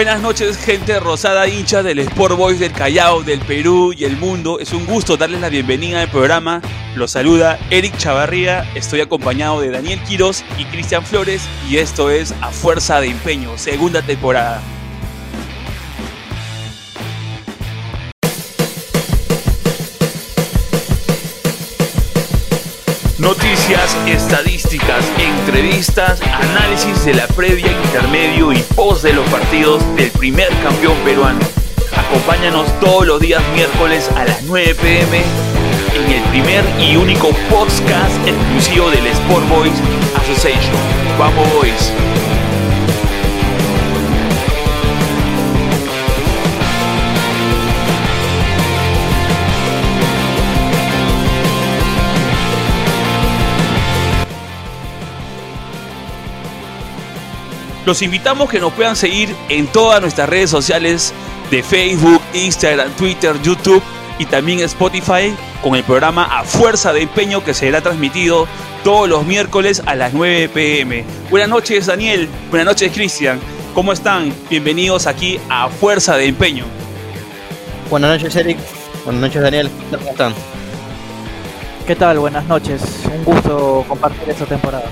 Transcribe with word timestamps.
Buenas 0.00 0.22
noches, 0.22 0.56
gente 0.56 0.98
rosada, 0.98 1.46
hincha 1.46 1.82
del 1.82 1.98
Sport 1.98 2.34
Boys 2.34 2.58
del 2.58 2.72
Callao, 2.72 3.22
del 3.22 3.38
Perú 3.40 3.92
y 3.94 4.04
el 4.04 4.16
mundo. 4.16 4.58
Es 4.58 4.72
un 4.72 4.86
gusto 4.86 5.18
darles 5.18 5.42
la 5.42 5.50
bienvenida 5.50 6.00
al 6.00 6.08
programa. 6.08 6.62
Los 6.94 7.10
saluda 7.10 7.58
Eric 7.68 7.98
Chavarría. 7.98 8.66
Estoy 8.74 9.02
acompañado 9.02 9.60
de 9.60 9.68
Daniel 9.68 10.00
Quiros 10.04 10.42
y 10.56 10.64
Cristian 10.64 11.04
Flores. 11.04 11.42
Y 11.68 11.76
esto 11.76 12.08
es 12.08 12.32
A 12.40 12.48
Fuerza 12.48 12.98
de 13.02 13.08
Empeño, 13.08 13.58
segunda 13.58 14.00
temporada. 14.00 14.62
Noticias, 23.20 23.94
estadísticas, 24.06 25.04
entrevistas, 25.18 26.22
análisis 26.22 27.04
de 27.04 27.12
la 27.12 27.26
previa, 27.26 27.70
intermedio 27.70 28.50
y 28.50 28.62
post 28.74 29.02
de 29.02 29.12
los 29.12 29.28
partidos 29.28 29.84
del 29.96 30.10
primer 30.12 30.48
campeón 30.62 30.96
peruano. 31.04 31.38
Acompáñanos 31.94 32.66
todos 32.80 33.06
los 33.06 33.20
días 33.20 33.42
miércoles 33.52 34.10
a 34.16 34.24
las 34.24 34.42
9 34.44 34.74
pm 34.74 35.22
en 35.94 36.12
el 36.12 36.22
primer 36.30 36.64
y 36.80 36.96
único 36.96 37.28
podcast 37.50 38.26
exclusivo 38.26 38.90
del 38.90 39.06
Sport 39.08 39.48
Boys 39.50 39.82
Association. 40.16 40.74
Vamos 41.18 41.46
Boys. 41.52 41.92
Los 57.90 58.02
invitamos 58.02 58.48
que 58.48 58.60
nos 58.60 58.72
puedan 58.72 58.94
seguir 58.94 59.34
en 59.48 59.66
todas 59.66 60.00
nuestras 60.00 60.28
redes 60.28 60.48
sociales 60.48 61.12
de 61.50 61.60
Facebook, 61.60 62.22
Instagram, 62.34 62.88
Twitter, 62.92 63.34
YouTube 63.42 63.82
y 64.16 64.26
también 64.26 64.60
Spotify 64.60 65.34
con 65.60 65.74
el 65.74 65.82
programa 65.82 66.22
A 66.38 66.44
Fuerza 66.44 66.92
de 66.92 67.02
Empeño 67.02 67.42
que 67.42 67.52
será 67.52 67.80
transmitido 67.80 68.46
todos 68.84 69.08
los 69.08 69.26
miércoles 69.26 69.82
a 69.86 69.96
las 69.96 70.12
9 70.12 70.50
pm. 70.50 71.04
Buenas 71.30 71.48
noches 71.48 71.86
Daniel, 71.86 72.28
buenas 72.48 72.66
noches 72.66 72.92
Cristian, 72.92 73.40
¿cómo 73.74 73.92
están? 73.92 74.32
Bienvenidos 74.48 75.08
aquí 75.08 75.40
a 75.48 75.68
Fuerza 75.68 76.16
de 76.16 76.26
Empeño. 76.26 76.66
Buenas 77.90 78.20
noches 78.20 78.36
Eric, 78.36 78.58
buenas 79.04 79.20
noches 79.20 79.42
Daniel, 79.42 79.68
¿cómo 79.90 80.10
están? 80.12 80.32
¿Qué 81.88 81.96
tal? 81.96 82.20
Buenas 82.20 82.44
noches, 82.44 82.82
un 83.12 83.24
gusto 83.24 83.84
compartir 83.88 84.30
esta 84.30 84.46
temporada. 84.46 84.84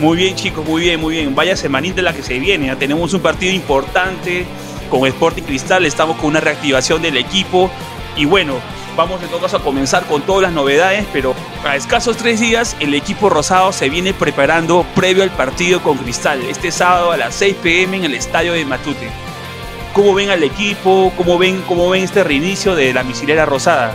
Muy 0.00 0.16
bien, 0.16 0.34
chicos, 0.34 0.66
muy 0.66 0.80
bien, 0.80 0.98
muy 0.98 1.16
bien. 1.16 1.34
Vaya 1.34 1.54
semanita 1.58 2.00
la 2.00 2.14
que 2.14 2.22
se 2.22 2.38
viene. 2.38 2.74
Tenemos 2.76 3.12
un 3.12 3.20
partido 3.20 3.52
importante 3.52 4.46
con 4.88 5.06
Sporting 5.06 5.42
Cristal. 5.42 5.84
Estamos 5.84 6.16
con 6.16 6.30
una 6.30 6.40
reactivación 6.40 7.02
del 7.02 7.18
equipo. 7.18 7.70
Y 8.16 8.24
bueno, 8.24 8.54
vamos 8.96 9.22
en 9.22 9.28
todo 9.28 9.42
caso 9.42 9.58
a 9.58 9.62
comenzar 9.62 10.06
con 10.06 10.22
todas 10.22 10.40
las 10.44 10.52
novedades. 10.52 11.04
Pero 11.12 11.34
a 11.66 11.76
escasos 11.76 12.16
tres 12.16 12.40
días, 12.40 12.78
el 12.80 12.94
equipo 12.94 13.28
rosado 13.28 13.72
se 13.72 13.90
viene 13.90 14.14
preparando 14.14 14.86
previo 14.94 15.22
al 15.22 15.30
partido 15.32 15.82
con 15.82 15.98
Cristal. 15.98 16.40
Este 16.48 16.72
sábado 16.72 17.12
a 17.12 17.18
las 17.18 17.34
6 17.34 17.56
pm 17.62 17.98
en 17.98 18.04
el 18.04 18.14
estadio 18.14 18.54
de 18.54 18.64
Matute. 18.64 19.10
¿Cómo 19.92 20.14
ven 20.14 20.30
al 20.30 20.42
equipo? 20.42 21.12
¿Cómo 21.14 21.36
ven, 21.36 21.62
cómo 21.68 21.90
ven 21.90 22.04
este 22.04 22.24
reinicio 22.24 22.74
de 22.74 22.94
la 22.94 23.02
misilera 23.02 23.44
rosada? 23.44 23.94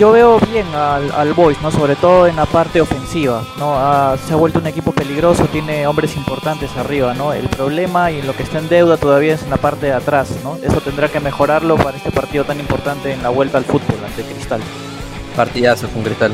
Yo 0.00 0.12
veo 0.12 0.40
bien 0.50 0.66
al, 0.74 1.12
al 1.12 1.34
Boys, 1.34 1.60
¿no? 1.60 1.70
Sobre 1.70 1.94
todo 1.94 2.26
en 2.26 2.36
la 2.36 2.46
parte 2.46 2.80
ofensiva, 2.80 3.44
¿no? 3.58 4.16
se 4.26 4.32
ha 4.32 4.36
vuelto 4.36 4.58
un 4.58 4.66
equipo 4.66 4.92
peligroso, 4.92 5.44
tiene 5.44 5.86
hombres 5.86 6.16
importantes 6.16 6.74
arriba, 6.78 7.12
¿no? 7.12 7.34
El 7.34 7.50
problema 7.50 8.10
y 8.10 8.22
lo 8.22 8.34
que 8.34 8.42
está 8.42 8.60
en 8.60 8.70
deuda 8.70 8.96
todavía 8.96 9.34
es 9.34 9.42
en 9.42 9.50
la 9.50 9.58
parte 9.58 9.86
de 9.86 9.92
atrás, 9.92 10.30
¿no? 10.42 10.56
Eso 10.56 10.80
tendrá 10.80 11.08
que 11.08 11.20
mejorarlo 11.20 11.76
para 11.76 11.98
este 11.98 12.10
partido 12.10 12.44
tan 12.44 12.58
importante 12.60 13.12
en 13.12 13.22
la 13.22 13.28
vuelta 13.28 13.58
al 13.58 13.66
fútbol 13.66 13.98
ante 14.02 14.22
Cristal. 14.22 14.62
Partidazo 15.36 15.86
con 15.88 16.02
Cristal. 16.02 16.32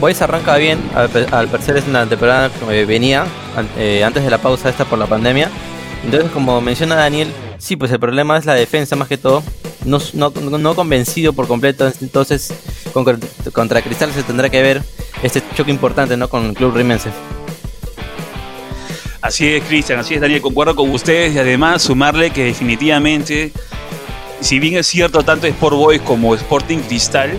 Boys 0.00 0.20
arranca 0.20 0.54
bien, 0.56 0.78
al, 0.94 1.48
parecer 1.48 1.78
es 1.78 1.86
una 1.88 2.04
temporada 2.04 2.50
que 2.50 2.84
venía 2.84 3.24
eh, 3.78 4.04
antes 4.04 4.22
de 4.22 4.28
la 4.28 4.36
pausa 4.36 4.68
esta 4.68 4.84
por 4.84 4.98
la 4.98 5.06
pandemia. 5.06 5.48
Entonces, 6.04 6.30
como 6.30 6.60
menciona 6.60 6.94
Daniel, 6.94 7.32
sí, 7.56 7.74
pues 7.74 7.90
el 7.90 7.98
problema 7.98 8.36
es 8.36 8.44
la 8.44 8.52
defensa 8.52 8.96
más 8.96 9.08
que 9.08 9.16
todo 9.16 9.42
no, 9.88 10.30
no, 10.30 10.74
convencido 10.74 11.32
por 11.32 11.46
completo. 11.46 11.90
Entonces, 12.00 12.52
contra 13.52 13.82
Cristal 13.82 14.12
se 14.12 14.22
tendrá 14.22 14.48
que 14.48 14.62
ver 14.62 14.82
este 15.22 15.42
choque 15.54 15.70
importante 15.70 16.16
¿no? 16.16 16.28
con 16.28 16.46
el 16.46 16.54
club 16.54 16.74
rimense. 16.74 17.10
Así 19.20 19.48
es, 19.48 19.64
Cristian, 19.64 19.98
así 19.98 20.14
es, 20.14 20.20
Daniel, 20.20 20.40
concuerdo 20.40 20.76
con 20.76 20.90
ustedes 20.90 21.34
y 21.34 21.38
además 21.38 21.82
sumarle 21.82 22.30
que 22.30 22.44
definitivamente, 22.44 23.52
si 24.40 24.60
bien 24.60 24.76
es 24.76 24.86
cierto, 24.86 25.24
tanto 25.24 25.48
Sport 25.48 25.76
Boys 25.76 26.00
como 26.02 26.36
Sporting 26.36 26.78
Cristal, 26.78 27.36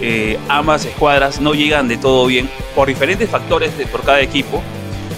eh, 0.00 0.36
ambas 0.48 0.84
escuadras 0.84 1.40
no 1.40 1.54
llegan 1.54 1.86
de 1.86 1.96
todo 1.96 2.26
bien 2.26 2.50
por 2.74 2.88
diferentes 2.88 3.30
factores 3.30 3.78
de, 3.78 3.86
por 3.86 4.02
cada 4.02 4.20
equipo 4.20 4.62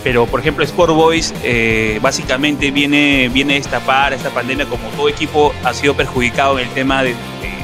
pero 0.04 0.26
por 0.26 0.41
ejemplo 0.41 0.64
Sport 0.64 0.92
Boys 0.92 1.34
eh, 1.42 1.98
básicamente 2.00 2.70
viene, 2.70 3.28
viene 3.32 3.56
esta 3.56 3.81
par, 3.81 4.12
esta 4.12 4.31
pandemia, 4.31 4.66
como 4.66 4.88
todo 4.91 5.09
equipo 5.09 5.53
ha 5.64 5.75
sido 5.75 5.94
perjudicado 5.94 6.59
en 6.59 6.69
el 6.69 6.75
tema 6.75 7.03
de, 7.03 7.14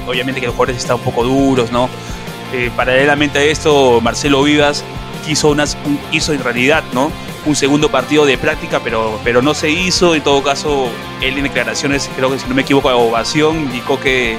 obviamente 0.06 0.40
que 0.40 0.46
los 0.46 0.54
jugadores 0.54 0.82
están 0.82 0.96
un 0.96 1.02
poco 1.02 1.24
duros, 1.24 1.70
¿no? 1.70 1.88
Eh, 2.52 2.70
paralelamente 2.76 3.38
a 3.38 3.42
esto, 3.42 4.00
Marcelo 4.00 4.42
Vivas 4.42 4.84
quiso, 5.24 5.50
unas, 5.50 5.76
hizo 6.12 6.32
en 6.32 6.42
realidad, 6.42 6.84
¿no? 6.92 7.10
Un 7.46 7.56
segundo 7.56 7.90
partido 7.90 8.24
de 8.24 8.38
práctica, 8.38 8.80
pero, 8.82 9.18
pero 9.24 9.42
no 9.42 9.54
se 9.54 9.70
hizo. 9.70 10.14
En 10.14 10.22
todo 10.22 10.42
caso, 10.42 10.88
él 11.20 11.36
en 11.36 11.44
declaraciones, 11.44 12.10
creo 12.16 12.30
que 12.30 12.38
si 12.38 12.48
no 12.48 12.54
me 12.54 12.62
equivoco, 12.62 12.88
a 12.88 12.96
Ovación, 12.96 13.56
indicó 13.56 13.98
que, 13.98 14.36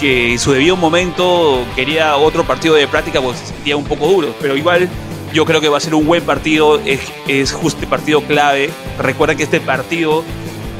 que 0.00 0.38
su 0.38 0.52
debido 0.52 0.76
momento 0.76 1.64
quería 1.74 2.16
otro 2.16 2.44
partido 2.44 2.74
de 2.74 2.86
práctica 2.86 3.20
porque 3.20 3.38
se 3.38 3.46
sentía 3.46 3.76
un 3.76 3.84
poco 3.84 4.06
duro. 4.06 4.34
Pero 4.40 4.56
igual 4.56 4.88
yo 5.36 5.44
creo 5.44 5.60
que 5.60 5.68
va 5.68 5.76
a 5.76 5.80
ser 5.80 5.94
un 5.94 6.06
buen 6.06 6.22
partido, 6.22 6.80
es, 6.86 7.52
justo 7.52 7.82
el 7.82 7.88
partido 7.88 8.22
clave. 8.22 8.70
Recuerden 8.98 9.36
que 9.36 9.42
este 9.42 9.60
partido, 9.60 10.24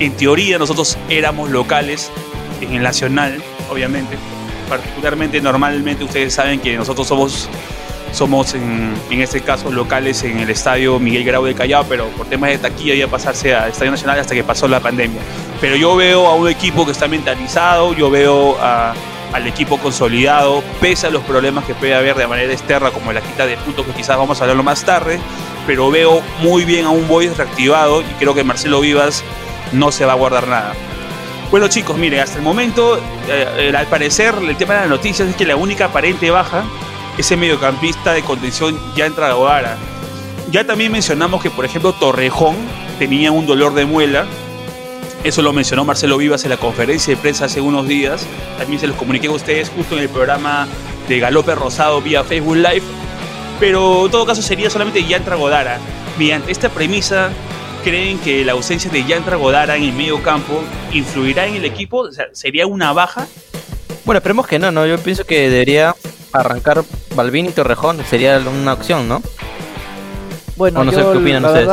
en 0.01 0.13
teoría, 0.13 0.59
nosotros 0.59 0.97
éramos 1.11 1.51
locales 1.51 2.11
en 2.63 2.73
el 2.73 2.83
Nacional, 2.83 3.43
obviamente. 3.71 4.17
Particularmente, 4.67 5.43
normalmente, 5.43 6.05
ustedes 6.05 6.33
saben 6.33 6.59
que 6.61 6.75
nosotros 6.75 7.07
somos 7.07 7.51
somos 8.13 8.55
en, 8.55 8.95
en, 9.11 9.21
este 9.21 9.43
caso 9.43 9.71
locales 9.71 10.23
en 10.23 10.39
el 10.39 10.49
estadio 10.49 10.99
Miguel 10.99 11.25
Grau 11.25 11.45
de 11.45 11.55
Callao, 11.55 11.85
pero 11.87 12.07
por 12.11 12.27
temas 12.27 12.49
de 12.49 12.57
taquilla 12.57 12.95
iba 12.95 13.09
a 13.09 13.11
pasarse 13.11 13.55
al 13.55 13.73
Estadio 13.73 13.91
Nacional 13.91 14.19
hasta 14.19 14.35
que 14.35 14.43
pasó 14.43 14.67
la 14.69 14.81
pandemia. 14.81 15.21
Pero 15.61 15.77
yo 15.77 15.97
veo 15.97 16.27
a 16.27 16.35
un 16.35 16.49
equipo 16.49 16.87
que 16.87 16.93
está 16.93 17.09
mentalizado, 17.09 17.95
yo 17.95 18.09
veo 18.09 18.57
a, 18.59 18.95
al 19.33 19.47
equipo 19.47 19.79
consolidado, 19.79 20.63
pese 20.81 21.07
a 21.07 21.11
los 21.11 21.23
problemas 21.25 21.65
que 21.65 21.75
puede 21.75 21.95
haber 21.95 22.17
de 22.17 22.27
manera 22.27 22.53
externa, 22.53 22.91
como 22.91 23.13
la 23.13 23.21
quita 23.21 23.47
de 23.47 23.57
puntos, 23.57 23.87
que 23.87 23.93
quizás 23.93 24.17
vamos 24.17 24.41
a 24.41 24.45
hablarlo 24.45 24.63
más 24.63 24.85
tarde, 24.85 25.19
pero 25.67 25.91
veo 25.91 26.23
muy 26.41 26.65
bien 26.65 26.87
a 26.87 26.91
un 26.91 27.07
Boys 27.09 27.37
reactivado 27.37 28.03
y 28.03 28.15
creo 28.19 28.35
que 28.35 28.45
Marcelo 28.45 28.81
Vivas 28.81 29.25
no 29.73 29.93
se 29.93 30.05
va 30.05 30.13
a 30.13 30.17
guardar 30.17 30.49
nada. 30.49 30.75
Bueno 31.51 31.69
chicos, 31.69 31.97
mire, 31.97 32.21
hasta 32.21 32.39
el 32.39 32.43
momento, 32.43 32.99
eh, 33.29 33.73
al 33.77 33.87
parecer, 33.87 34.35
el 34.41 34.57
tema 34.57 34.75
de 34.75 34.81
las 34.81 34.89
noticias 34.89 35.29
es 35.29 35.37
que 35.37 35.47
la 35.47 35.57
única 35.57 35.87
aparente 35.87 36.31
baja 36.31 36.65
es 37.19 37.31
el 37.31 37.39
mediocampista 37.39 38.13
de 38.13 38.23
contención 38.23 38.79
ya 38.95 39.07
entra. 39.07 39.35
Ya 40.51 40.67
también 40.67 40.93
mencionamos 40.93 41.43
que, 41.43 41.51
por 41.51 41.65
ejemplo, 41.65 41.93
Torrejón 41.93 42.57
tenía 42.99 43.33
un 43.33 43.47
dolor 43.47 43.75
de 43.75 43.85
muela, 43.85 44.27
eso 45.27 45.43
lo 45.43 45.53
mencionó 45.53 45.85
Marcelo 45.85 46.19
Vivas 46.19 46.45
en 46.45 46.51
la 46.51 46.57
conferencia 46.57 47.15
de 47.15 47.21
prensa 47.21 47.47
hace 47.47 47.61
unos 47.61 47.89
días. 47.89 48.25
También 48.59 48.81
se 48.81 48.87
los 48.87 48.97
comuniqué 48.97 49.27
a 49.27 49.33
ustedes 49.33 49.71
justo 49.71 49.97
en 49.97 50.03
el 50.03 50.09
programa 50.09 50.69
de 51.09 51.19
Galope 51.19 51.55
Rosado 51.57 52.01
vía 52.01 52.23
Facebook 52.23 52.57
Live. 52.57 52.83
Pero 53.59 54.05
en 54.05 54.11
todo 54.13 54.25
caso 54.25 54.41
sería 54.41 54.71
solamente 54.71 55.05
Yantra 55.05 55.35
Godara. 55.35 55.79
Mediante 56.17 56.53
esta 56.53 56.69
premisa, 56.69 57.31
¿creen 57.83 58.19
que 58.21 58.45
la 58.45 58.53
ausencia 58.53 58.89
de 58.89 59.05
Yantra 59.05 59.37
Godara 59.37 59.77
en 59.77 59.83
el 59.83 59.93
medio 59.95 60.23
campo 60.23 60.63
influirá 60.93 61.47
en 61.47 61.57
el 61.57 61.65
equipo? 61.65 62.03
O 62.03 62.13
sea, 62.13 62.27
¿Sería 62.33 62.69
una 62.69 62.93
baja? 62.93 63.27
Bueno, 64.05 64.19
esperemos 64.19 64.47
que 64.47 64.61
no, 64.61 64.71
¿no? 64.71 64.87
Yo 64.87 64.97
pienso 64.99 65.25
que 65.25 65.51
debería 65.51 65.97
arrancar 66.33 66.85
Balvin 67.17 67.47
y 67.47 67.51
Torrejón. 67.51 68.05
Sería 68.05 68.39
una 68.39 68.75
opción, 68.75 69.09
¿no? 69.09 69.23
Bueno, 70.55 70.85
no 70.85 70.93
sé 70.93 70.99
qué 70.99 71.05
opinan 71.05 71.45
ustedes. 71.45 71.69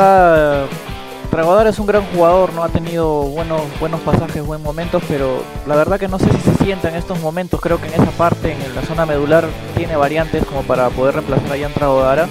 Tragodar 1.34 1.66
es 1.66 1.80
un 1.80 1.86
gran 1.86 2.04
jugador, 2.12 2.52
no 2.52 2.62
ha 2.62 2.68
tenido 2.68 3.22
buenos, 3.22 3.60
pasajes, 4.04 4.46
buenos 4.46 4.64
momentos, 4.64 5.02
pero 5.08 5.42
la 5.66 5.74
verdad 5.74 5.98
que 5.98 6.06
no 6.06 6.16
sé 6.16 6.26
si 6.30 6.38
se 6.38 6.54
sienta 6.62 6.88
en 6.88 6.94
estos 6.94 7.18
momentos. 7.18 7.60
Creo 7.60 7.80
que 7.80 7.88
en 7.88 7.94
esa 7.94 8.12
parte, 8.12 8.52
en 8.52 8.72
la 8.72 8.82
zona 8.82 9.04
medular, 9.04 9.44
tiene 9.76 9.96
variantes 9.96 10.44
como 10.44 10.62
para 10.62 10.90
poder 10.90 11.14
reemplazar 11.14 11.52
a 11.52 11.58
Jan 11.58 11.72
Tragodara. 11.72 12.28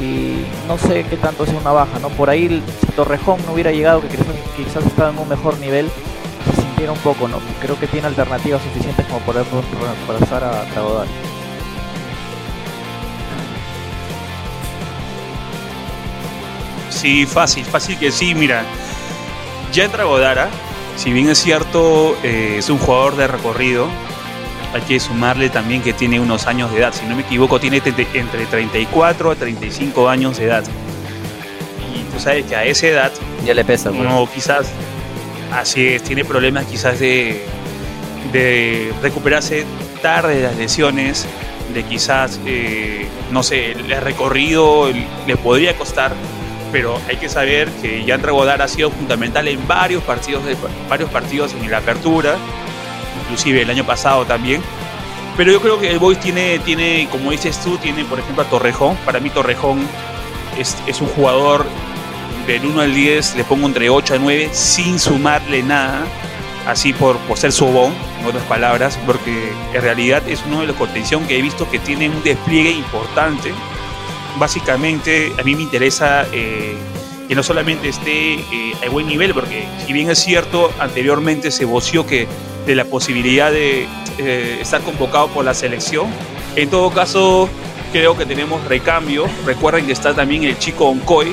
Y 0.00 0.44
no 0.66 0.76
sé 0.76 1.04
qué 1.04 1.16
tanto 1.16 1.46
sea 1.46 1.56
una 1.56 1.70
baja, 1.70 2.00
¿no? 2.00 2.08
Por 2.08 2.28
ahí, 2.28 2.60
si 2.80 2.86
Torrejón 2.96 3.38
no 3.46 3.52
hubiera 3.52 3.70
llegado, 3.70 4.00
que 4.00 4.08
quizás, 4.08 4.84
estaba 4.84 5.10
en 5.10 5.18
un 5.18 5.28
mejor 5.28 5.56
nivel, 5.58 5.88
se 6.46 6.62
sintiera 6.62 6.90
un 6.90 6.98
poco, 6.98 7.28
¿no? 7.28 7.38
Creo 7.60 7.78
que 7.78 7.86
tiene 7.86 8.08
alternativas 8.08 8.60
suficientes 8.60 9.06
como 9.06 9.20
para 9.20 9.44
reemplazar 9.44 10.42
a 10.42 10.64
Tragodara. 10.72 11.08
Sí, 17.06 17.24
fácil, 17.24 17.64
fácil 17.64 17.96
que 17.96 18.10
sí. 18.10 18.34
Mira, 18.34 18.64
ya 19.72 19.84
entra 19.84 20.02
Godara, 20.02 20.48
si 20.96 21.12
bien 21.12 21.28
es 21.28 21.38
cierto, 21.38 22.18
eh, 22.24 22.56
es 22.58 22.68
un 22.68 22.78
jugador 22.78 23.14
de 23.14 23.28
recorrido, 23.28 23.86
hay 24.74 24.80
que 24.80 24.98
sumarle 24.98 25.48
también 25.48 25.82
que 25.82 25.92
tiene 25.92 26.18
unos 26.18 26.48
años 26.48 26.72
de 26.72 26.78
edad. 26.78 26.92
Si 26.92 27.06
no 27.06 27.14
me 27.14 27.22
equivoco, 27.22 27.60
tiene 27.60 27.76
entre 27.76 28.46
34 28.46 29.30
a 29.30 29.34
35 29.36 30.08
años 30.08 30.36
de 30.36 30.46
edad. 30.46 30.64
Y 31.94 32.12
tú 32.12 32.18
sabes 32.18 32.44
que 32.46 32.56
a 32.56 32.64
esa 32.64 32.88
edad. 32.88 33.12
Ya 33.44 33.54
le 33.54 33.64
pesa, 33.64 33.90
pues. 33.90 34.02
No, 34.02 34.28
quizás. 34.28 34.66
Así 35.52 35.86
es, 35.86 36.02
tiene 36.02 36.24
problemas 36.24 36.64
quizás 36.64 36.98
de, 36.98 37.46
de 38.32 38.92
recuperarse 39.00 39.64
tarde 40.02 40.38
de 40.38 40.42
las 40.42 40.56
lesiones, 40.56 41.24
de 41.72 41.84
quizás, 41.84 42.40
eh, 42.46 43.06
no 43.30 43.44
sé, 43.44 43.70
el 43.70 44.00
recorrido 44.00 44.90
le 45.24 45.36
podría 45.36 45.76
costar, 45.76 46.12
pero 46.76 47.00
hay 47.08 47.16
que 47.16 47.30
saber 47.30 47.70
que 47.80 48.04
Jan 48.06 48.20
Dragodar 48.20 48.60
ha 48.60 48.68
sido 48.68 48.90
fundamental 48.90 49.48
en 49.48 49.66
varios 49.66 50.02
partidos, 50.02 50.42
varios 50.90 51.08
partidos 51.08 51.54
en 51.54 51.70
la 51.70 51.78
apertura, 51.78 52.36
inclusive 53.22 53.62
el 53.62 53.70
año 53.70 53.86
pasado 53.86 54.26
también. 54.26 54.60
Pero 55.38 55.52
yo 55.52 55.62
creo 55.62 55.80
que 55.80 55.90
el 55.90 55.98
Boys 55.98 56.20
tiene, 56.20 56.58
tiene, 56.58 57.08
como 57.10 57.30
dices 57.30 57.58
tú, 57.64 57.78
tiene 57.78 58.04
por 58.04 58.18
ejemplo 58.18 58.42
a 58.42 58.50
Torrejón. 58.50 58.94
Para 59.06 59.20
mí 59.20 59.30
Torrejón 59.30 59.88
es, 60.58 60.76
es 60.86 61.00
un 61.00 61.08
jugador 61.08 61.64
del 62.46 62.66
1 62.66 62.78
al 62.78 62.94
10, 62.94 63.36
le 63.36 63.44
pongo 63.44 63.66
entre 63.66 63.88
8 63.88 64.12
a 64.12 64.18
9 64.18 64.50
sin 64.52 64.98
sumarle 64.98 65.62
nada, 65.62 66.04
así 66.66 66.92
por, 66.92 67.16
por 67.20 67.38
ser 67.38 67.52
sobón, 67.52 67.94
en 68.20 68.26
otras 68.26 68.44
palabras, 68.44 68.98
porque 69.06 69.50
en 69.72 69.80
realidad 69.80 70.22
es 70.28 70.42
uno 70.46 70.60
de 70.60 70.66
los 70.66 70.76
contención 70.76 71.26
que 71.26 71.38
he 71.38 71.40
visto 71.40 71.70
que 71.70 71.78
tiene 71.78 72.10
un 72.10 72.22
despliegue 72.22 72.72
importante. 72.72 73.54
Básicamente 74.38 75.32
a 75.38 75.42
mí 75.42 75.54
me 75.54 75.62
interesa 75.62 76.26
eh, 76.32 76.76
que 77.28 77.34
no 77.34 77.42
solamente 77.42 77.88
esté 77.88 78.34
eh, 78.34 78.74
a 78.86 78.90
buen 78.90 79.06
nivel, 79.06 79.34
porque 79.34 79.66
si 79.86 79.92
bien 79.92 80.10
es 80.10 80.18
cierto, 80.18 80.70
anteriormente 80.78 81.50
se 81.50 81.64
voció 81.64 82.06
que 82.06 82.26
de 82.66 82.74
la 82.74 82.84
posibilidad 82.84 83.50
de 83.50 83.86
eh, 84.18 84.58
estar 84.60 84.82
convocado 84.82 85.28
por 85.28 85.44
la 85.44 85.54
selección. 85.54 86.06
En 86.54 86.68
todo 86.70 86.90
caso, 86.90 87.48
creo 87.92 88.16
que 88.16 88.26
tenemos 88.26 88.62
recambio. 88.64 89.26
Recuerden 89.44 89.86
que 89.86 89.92
está 89.92 90.14
también 90.14 90.44
el 90.44 90.58
chico 90.58 90.86
Oncoy, 90.86 91.32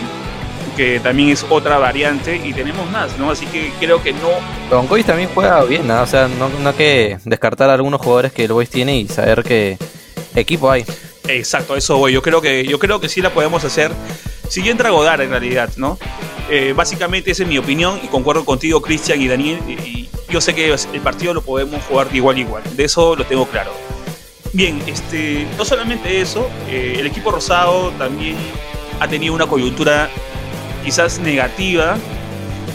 que 0.78 1.00
también 1.00 1.30
es 1.30 1.46
otra 1.50 1.78
variante, 1.78 2.36
y 2.44 2.54
tenemos 2.54 2.90
más, 2.92 3.18
¿no? 3.18 3.32
Así 3.32 3.46
que 3.48 3.72
creo 3.80 4.02
que 4.02 4.14
no. 4.14 4.78
Oncoy 4.78 5.04
también 5.04 5.30
juega 5.34 5.64
bien, 5.64 5.88
¿no? 5.88 6.02
O 6.02 6.08
sea, 6.08 6.28
no, 6.28 6.50
no 6.50 6.70
hay 6.70 6.76
que 6.76 7.18
descartar 7.26 7.70
algunos 7.70 8.02
jugadores 8.02 8.32
que 8.32 8.46
el 8.46 8.54
Boys 8.54 8.70
tiene 8.70 8.98
y 8.98 9.08
saber 9.08 9.44
qué 9.44 9.78
equipo 10.36 10.70
hay. 10.70 10.86
Exacto, 11.28 11.76
eso 11.76 11.98
voy. 11.98 12.14
Yo 12.14 12.22
creo 12.22 12.42
que, 12.42 12.66
yo 12.66 12.80
creo 12.80 13.00
que 13.00 13.10
sí 13.10 13.22
la 13.22 13.34
podemos 13.34 13.64
hacer. 13.64 13.92
Si 14.50 14.68
entra 14.70 14.90
Godar 14.90 15.22
en 15.22 15.30
realidad, 15.30 15.70
¿no? 15.78 15.98
Eh, 16.50 16.74
básicamente 16.76 17.32
esa 17.32 17.44
es 17.44 17.50
mi 17.50 17.58
opinión 17.58 18.00
y 18.04 18.08
concuerdo 18.08 18.46
contigo, 18.46 18.82
Cristian 18.82 19.22
y 19.22 19.28
Daniel. 19.28 19.60
Y, 19.68 20.10
yo 20.30 20.42
sé 20.42 20.56
que 20.56 20.74
el 20.74 21.02
partido 21.02 21.36
lo 21.36 21.44
podemos 21.44 21.84
jugar 21.84 22.08
igual 22.12 22.40
igual, 22.40 22.64
de 22.76 22.86
eso 22.86 23.16
lo 23.16 23.24
tengo 23.24 23.46
claro. 23.46 23.72
Bien, 24.52 24.82
este, 24.88 25.46
no 25.58 25.64
solamente 25.64 26.22
eso, 26.22 26.50
eh, 26.68 26.96
el 26.98 27.06
equipo 27.06 27.30
rosado 27.30 27.92
también 28.00 28.36
ha 29.00 29.08
tenido 29.08 29.36
una 29.36 29.46
coyuntura 29.46 30.10
quizás 30.84 31.20
negativa, 31.20 31.98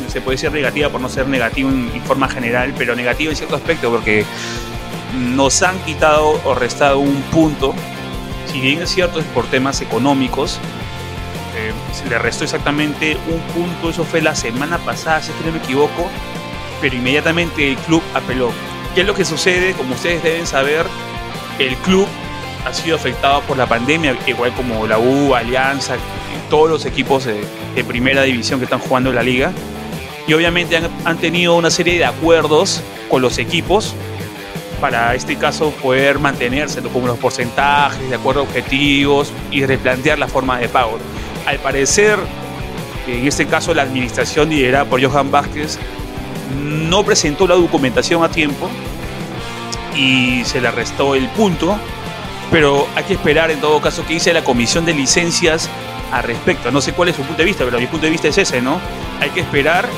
se 0.09 0.21
puede 0.21 0.37
decir 0.37 0.53
negativa 0.53 0.89
por 0.89 1.01
no 1.01 1.09
ser 1.09 1.29
negativo 1.29 1.69
en, 1.69 2.03
forma 2.03 2.29
general, 2.29 2.75
pero 2.77 2.95
negativa 2.95 3.31
en 3.31 3.37
cierto 3.37 3.57
aspecto 3.57 3.91
porque 3.91 4.25
nos 5.35 5.63
han 5.63 5.79
quitado 5.81 6.41
o 6.45 6.55
restado 6.55 6.99
un 6.99 7.23
punto, 7.23 7.75
si 8.51 8.61
bien 8.61 8.83
es 8.83 8.91
cierto 8.91 9.21
es 9.21 9.27
por 9.27 9.47
temas 9.47 9.81
económicos, 9.81 10.59
eh, 11.57 11.73
le 12.09 12.19
restó 12.19 12.45
exactamente 12.45 13.17
un 13.29 13.41
punto, 13.53 13.91
eso 13.91 14.05
fue 14.05 14.21
la 14.21 14.35
semana 14.35 14.79
pasada, 14.79 15.23
si 15.23 15.33
no 15.45 15.53
me 15.53 15.59
equivoco, 15.59 16.09
pero 16.81 16.97
inmediatamente 16.97 17.69
el 17.69 17.77
club 17.79 18.03
apeló. 18.15 18.51
¿Qué 18.95 19.03
es 19.03 19.07
lo 19.07 19.15
que 19.15 19.25
sucede? 19.25 19.73
Como 19.75 19.95
ustedes 19.95 20.23
deben 20.23 20.47
saber, 20.47 20.87
el 21.59 21.77
club 21.79 22.07
ha 22.65 22.73
sido 22.73 22.97
afectado 22.97 23.41
por 23.43 23.57
la 23.57 23.67
pandemia, 23.67 24.17
igual 24.27 24.53
como 24.55 24.87
la 24.87 24.99
U, 24.99 25.35
Alianza, 25.35 25.97
todos 26.49 26.69
los 26.69 26.87
equipos 26.87 27.25
de, 27.25 27.45
primera 27.85 28.23
división 28.23 28.59
que 28.59 28.65
están 28.65 28.81
jugando 28.81 29.11
en 29.11 29.17
la 29.17 29.23
liga. 29.23 29.53
Y 30.27 30.33
obviamente 30.35 30.77
han, 31.05 31.19
tenido 31.19 31.55
una 31.55 31.71
serie 31.71 31.97
de 31.97 32.05
acuerdos 32.05 32.83
con 33.09 33.23
los 33.23 33.39
equipos 33.39 33.95
para 34.81 35.15
este 35.15 35.37
caso 35.37 35.71
poder 35.71 36.19
mantenerse, 36.19 36.81
como 36.83 37.07
los 37.07 37.19
porcentajes, 37.19 38.09
de 38.09 38.17
acuerdo 38.17 38.41
a 38.41 38.45
objetivos 38.45 39.33
y 39.51 39.65
replantear 39.65 40.19
la 40.19 40.29
forma 40.29 40.59
de 40.59 40.69
pago. 40.69 40.99
Al 41.47 41.59
parecer, 41.59 42.19
en 43.07 43.27
este 43.27 43.47
caso 43.47 43.75
la 43.75 43.83
administración 43.83 44.51
liderada 44.51 44.85
por 44.85 45.03
Johan 45.03 45.31
Vázquez 45.31 45.79
no 46.63 47.05
presentó 47.05 47.47
la 47.47 47.55
documentación 47.55 48.23
a 48.23 48.31
tiempo 48.31 48.69
y 49.97 50.45
se 50.45 50.61
le 50.61 50.71
restó 50.71 51.15
el 51.15 51.29
punto, 51.29 51.77
pero 52.51 52.87
hay 52.95 53.05
que 53.05 53.15
esperar 53.15 53.51
en 53.51 53.61
todo 53.61 53.81
caso 53.81 54.07
que 54.07 54.15
dice 54.15 54.33
la 54.33 54.45
comisión 54.45 54.85
de 54.85 54.95
licencias 54.95 55.69
al 56.13 56.23
respecto. 56.23 56.71
No 56.71 56.81
sé 56.81 56.93
cuál 56.93 57.09
es 57.09 57.17
su 57.17 57.23
punto 57.23 57.39
de 57.39 57.45
vista, 57.45 57.65
pero 57.65 57.79
mi 57.79 57.87
punto 57.87 58.07
de 58.07 58.13
vista 58.13 58.29
es 58.29 58.39
ese, 58.39 58.63
¿no? 58.63 58.81
Hay 59.21 59.31
que 59.31 59.41
esperar 59.41 59.89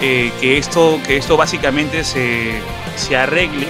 eh, 0.00 0.32
que, 0.40 0.58
esto, 0.58 1.00
que 1.06 1.16
esto 1.16 1.36
básicamente 1.36 2.04
se, 2.04 2.60
se 2.96 3.16
arregle. 3.16 3.65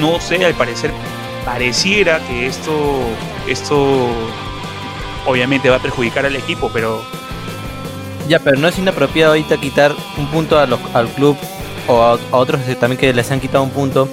No 0.00 0.20
sé, 0.20 0.44
al 0.44 0.54
parecer 0.54 0.90
pareciera 1.44 2.20
que 2.26 2.46
esto, 2.46 3.00
esto 3.46 4.08
obviamente 5.26 5.70
va 5.70 5.76
a 5.76 5.82
perjudicar 5.82 6.26
al 6.26 6.36
equipo, 6.36 6.70
pero 6.72 7.02
ya, 8.28 8.38
pero 8.38 8.58
no 8.58 8.68
es 8.68 8.78
inapropiado 8.78 9.32
ahorita 9.32 9.56
quitar 9.56 9.94
un 10.18 10.26
punto 10.26 10.58
a 10.58 10.66
los, 10.66 10.78
al 10.94 11.08
club 11.08 11.36
o 11.86 12.02
a, 12.02 12.18
otros 12.30 12.60
también 12.78 12.98
que 12.98 13.12
les 13.14 13.30
han 13.30 13.40
quitado 13.40 13.64
un 13.64 13.70
punto, 13.70 14.08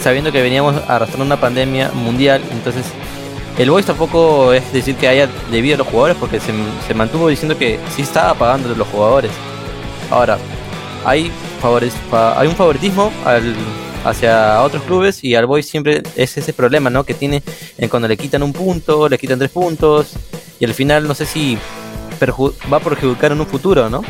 sabiendo 0.00 0.32
que 0.32 0.40
veníamos 0.40 0.74
arrastrando 0.88 1.26
una 1.26 1.38
pandemia 1.38 1.90
mundial. 1.92 2.42
Entonces, 2.50 2.86
el 3.58 3.70
Boys 3.70 3.84
tampoco 3.84 4.54
es 4.54 4.72
decir 4.72 4.96
que 4.96 5.08
haya 5.08 5.28
debido 5.50 5.74
a 5.74 5.78
los 5.78 5.86
jugadores, 5.86 6.16
porque 6.18 6.40
se, 6.40 6.52
se 6.86 6.94
mantuvo 6.94 7.28
diciendo 7.28 7.58
que 7.58 7.78
sí 7.94 8.02
estaba 8.02 8.32
pagando 8.34 8.74
los 8.74 8.88
jugadores. 8.88 9.30
Ahora, 10.10 10.38
hay, 11.04 11.30
favores, 11.60 11.94
hay 12.10 12.48
un 12.48 12.56
favoritismo 12.56 13.12
al, 13.26 13.54
hacia 14.08 14.62
otros 14.62 14.82
clubes 14.84 15.22
y 15.22 15.34
al 15.34 15.46
Boys 15.46 15.68
siempre 15.68 16.02
es 16.16 16.36
ese 16.36 16.52
problema, 16.52 16.90
¿no? 16.90 17.04
Que 17.04 17.14
tiene 17.14 17.42
en 17.76 17.88
cuando 17.88 18.08
le 18.08 18.16
quitan 18.16 18.42
un 18.42 18.52
punto, 18.52 19.08
le 19.08 19.18
quitan 19.18 19.38
tres 19.38 19.50
puntos 19.50 20.14
y 20.58 20.64
al 20.64 20.74
final 20.74 21.06
no 21.06 21.14
sé 21.14 21.26
si 21.26 21.58
va 22.72 22.76
a 22.76 22.80
perjudicar 22.80 23.32
en 23.32 23.40
un 23.40 23.46
futuro, 23.46 23.88
¿no? 23.88 24.02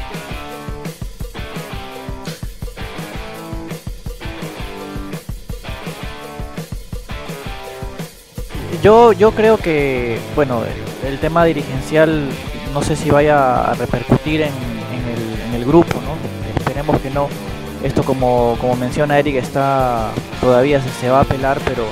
Yo, 8.82 9.12
yo 9.12 9.32
creo 9.32 9.56
que, 9.56 10.20
bueno, 10.36 10.62
el, 11.04 11.18
tema 11.18 11.44
dirigencial 11.44 12.28
no 12.72 12.80
sé 12.80 12.94
si 12.94 13.10
vaya 13.10 13.70
a 13.70 13.74
repercutir 13.74 14.42
en, 14.42 14.52
el, 15.54 15.64
grupo, 15.64 15.94
¿no? 16.00 16.16
Esperemos 16.56 17.00
que 17.00 17.10
no. 17.10 17.28
Esto 17.82 18.02
como, 18.02 18.56
como 18.60 18.74
menciona 18.76 19.18
Eric 19.18 19.36
está 19.36 20.10
todavía 20.40 20.80
se, 20.82 20.90
se 20.90 21.08
va 21.08 21.18
a 21.18 21.22
apelar, 21.22 21.60
pero 21.64 21.84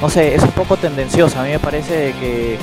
no 0.00 0.10
sé, 0.10 0.34
es 0.34 0.42
un 0.42 0.50
poco 0.50 0.76
tendencioso. 0.76 1.38
A 1.38 1.44
mí 1.44 1.50
me 1.50 1.60
parece 1.60 2.12
que 2.18 2.58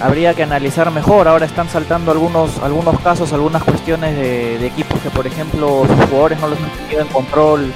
habría 0.00 0.34
que 0.34 0.42
analizar 0.42 0.90
mejor. 0.90 1.28
Ahora 1.28 1.46
están 1.46 1.68
saltando 1.68 2.10
algunos 2.10 2.58
algunos 2.58 2.98
casos, 3.00 3.32
algunas 3.32 3.62
cuestiones 3.62 4.16
de, 4.16 4.66
equipos 4.66 5.00
que, 5.00 5.10
por 5.10 5.26
ejemplo, 5.26 5.84
sus 5.86 6.06
jugadores 6.06 6.40
no 6.40 6.48
los 6.48 6.58
han 6.58 6.70
tenido 6.70 7.02
en 7.02 7.08
control 7.08 7.72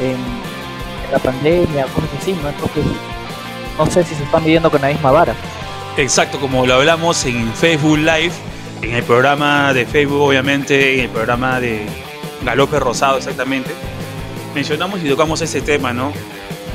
en, 0.00 0.46
la 1.12 1.20
pandemia, 1.20 1.84
cosas 1.94 2.10
así, 2.20 2.32
¿no? 2.42 2.48
Entonces, 2.48 2.84
no 3.78 3.86
sé 3.86 4.02
si 4.02 4.16
se 4.16 4.24
están 4.24 4.42
midiendo 4.42 4.68
con 4.68 4.82
la 4.82 4.88
misma 4.88 5.12
vara. 5.12 5.34
Exacto, 5.96 6.40
como 6.40 6.66
lo 6.66 6.74
hablamos 6.74 7.24
en 7.26 7.52
Facebook 7.54 7.98
Live, 7.98 8.32
en 8.82 8.96
el 8.96 9.04
programa 9.04 9.72
de 9.72 9.86
Facebook, 9.86 10.20
obviamente, 10.20 10.94
en 10.94 11.00
el 11.02 11.08
programa 11.10 11.60
de 11.60 11.86
Galope 12.44 12.78
Rosado, 12.78 13.18
exactamente, 13.18 13.70
mencionamos 14.54 15.02
y 15.02 15.08
tocamos 15.08 15.40
ese 15.40 15.60
tema, 15.60 15.92
¿no? 15.92 16.12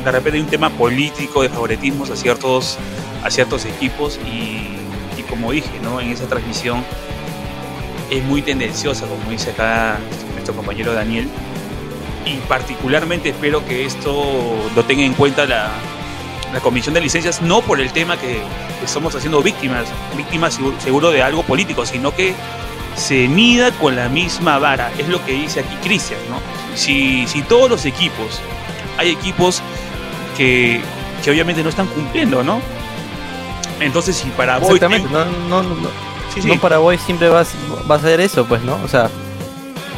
De 0.03 0.11
repente 0.11 0.37
hay 0.37 0.43
un 0.43 0.49
tema 0.49 0.69
político 0.69 1.43
de 1.43 1.49
favoritismos 1.49 2.09
a 2.09 2.15
ciertos 2.15 2.77
a 3.23 3.29
ciertos 3.29 3.65
equipos 3.65 4.19
y, 4.25 4.77
como 5.29 5.51
dije, 5.51 5.79
¿no? 5.81 6.01
en 6.01 6.09
esa 6.09 6.27
transmisión 6.27 6.83
es 8.09 8.23
muy 8.25 8.41
tendenciosa, 8.41 9.07
como 9.07 9.29
dice 9.31 9.51
acá 9.51 9.97
nuestro 10.33 10.53
compañero 10.53 10.93
Daniel, 10.93 11.29
y 12.25 12.35
particularmente 12.49 13.29
espero 13.29 13.65
que 13.65 13.85
esto 13.85 14.55
lo 14.75 14.83
tenga 14.83 15.03
en 15.03 15.13
cuenta 15.13 15.45
la, 15.45 15.71
la 16.51 16.59
comisión 16.59 16.93
de 16.93 17.01
licencias, 17.01 17.41
no 17.41 17.61
por 17.61 17.79
el 17.79 17.93
tema 17.93 18.17
que 18.17 18.41
estamos 18.83 19.15
haciendo 19.15 19.41
víctimas, 19.41 19.85
víctimas 20.17 20.59
seguro 20.79 21.11
de 21.11 21.23
algo 21.23 21.43
político, 21.43 21.85
sino 21.85 22.13
que 22.13 22.33
se 22.95 23.27
mida 23.27 23.71
con 23.71 23.95
la 23.95 24.09
misma 24.09 24.59
vara, 24.59 24.91
es 24.97 25.07
lo 25.07 25.23
que 25.25 25.33
dice 25.33 25.61
aquí 25.61 25.75
Cristian, 25.83 26.19
¿no? 26.29 26.39
Si, 26.75 27.25
si 27.27 27.41
todos 27.41 27.69
los 27.69 27.85
equipos, 27.85 28.41
hay 28.97 29.09
equipos 29.09 29.61
que, 30.37 30.81
que 31.23 31.31
obviamente 31.31 31.63
no 31.63 31.69
están 31.69 31.87
cumpliendo, 31.87 32.43
¿no? 32.43 32.61
Entonces, 33.79 34.15
si 34.15 34.29
para 34.29 34.57
Exactamente, 34.57 35.09
no, 35.09 35.25
no, 35.25 35.63
no 35.63 35.89
para 36.61 36.77
Boys 36.77 37.01
siempre 37.01 37.29
va, 37.29 37.43
va 37.89 37.95
a 37.95 37.99
ser 37.99 38.21
eso, 38.21 38.45
pues, 38.45 38.61
¿no? 38.61 38.79
O 38.83 38.87
sea, 38.87 39.09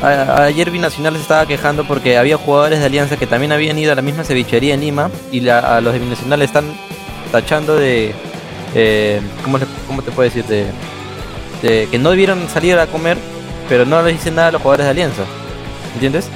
ayer 0.01 0.71
Binacional 0.71 1.15
se 1.15 1.21
estaba 1.21 1.45
quejando 1.45 1.85
porque 1.85 2.17
había 2.17 2.37
jugadores 2.37 2.79
de 2.79 2.85
Alianza 2.85 3.17
que 3.17 3.27
también 3.27 3.51
habían 3.51 3.77
ido 3.77 3.91
a 3.91 3.95
la 3.95 4.01
misma 4.01 4.23
cevichería 4.23 4.73
en 4.73 4.81
Lima 4.81 5.09
y 5.31 5.47
a 5.47 5.79
los 5.81 5.93
de 5.93 5.99
Binacional 5.99 6.41
están 6.41 6.65
tachando 7.31 7.75
de. 7.75 8.13
Eh, 8.75 9.21
¿cómo, 9.43 9.59
te 9.59 10.11
puedo 10.11 10.27
decir? 10.27 10.45
De, 10.45 10.65
que 11.63 11.97
no 11.99 12.09
debieron 12.09 12.49
salir 12.49 12.77
a 12.77 12.87
comer, 12.87 13.17
pero 13.69 13.85
no 13.85 14.01
les 14.01 14.13
dicen 14.17 14.35
nada 14.35 14.49
a 14.49 14.51
los 14.51 14.61
jugadores 14.61 14.85
de 14.85 14.91
Alianza. 14.91 15.23
¿Entiendes? 15.93 16.27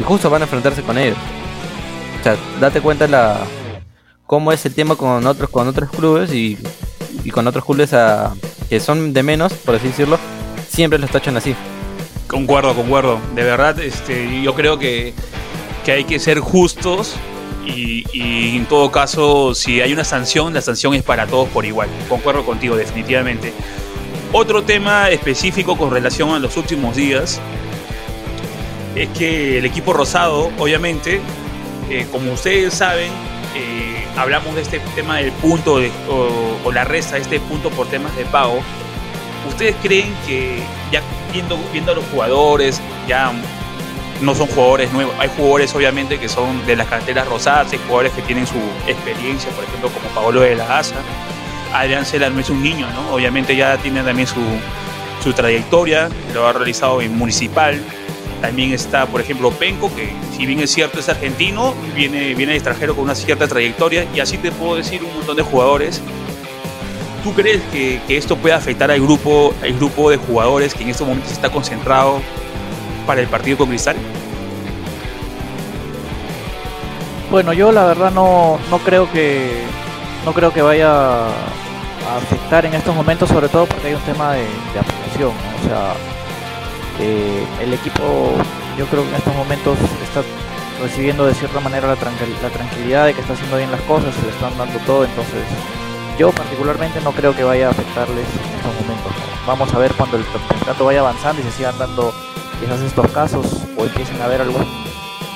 Y 0.00 0.04
justo 0.04 0.30
van 0.30 0.42
a 0.42 0.44
enfrentarse 0.44 0.82
con 0.82 0.96
ellos. 0.98 1.16
O 2.20 2.22
sea, 2.22 2.36
date 2.60 2.80
cuenta 2.80 3.06
la 3.06 3.40
cómo 4.26 4.52
es 4.52 4.64
el 4.66 4.74
tema 4.74 4.96
con 4.96 5.24
otros 5.26 5.50
con 5.50 5.68
otros 5.68 5.90
clubes 5.90 6.32
y, 6.32 6.58
y 7.22 7.30
con 7.30 7.46
otros 7.46 7.64
clubes 7.64 7.92
a, 7.92 8.34
que 8.68 8.80
son 8.80 9.12
de 9.12 9.22
menos, 9.22 9.52
por 9.52 9.74
así 9.74 9.88
decirlo, 9.88 10.18
siempre 10.68 10.98
los 10.98 11.10
tachan 11.10 11.36
así. 11.36 11.54
Concuerdo, 12.26 12.74
concuerdo. 12.74 13.20
De 13.34 13.44
verdad, 13.44 13.78
este, 13.78 14.42
yo 14.42 14.54
creo 14.54 14.78
que, 14.78 15.14
que 15.84 15.92
hay 15.92 16.04
que 16.04 16.18
ser 16.18 16.40
justos 16.40 17.14
y, 17.64 18.04
y, 18.12 18.56
en 18.56 18.66
todo 18.66 18.90
caso, 18.90 19.54
si 19.54 19.80
hay 19.80 19.92
una 19.92 20.04
sanción, 20.04 20.54
la 20.54 20.60
sanción 20.60 20.94
es 20.94 21.02
para 21.02 21.26
todos 21.26 21.48
por 21.48 21.64
igual. 21.64 21.88
Concuerdo 22.08 22.44
contigo, 22.44 22.76
definitivamente. 22.76 23.52
Otro 24.32 24.62
tema 24.62 25.10
específico 25.10 25.76
con 25.76 25.90
relación 25.90 26.30
a 26.30 26.38
los 26.38 26.56
últimos 26.56 26.96
días 26.96 27.40
es 28.94 29.08
que 29.10 29.58
el 29.58 29.64
equipo 29.64 29.92
rosado, 29.92 30.50
obviamente, 30.58 31.20
eh, 31.90 32.06
como 32.10 32.32
ustedes 32.32 32.74
saben, 32.74 33.10
eh, 33.54 34.04
hablamos 34.16 34.54
de 34.54 34.62
este 34.62 34.80
tema 34.94 35.18
del 35.18 35.32
punto 35.32 35.74
o, 36.08 36.58
o, 36.64 36.72
la 36.72 36.84
resta 36.84 37.14
de 37.14 37.22
este 37.22 37.40
punto 37.40 37.70
por 37.70 37.86
temas 37.88 38.14
de 38.16 38.24
pago. 38.24 38.60
¿Ustedes 39.48 39.76
creen 39.82 40.12
que 40.26 40.60
ya 40.90 41.02
viendo, 41.32 41.58
viendo 41.72 41.92
a 41.92 41.94
los 41.94 42.04
jugadores, 42.06 42.80
ya 43.06 43.32
no 44.20 44.34
son 44.34 44.48
jugadores 44.48 44.92
nuevos, 44.92 45.14
hay 45.18 45.28
jugadores 45.36 45.74
obviamente 45.74 46.18
que 46.18 46.28
son 46.28 46.64
de 46.66 46.74
las 46.74 46.88
canteras 46.88 47.28
rosadas, 47.28 47.72
hay 47.72 47.78
jugadores 47.78 48.12
que 48.12 48.22
tienen 48.22 48.46
su 48.46 48.58
experiencia, 48.86 49.50
por 49.50 49.64
ejemplo 49.64 49.90
como 49.90 50.08
Paolo 50.14 50.40
de 50.40 50.56
la 50.56 50.78
Asa, 50.78 50.96
Adrián 51.80 52.04
Cela 52.04 52.30
no 52.30 52.40
es 52.40 52.50
un 52.50 52.62
niño, 52.62 52.86
¿no? 52.92 53.14
obviamente 53.14 53.56
ya 53.56 53.76
tiene 53.78 54.02
también 54.02 54.26
su, 54.26 54.40
su 55.22 55.32
trayectoria, 55.32 56.08
lo 56.34 56.46
ha 56.46 56.52
realizado 56.52 57.02
en 57.02 57.16
Municipal, 57.16 57.80
también 58.40 58.72
está, 58.72 59.06
por 59.06 59.20
ejemplo, 59.20 59.50
Penco, 59.50 59.94
que 59.94 60.12
si 60.36 60.46
bien 60.46 60.60
es 60.60 60.70
cierto 60.72 61.00
es 61.00 61.08
argentino, 61.08 61.74
viene, 61.94 62.34
viene 62.34 62.52
de 62.52 62.58
extranjero 62.58 62.94
con 62.94 63.04
una 63.04 63.14
cierta 63.14 63.48
trayectoria, 63.48 64.06
y 64.14 64.20
así 64.20 64.38
te 64.38 64.52
puedo 64.52 64.76
decir 64.76 65.02
un 65.02 65.14
montón 65.14 65.36
de 65.36 65.42
jugadores 65.42 66.02
¿Tú 67.26 67.34
crees 67.34 67.60
que, 67.72 68.00
esto 68.08 68.36
puede 68.36 68.54
afectar 68.54 68.88
al 68.88 69.00
grupo, 69.00 69.52
al 69.60 69.72
grupo 69.72 70.10
de 70.10 70.16
jugadores 70.16 70.72
que 70.72 70.84
en 70.84 70.90
estos 70.90 71.08
momentos 71.08 71.32
está 71.32 71.50
concentrado 71.50 72.20
para 73.04 73.20
el 73.20 73.26
partido 73.26 73.58
con 73.58 73.68
Cristal? 73.68 73.96
Bueno, 77.28 77.52
yo 77.52 77.72
la 77.72 77.84
verdad 77.84 78.12
no, 78.12 78.60
no 78.70 78.78
creo 78.78 79.10
que 79.10 79.60
no 80.24 80.32
creo 80.34 80.52
que 80.52 80.62
vaya 80.62 81.26
afectar 82.14 82.64
en 82.66 82.74
estos 82.74 82.94
momentos, 82.94 83.28
sobre 83.28 83.48
todo 83.48 83.66
porque 83.66 83.88
hay 83.88 83.94
un 83.94 84.02
tema 84.02 84.32
de, 84.32 84.40
de. 84.40 85.24
O 85.24 85.32
sea, 85.66 85.94
eh, 87.00 87.46
el 87.60 87.74
equipo, 87.74 88.32
yo 88.78 88.86
creo 88.86 89.02
que 89.02 89.08
en 89.08 89.14
estos 89.16 89.34
momentos 89.34 89.78
está 90.02 90.22
recibiendo 90.82 91.26
de 91.26 91.34
cierta 91.34 91.60
manera 91.60 91.86
la, 91.86 91.94
la 91.94 92.50
tranquilidad 92.50 93.06
de 93.06 93.14
que 93.14 93.20
está 93.20 93.32
haciendo 93.32 93.56
bien 93.56 93.70
las 93.70 93.80
cosas, 93.82 94.14
se 94.14 94.22
le 94.22 94.28
están 94.28 94.56
dando 94.58 94.78
todo, 94.80 95.04
entonces 95.04 95.42
yo 96.18 96.30
particularmente 96.32 97.00
no 97.00 97.12
creo 97.12 97.34
que 97.34 97.44
vaya 97.44 97.68
a 97.68 97.70
afectarles 97.70 98.26
en 98.26 98.54
estos 98.56 98.74
momentos. 98.82 99.12
Vamos 99.46 99.72
a 99.74 99.78
ver 99.78 99.92
cuando 99.94 100.16
el 100.16 100.24
campeonato 100.26 100.84
vaya 100.84 101.00
avanzando 101.00 101.40
y 101.40 101.44
se 101.44 101.52
sigan 101.52 101.78
dando 101.78 102.12
quizás 102.60 102.80
estos 102.80 103.10
casos 103.10 103.46
o 103.76 103.84
empiecen 103.84 104.20
a 104.20 104.24
haber 104.24 104.40
algún 104.40 104.66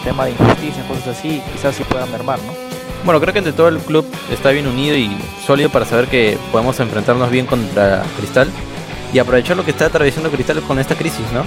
tema 0.05 0.25
de 0.25 0.33
injusticia, 0.33 0.87
cosas 0.89 1.09
así, 1.09 1.43
quizás 1.53 1.75
sí 1.75 1.85
puedan 1.85 2.11
mermar, 2.11 2.39
¿no? 2.43 2.70
Bueno, 3.05 3.21
creo 3.21 3.33
que 3.33 3.39
entre 3.39 3.53
todo 3.53 3.69
el 3.69 3.79
club 3.79 4.05
está 4.31 4.51
bien 4.51 4.67
unido 4.67 4.97
y 4.97 5.11
sólido 5.47 5.71
para 5.71 5.85
saber 5.85 6.07
que 6.07 6.37
podemos 6.53 6.79
enfrentarnos 6.81 7.31
bien 7.31 7.47
contra 7.47 8.05
Cristal 8.19 8.51
y 9.13 9.19
aprovechar 9.19 9.57
lo 9.57 9.65
que 9.65 9.71
está 9.71 9.87
atravesando 9.87 10.31
Cristal 10.31 10.61
con 10.63 10.79
esta 10.79 10.95
crisis, 10.95 11.25
¿no? 11.33 11.45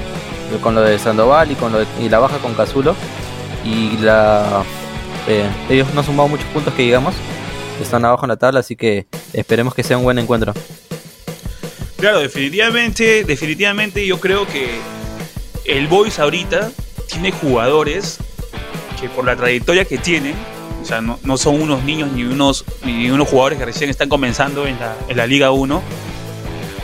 Con 0.61 0.75
lo 0.75 0.81
de 0.81 0.97
Sandoval 0.99 1.51
y 1.51 1.55
con 1.55 1.71
lo 1.71 1.79
y 2.01 2.09
la 2.09 2.19
baja 2.19 2.37
con 2.39 2.53
Cazulo 2.53 2.95
y 3.63 3.97
la 3.97 4.63
eh, 5.27 5.49
ellos 5.69 5.87
no 5.93 6.01
han 6.01 6.05
sumado 6.05 6.27
muchos 6.27 6.47
puntos 6.47 6.73
que 6.73 6.83
digamos 6.83 7.13
están 7.81 8.05
abajo 8.05 8.25
en 8.25 8.29
la 8.29 8.37
tabla, 8.37 8.59
así 8.59 8.75
que 8.75 9.05
esperemos 9.33 9.73
que 9.73 9.83
sea 9.83 9.97
un 9.97 10.03
buen 10.03 10.19
encuentro. 10.19 10.53
Claro, 11.97 12.19
definitivamente, 12.19 13.23
definitivamente 13.23 14.05
yo 14.05 14.19
creo 14.19 14.45
que 14.47 14.79
el 15.65 15.87
Boys 15.87 16.19
ahorita 16.19 16.71
tiene 17.07 17.31
jugadores 17.31 18.17
que 18.99 19.07
por 19.09 19.25
la 19.25 19.35
trayectoria 19.35 19.85
que 19.85 19.97
tienen, 19.97 20.35
o 20.83 20.85
sea, 20.85 21.01
no, 21.01 21.19
no 21.23 21.37
son 21.37 21.61
unos 21.61 21.83
niños 21.83 22.11
ni 22.11 22.23
unos, 22.23 22.65
ni 22.83 23.09
unos 23.09 23.27
jugadores 23.27 23.57
que 23.57 23.65
recién 23.65 23.89
están 23.89 24.09
comenzando 24.09 24.67
en 24.67 24.79
la, 24.79 24.95
en 25.07 25.17
la 25.17 25.25
Liga 25.25 25.51
1, 25.51 25.81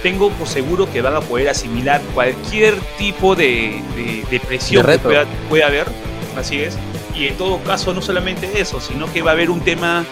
tengo 0.02 0.32
por 0.32 0.48
seguro 0.48 0.92
que 0.92 1.02
van 1.02 1.16
a 1.16 1.22
poder 1.22 1.50
asimilar 1.50 2.02
cualquier 2.14 2.76
tipo 2.98 3.36
de, 3.36 3.82
de, 4.30 4.40
presión 4.40 4.86
que 4.86 5.00
pueda, 5.00 5.26
pueda, 5.50 5.68
haber, 5.68 5.88
así 6.38 6.60
es, 6.62 6.78
y 7.14 7.28
en 7.28 7.38
todo 7.38 7.62
caso 7.64 7.94
no 7.94 8.02
solamente 8.02 8.62
eso, 8.62 8.80
sino 8.80 9.12
que 9.12 9.22
va 9.22 9.32
a 9.32 9.34
haber 9.34 9.50
un 9.50 9.60
tema 9.60 10.06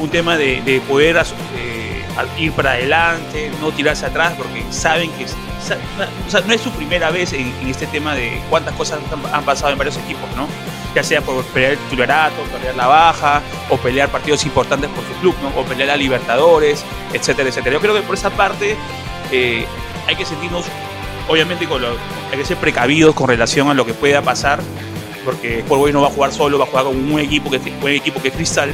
un 0.00 0.08
tema 0.08 0.36
de, 0.36 0.82
poder 0.88 1.16
eh, 1.56 2.02
ir 2.38 2.52
para 2.52 2.72
adelante, 2.72 3.50
no 3.60 3.70
tirarse 3.72 4.06
atrás, 4.06 4.34
porque 4.36 4.64
saben 4.70 5.10
que 5.12 5.24
o 5.24 6.30
sea, 6.30 6.40
no 6.42 6.52
es 6.52 6.60
su 6.60 6.70
primera 6.72 7.10
vez 7.10 7.32
en, 7.32 7.52
este 7.66 7.86
tema 7.86 8.14
de 8.14 8.40
cuántas 8.50 8.74
cosas 8.74 8.98
han, 9.32 9.44
pasado 9.44 9.72
en 9.72 9.78
varios 9.78 9.96
equipos, 9.96 10.28
¿no? 10.36 10.46
Ya 10.94 11.02
sea 11.02 11.20
por 11.22 11.44
pelear 11.46 11.72
el 11.72 11.78
titularato, 11.78 12.36
pelear 12.52 12.76
la 12.76 12.86
baja, 12.86 13.42
o 13.68 13.76
pelear 13.76 14.08
partidos 14.10 14.44
importantes 14.44 14.88
por 14.90 15.04
su 15.04 15.12
club, 15.20 15.34
¿no? 15.42 15.60
O 15.60 15.64
pelear 15.64 15.90
a 15.90 15.96
Libertadores, 15.96 16.84
etcétera, 17.12 17.48
etcétera. 17.48 17.74
Yo 17.74 17.80
creo 17.80 17.94
que 17.94 18.02
por 18.02 18.14
esa 18.14 18.30
parte 18.30 18.76
eh, 19.32 19.66
hay 20.06 20.16
que 20.16 20.24
sentirnos, 20.24 20.66
obviamente, 21.28 21.66
hay 22.30 22.38
que 22.38 22.44
ser 22.44 22.56
precavidos 22.58 23.14
con 23.14 23.28
relación 23.28 23.68
a 23.68 23.74
lo 23.74 23.84
que 23.84 23.94
pueda 23.94 24.22
pasar, 24.22 24.60
porque 25.24 25.60
Sport 25.60 25.80
Boys 25.80 25.94
no 25.94 26.02
va 26.02 26.08
a 26.08 26.10
jugar 26.10 26.32
solo, 26.32 26.58
va 26.58 26.64
a 26.64 26.68
jugar 26.68 26.84
con 26.84 27.12
un 27.12 27.18
equipo 27.18 27.50
que, 27.50 27.58
un 27.58 27.88
equipo 27.88 28.20
que 28.22 28.28
es 28.28 28.34
Cristal, 28.34 28.72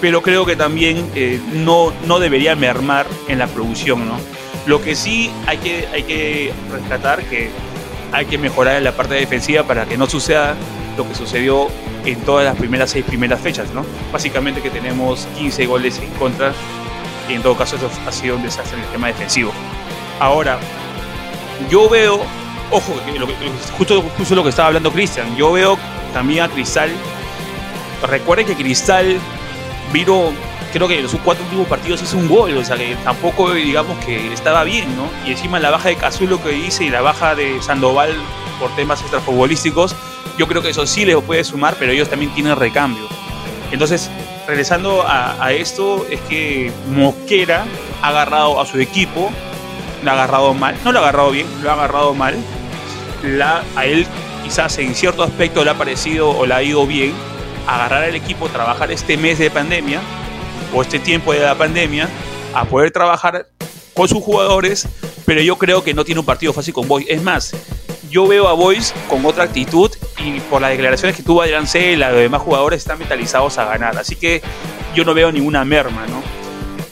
pero 0.00 0.22
creo 0.22 0.46
que 0.46 0.56
también 0.56 1.10
eh, 1.14 1.40
no, 1.52 1.92
no 2.06 2.20
debería 2.20 2.56
mermar 2.56 3.06
en 3.28 3.38
la 3.38 3.46
producción, 3.46 4.08
¿no? 4.08 4.18
Lo 4.66 4.82
que 4.82 4.94
sí 4.94 5.30
hay 5.46 5.58
que, 5.58 5.88
hay 5.92 6.02
que 6.04 6.52
rescatar 6.70 7.22
que 7.24 7.50
hay 8.12 8.26
que 8.26 8.38
mejorar 8.38 8.76
en 8.76 8.84
la 8.84 8.92
parte 8.92 9.14
defensiva 9.14 9.62
para 9.62 9.86
que 9.86 9.96
no 9.96 10.08
suceda 10.08 10.56
lo 10.96 11.08
que 11.08 11.14
sucedió 11.14 11.68
en 12.04 12.20
todas 12.22 12.44
las 12.44 12.56
primeras 12.56 12.90
seis 12.90 13.04
primeras 13.04 13.40
fechas, 13.40 13.72
¿no? 13.74 13.84
Básicamente 14.12 14.60
que 14.60 14.70
tenemos 14.70 15.26
15 15.36 15.66
goles 15.66 15.98
en 15.98 16.10
contra 16.10 16.52
y 17.28 17.34
en 17.34 17.42
todo 17.42 17.56
caso 17.56 17.76
eso 17.76 17.90
ha 18.06 18.12
sido 18.12 18.36
un 18.36 18.42
desastre 18.42 18.78
en 18.78 18.84
el 18.84 18.90
tema 18.90 19.06
defensivo. 19.08 19.52
Ahora, 20.18 20.58
yo 21.70 21.88
veo, 21.88 22.20
ojo, 22.70 22.94
justo, 23.76 24.02
justo 24.16 24.34
lo 24.34 24.42
que 24.42 24.50
estaba 24.50 24.68
hablando 24.68 24.92
Cristian, 24.92 25.36
yo 25.36 25.52
veo 25.52 25.78
también 26.12 26.44
a 26.44 26.48
Cristal, 26.48 26.90
recuerden 28.08 28.46
que 28.46 28.54
Cristal 28.54 29.18
Viro, 29.92 30.32
creo 30.72 30.86
que 30.86 30.96
en 30.96 31.02
los 31.02 31.14
cuatro 31.24 31.44
últimos 31.44 31.66
partidos 31.66 32.02
hizo 32.02 32.16
un 32.16 32.28
gol, 32.28 32.56
o 32.56 32.64
sea 32.64 32.76
que 32.76 32.96
tampoco 33.02 33.52
digamos 33.52 33.98
que 34.04 34.32
estaba 34.32 34.62
bien, 34.64 34.96
¿no? 34.96 35.08
Y 35.26 35.32
encima 35.32 35.58
la 35.58 35.70
baja 35.70 35.88
de 35.88 35.96
Cazulo 35.96 36.42
que 36.42 36.56
hice 36.56 36.84
y 36.84 36.90
la 36.90 37.00
baja 37.00 37.34
de 37.34 37.60
Sandoval 37.60 38.14
por 38.60 38.70
temas 38.76 39.00
extrafutbolísticos, 39.00 39.96
yo 40.40 40.48
creo 40.48 40.62
que 40.62 40.70
eso 40.70 40.86
sí 40.86 41.04
les 41.04 41.14
puede 41.16 41.44
sumar, 41.44 41.76
pero 41.78 41.92
ellos 41.92 42.08
también 42.08 42.32
tienen 42.32 42.56
recambio. 42.56 43.06
Entonces, 43.72 44.10
regresando 44.48 45.04
a, 45.06 45.52
esto, 45.52 46.06
es 46.08 46.18
que 46.22 46.72
Mosquera 46.88 47.66
ha 48.00 48.08
agarrado 48.08 48.58
a 48.58 48.64
su 48.64 48.80
equipo, 48.80 49.30
lo 50.02 50.10
ha 50.10 50.14
agarrado 50.14 50.54
mal, 50.54 50.74
no 50.82 50.92
lo 50.92 51.00
ha 51.00 51.02
agarrado 51.02 51.30
bien, 51.32 51.46
lo 51.62 51.68
ha 51.68 51.74
agarrado 51.74 52.14
mal. 52.14 52.36
La, 53.22 53.62
a 53.76 53.84
él 53.84 54.06
quizás 54.42 54.78
en 54.78 54.94
cierto 54.94 55.24
aspecto 55.24 55.62
le 55.62 55.72
ha 55.72 55.74
parecido 55.76 56.30
o 56.30 56.46
le 56.46 56.54
ha 56.54 56.62
ido 56.62 56.86
bien, 56.86 57.12
agarrar 57.66 58.04
al 58.04 58.14
equipo, 58.14 58.48
trabajar 58.48 58.90
este 58.90 59.18
mes 59.18 59.38
de 59.38 59.50
pandemia 59.50 60.00
o 60.74 60.80
este 60.80 60.98
tiempo 61.00 61.34
de 61.34 61.40
la 61.40 61.54
pandemia, 61.54 62.08
a 62.54 62.64
poder 62.64 62.92
trabajar 62.92 63.46
con 63.92 64.08
sus 64.08 64.22
jugadores, 64.22 64.88
pero 65.26 65.42
yo 65.42 65.58
creo 65.58 65.84
que 65.84 65.92
no 65.92 66.06
tiene 66.06 66.20
un 66.20 66.26
partido 66.26 66.54
fácil 66.54 66.72
con 66.72 66.88
Boys. 66.88 67.04
Es 67.10 67.22
más, 67.22 67.54
yo 68.10 68.26
veo 68.26 68.48
a 68.48 68.52
Boys 68.52 68.92
con 69.08 69.24
otra 69.24 69.44
actitud 69.44 69.90
y 70.18 70.40
por 70.40 70.60
las 70.60 70.70
declaraciones 70.70 71.16
que 71.16 71.22
tuvo 71.22 71.42
Adrián 71.42 71.66
Cela, 71.66 72.10
los 72.10 72.20
demás 72.20 72.42
jugadores 72.42 72.78
están 72.78 72.98
mentalizados 72.98 73.56
a 73.58 73.64
ganar. 73.64 73.96
Así 73.96 74.16
que 74.16 74.42
yo 74.94 75.04
no 75.04 75.14
veo 75.14 75.30
ninguna 75.32 75.64
merma, 75.64 76.06
¿no? 76.06 76.22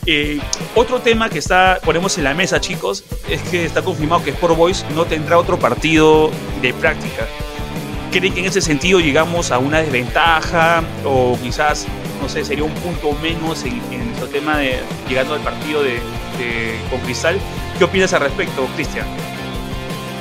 Eh, 0.07 0.41
otro 0.75 1.01
tema 1.01 1.29
que 1.29 1.39
está 1.39 1.81
ponemos 1.85 2.17
en 2.17 2.25
la 2.25 2.33
mesa, 2.33 2.61
chicos, 2.61 3.05
es 3.29 3.43
que 3.43 3.67
está 3.67 3.83
confirmado 3.83 4.25
que 4.25 4.31
Sport 4.31 4.57
Boys 4.57 4.87
no 4.95 5.05
tendrá 5.05 5.39
otro 5.39 5.59
partido 5.59 6.31
de 6.63 6.73
práctica. 6.73 7.27
¿Creen 8.11 8.33
que 8.33 8.41
en 8.41 8.47
ese 8.47 8.63
sentido 8.63 9.01
llegamos 9.01 9.51
a 9.51 9.59
una 9.59 9.83
desventaja 9.83 10.83
o 11.05 11.37
quizás, 11.43 11.87
no 12.23 12.29
sé, 12.29 12.43
sería 12.43 12.65
un 12.65 12.73
punto 12.75 13.13
menos 13.21 13.65
en, 13.65 13.83
en 13.93 14.09
tema 14.33 14.59
de 14.59 14.81
llegando 15.09 15.35
al 15.35 15.41
partido 15.41 15.83
de, 15.83 16.01
con 16.91 17.01
Cristal? 17.01 17.39
¿Qué 17.77 17.85
opinas 17.85 18.13
al 18.15 18.21
respecto, 18.21 18.67
Cristian? 18.77 19.07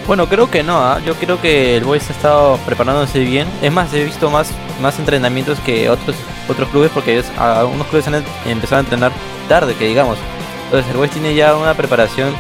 Bueno, 0.08 0.30
creo 0.30 0.50
que 0.50 0.64
no, 0.64 0.78
¿ah? 0.78 1.02
yo 1.06 1.16
creo 1.16 1.42
que 1.42 1.76
el 1.76 1.84
Boys 1.84 2.10
ha 2.10 2.14
estado 2.14 2.58
preparándose 2.66 3.20
bien. 3.20 3.46
Es 3.62 3.74
más, 3.74 3.94
he 3.94 4.06
visto 4.06 4.30
más, 4.32 4.50
más 4.82 4.98
entrenamientos 5.00 5.60
que 5.60 5.90
otros 5.90 6.16
otros 6.48 6.70
clubes 6.70 6.90
porque 6.94 7.22
algunos 7.38 7.86
clubes 7.88 8.08
han 8.08 8.24
empezado 8.46 8.78
a 8.78 8.80
entrenar 8.80 9.12
tarde, 9.50 9.76
que 9.76 9.86
digamos. 9.86 10.18
Entonces 10.66 10.90
el 10.92 10.98
Boys 10.98 11.12
tiene 11.12 11.36
ya 11.36 11.58
una 11.58 11.74
preparación 11.74 12.34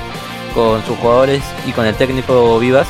con 0.56 0.82
sus 0.86 0.98
jugadores 0.98 1.44
y 1.66 1.72
con 1.74 1.86
el 1.86 1.94
técnico 1.96 2.58
Vivas 2.58 2.88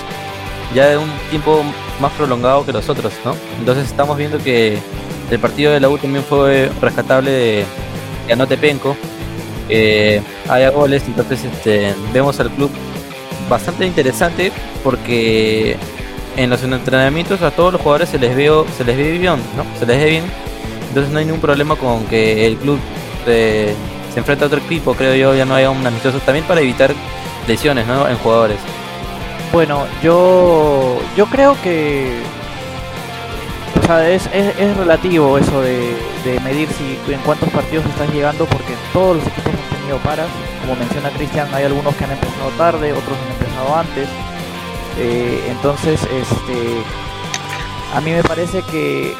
ya 0.76 0.88
de 0.88 0.98
un 0.98 1.10
tiempo 1.32 1.64
más 2.00 2.12
prolongado 2.12 2.64
que 2.64 2.72
los 2.72 2.88
otros, 2.88 3.14
¿no? 3.26 3.36
Entonces 3.58 3.86
estamos 3.88 4.16
viendo 4.16 4.38
que 4.38 4.78
el 5.32 5.40
partido 5.40 5.72
de 5.72 5.80
la 5.80 5.90
U 5.90 5.98
también 5.98 6.24
fue 6.24 6.70
rescatable 6.80 7.32
de, 7.32 7.66
de 8.28 8.34
Anote 8.34 8.58
Penco, 8.58 8.96
eh, 9.70 10.22
haya 10.48 10.70
goles, 10.70 11.04
entonces 11.08 11.44
este, 11.44 11.96
vemos 12.14 12.40
al 12.40 12.52
club 12.52 12.70
bastante 13.50 13.86
interesante 13.86 14.52
porque 14.84 15.78
en 16.36 16.50
los 16.50 16.64
entrenamientos 16.64 17.42
a 17.42 17.52
todos 17.52 17.74
los 17.74 17.82
jugadores 17.82 18.10
se 18.10 18.20
les 18.20 18.36
veo, 18.36 18.66
se 18.78 18.84
les 18.84 18.98
ve 18.98 19.18
bien, 19.18 19.38
¿no? 19.56 19.66
Se 19.80 19.86
les 19.86 19.98
ve 19.98 20.10
bien, 20.10 20.24
entonces 20.90 21.12
no 21.12 21.20
hay 21.20 21.26
ningún 21.26 21.42
problema 21.42 21.76
con 21.76 22.06
que 22.06 22.46
el 22.46 22.58
club 22.58 22.80
se 23.26 23.76
enfrente 24.16 24.44
a 24.44 24.48
otro 24.48 24.60
equipo, 24.60 24.94
creo 24.94 25.16
yo, 25.16 25.36
ya 25.36 25.46
no 25.46 25.56
haya 25.56 25.70
un 25.70 25.86
amistoso 25.86 26.20
también 26.20 26.46
para 26.46 26.62
evitar 26.62 26.94
lesiones, 27.48 27.86
¿no? 27.88 28.08
En 28.08 28.18
jugadores. 28.18 28.58
Bueno, 29.52 29.86
yo 30.04 31.00
yo 31.16 31.26
creo 31.28 31.56
que 31.64 32.20
es, 34.10 34.30
es, 34.34 34.78
relativo 34.78 35.38
eso 35.38 35.62
de, 35.62 35.96
medir 36.44 36.68
si 36.70 37.14
en 37.14 37.20
cuántos 37.22 37.50
partidos 37.50 37.86
estás 37.86 38.14
llegando 38.14 38.46
porque 38.46 38.74
todos 38.92 39.18
los 39.18 39.28
equipos 39.28 39.54
paras. 39.96 40.28
Como 40.62 40.76
menciona 40.76 41.10
Cristian, 41.12 41.48
hay 41.54 41.64
algunos 41.64 41.96
que 41.96 42.04
han 42.04 42.12
empezado 42.12 42.50
tarde, 42.58 42.92
otros 42.92 43.18
han 43.18 43.32
empezado 43.32 43.76
antes. 43.76 44.10
Eh, 45.00 45.48
entonces, 45.50 46.02
este, 46.04 46.82
a 47.96 48.02
mí 48.02 48.12
me 48.12 48.24
parece 48.24 48.62
que 48.64 49.16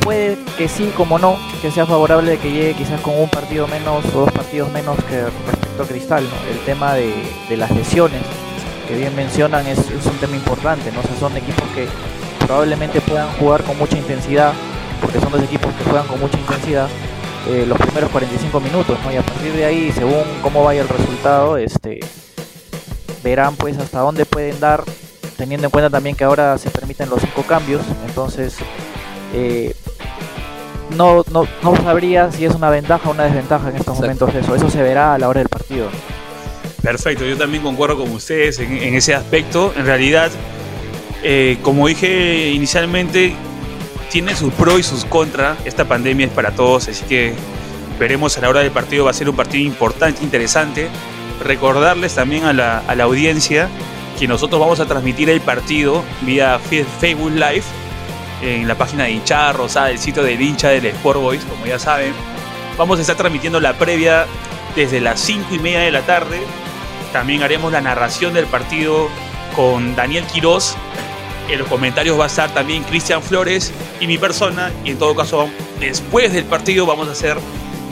puede 0.00 0.38
que 0.56 0.68
sí, 0.68 0.92
como 0.96 1.18
no, 1.18 1.36
que 1.62 1.70
sea 1.70 1.86
favorable 1.86 2.32
de 2.32 2.38
que 2.38 2.50
llegue 2.50 2.74
quizás 2.74 3.00
con 3.00 3.18
un 3.18 3.28
partido 3.28 3.66
menos 3.68 4.04
o 4.14 4.20
dos 4.20 4.32
partidos 4.32 4.70
menos 4.72 4.96
que 5.04 5.22
respecto 5.24 5.82
a 5.82 5.86
Cristal. 5.86 6.24
El 6.50 6.58
tema 6.60 6.94
de, 6.94 7.56
las 7.56 7.70
lesiones 7.70 8.22
que 8.86 8.96
bien 8.96 9.14
mencionan 9.14 9.66
es, 9.66 9.78
un 9.78 10.18
tema 10.18 10.36
importante, 10.36 10.90
¿no? 10.92 11.02
son 11.18 11.36
equipos 11.36 11.64
que 11.74 11.86
probablemente 12.46 13.00
puedan 13.00 13.28
jugar 13.32 13.62
con 13.64 13.76
mucha 13.78 13.98
intensidad, 13.98 14.52
porque 15.00 15.20
son 15.20 15.30
dos 15.30 15.42
equipos 15.42 15.72
que 15.74 15.84
juegan 15.84 16.06
con 16.06 16.20
mucha 16.20 16.38
intensidad 16.38 16.88
eh, 17.46 17.64
los 17.66 17.78
primeros 17.78 18.10
45 18.10 18.60
minutos, 18.60 18.98
¿no? 19.04 19.12
Y 19.12 19.16
a 19.16 19.22
partir 19.22 19.52
de 19.52 19.64
ahí, 19.64 19.92
según 19.92 20.24
cómo 20.42 20.64
vaya 20.64 20.82
el 20.82 20.88
resultado, 20.88 21.56
este 21.56 22.00
verán 23.22 23.56
pues 23.56 23.78
hasta 23.78 24.00
dónde 24.00 24.24
pueden 24.24 24.58
dar, 24.60 24.84
teniendo 25.36 25.66
en 25.66 25.70
cuenta 25.70 25.90
también 25.90 26.16
que 26.16 26.24
ahora 26.24 26.56
se 26.58 26.70
permiten 26.70 27.10
los 27.10 27.20
cinco 27.20 27.42
cambios, 27.42 27.82
entonces 28.06 28.56
eh, 29.34 29.74
no, 30.96 31.24
no, 31.30 31.46
no 31.62 31.76
sabría 31.76 32.30
si 32.32 32.44
es 32.44 32.54
una 32.54 32.70
ventaja 32.70 33.08
o 33.08 33.12
una 33.12 33.24
desventaja 33.24 33.68
en 33.70 33.76
estos 33.76 33.96
momentos 33.96 34.34
eso, 34.34 34.54
eso 34.54 34.70
se 34.70 34.82
verá 34.82 35.14
a 35.14 35.18
la 35.18 35.28
hora 35.28 35.40
del 35.40 35.48
partido. 35.48 35.88
Perfecto, 36.82 37.24
yo 37.24 37.36
también 37.36 37.62
concuerdo 37.62 37.98
con 37.98 38.10
ustedes 38.12 38.58
en, 38.60 38.72
en 38.72 38.94
ese 38.94 39.14
aspecto. 39.14 39.72
En 39.76 39.84
realidad, 39.84 40.30
eh, 41.22 41.58
como 41.62 41.88
dije 41.88 42.50
inicialmente, 42.50 43.34
tiene 44.10 44.34
sus 44.34 44.52
pros 44.52 44.80
y 44.80 44.82
sus 44.82 45.04
contras. 45.04 45.58
Esta 45.64 45.84
pandemia 45.86 46.26
es 46.26 46.32
para 46.32 46.52
todos, 46.52 46.88
así 46.88 47.04
que 47.04 47.34
veremos 47.98 48.36
a 48.38 48.40
la 48.40 48.48
hora 48.48 48.60
del 48.60 48.70
partido. 48.70 49.04
Va 49.04 49.10
a 49.10 49.14
ser 49.14 49.28
un 49.28 49.36
partido 49.36 49.64
importante, 49.64 50.22
interesante. 50.22 50.88
Recordarles 51.42 52.14
también 52.14 52.44
a 52.44 52.52
la, 52.52 52.82
audiencia 53.02 53.68
que 54.18 54.26
nosotros 54.26 54.60
vamos 54.60 54.80
a 54.80 54.86
transmitir 54.86 55.30
el 55.30 55.40
partido 55.40 56.02
vía 56.22 56.58
Facebook 56.58 57.30
Live 57.30 57.62
en 58.42 58.66
la 58.66 58.74
página 58.76 59.04
de 59.04 59.12
hinchada 59.12 59.52
rosada, 59.52 59.90
el 59.90 59.98
sitio 59.98 60.22
del 60.22 60.40
hincha 60.40 60.70
del 60.70 60.86
Sport 60.86 61.20
Boys, 61.20 61.44
como 61.44 61.66
ya 61.66 61.78
saben. 61.78 62.12
Vamos 62.76 62.98
a 62.98 63.02
estar 63.02 63.16
transmitiendo 63.16 63.60
la 63.60 63.74
previa 63.74 64.26
desde 64.74 65.00
las 65.00 65.20
5 65.20 65.54
y 65.54 65.58
media 65.58 65.80
de 65.80 65.90
la 65.90 66.02
tarde. 66.02 66.40
También 67.12 67.42
haremos 67.42 67.72
la 67.72 67.80
narración 67.80 68.34
del 68.34 68.46
partido 68.46 69.08
con 69.54 69.96
Daniel 69.96 70.24
Quiroz 70.24 70.76
en 71.48 71.58
los 71.58 71.68
comentarios 71.68 72.18
va 72.18 72.24
a 72.24 72.26
estar 72.26 72.52
también 72.52 72.82
Cristian 72.84 73.22
Flores 73.22 73.72
y 74.00 74.06
mi 74.06 74.18
persona. 74.18 74.72
Y 74.84 74.90
en 74.90 74.98
todo 74.98 75.14
caso, 75.14 75.48
después 75.80 76.32
del 76.32 76.44
partido 76.44 76.86
vamos 76.86 77.08
a 77.08 77.12
hacer 77.12 77.38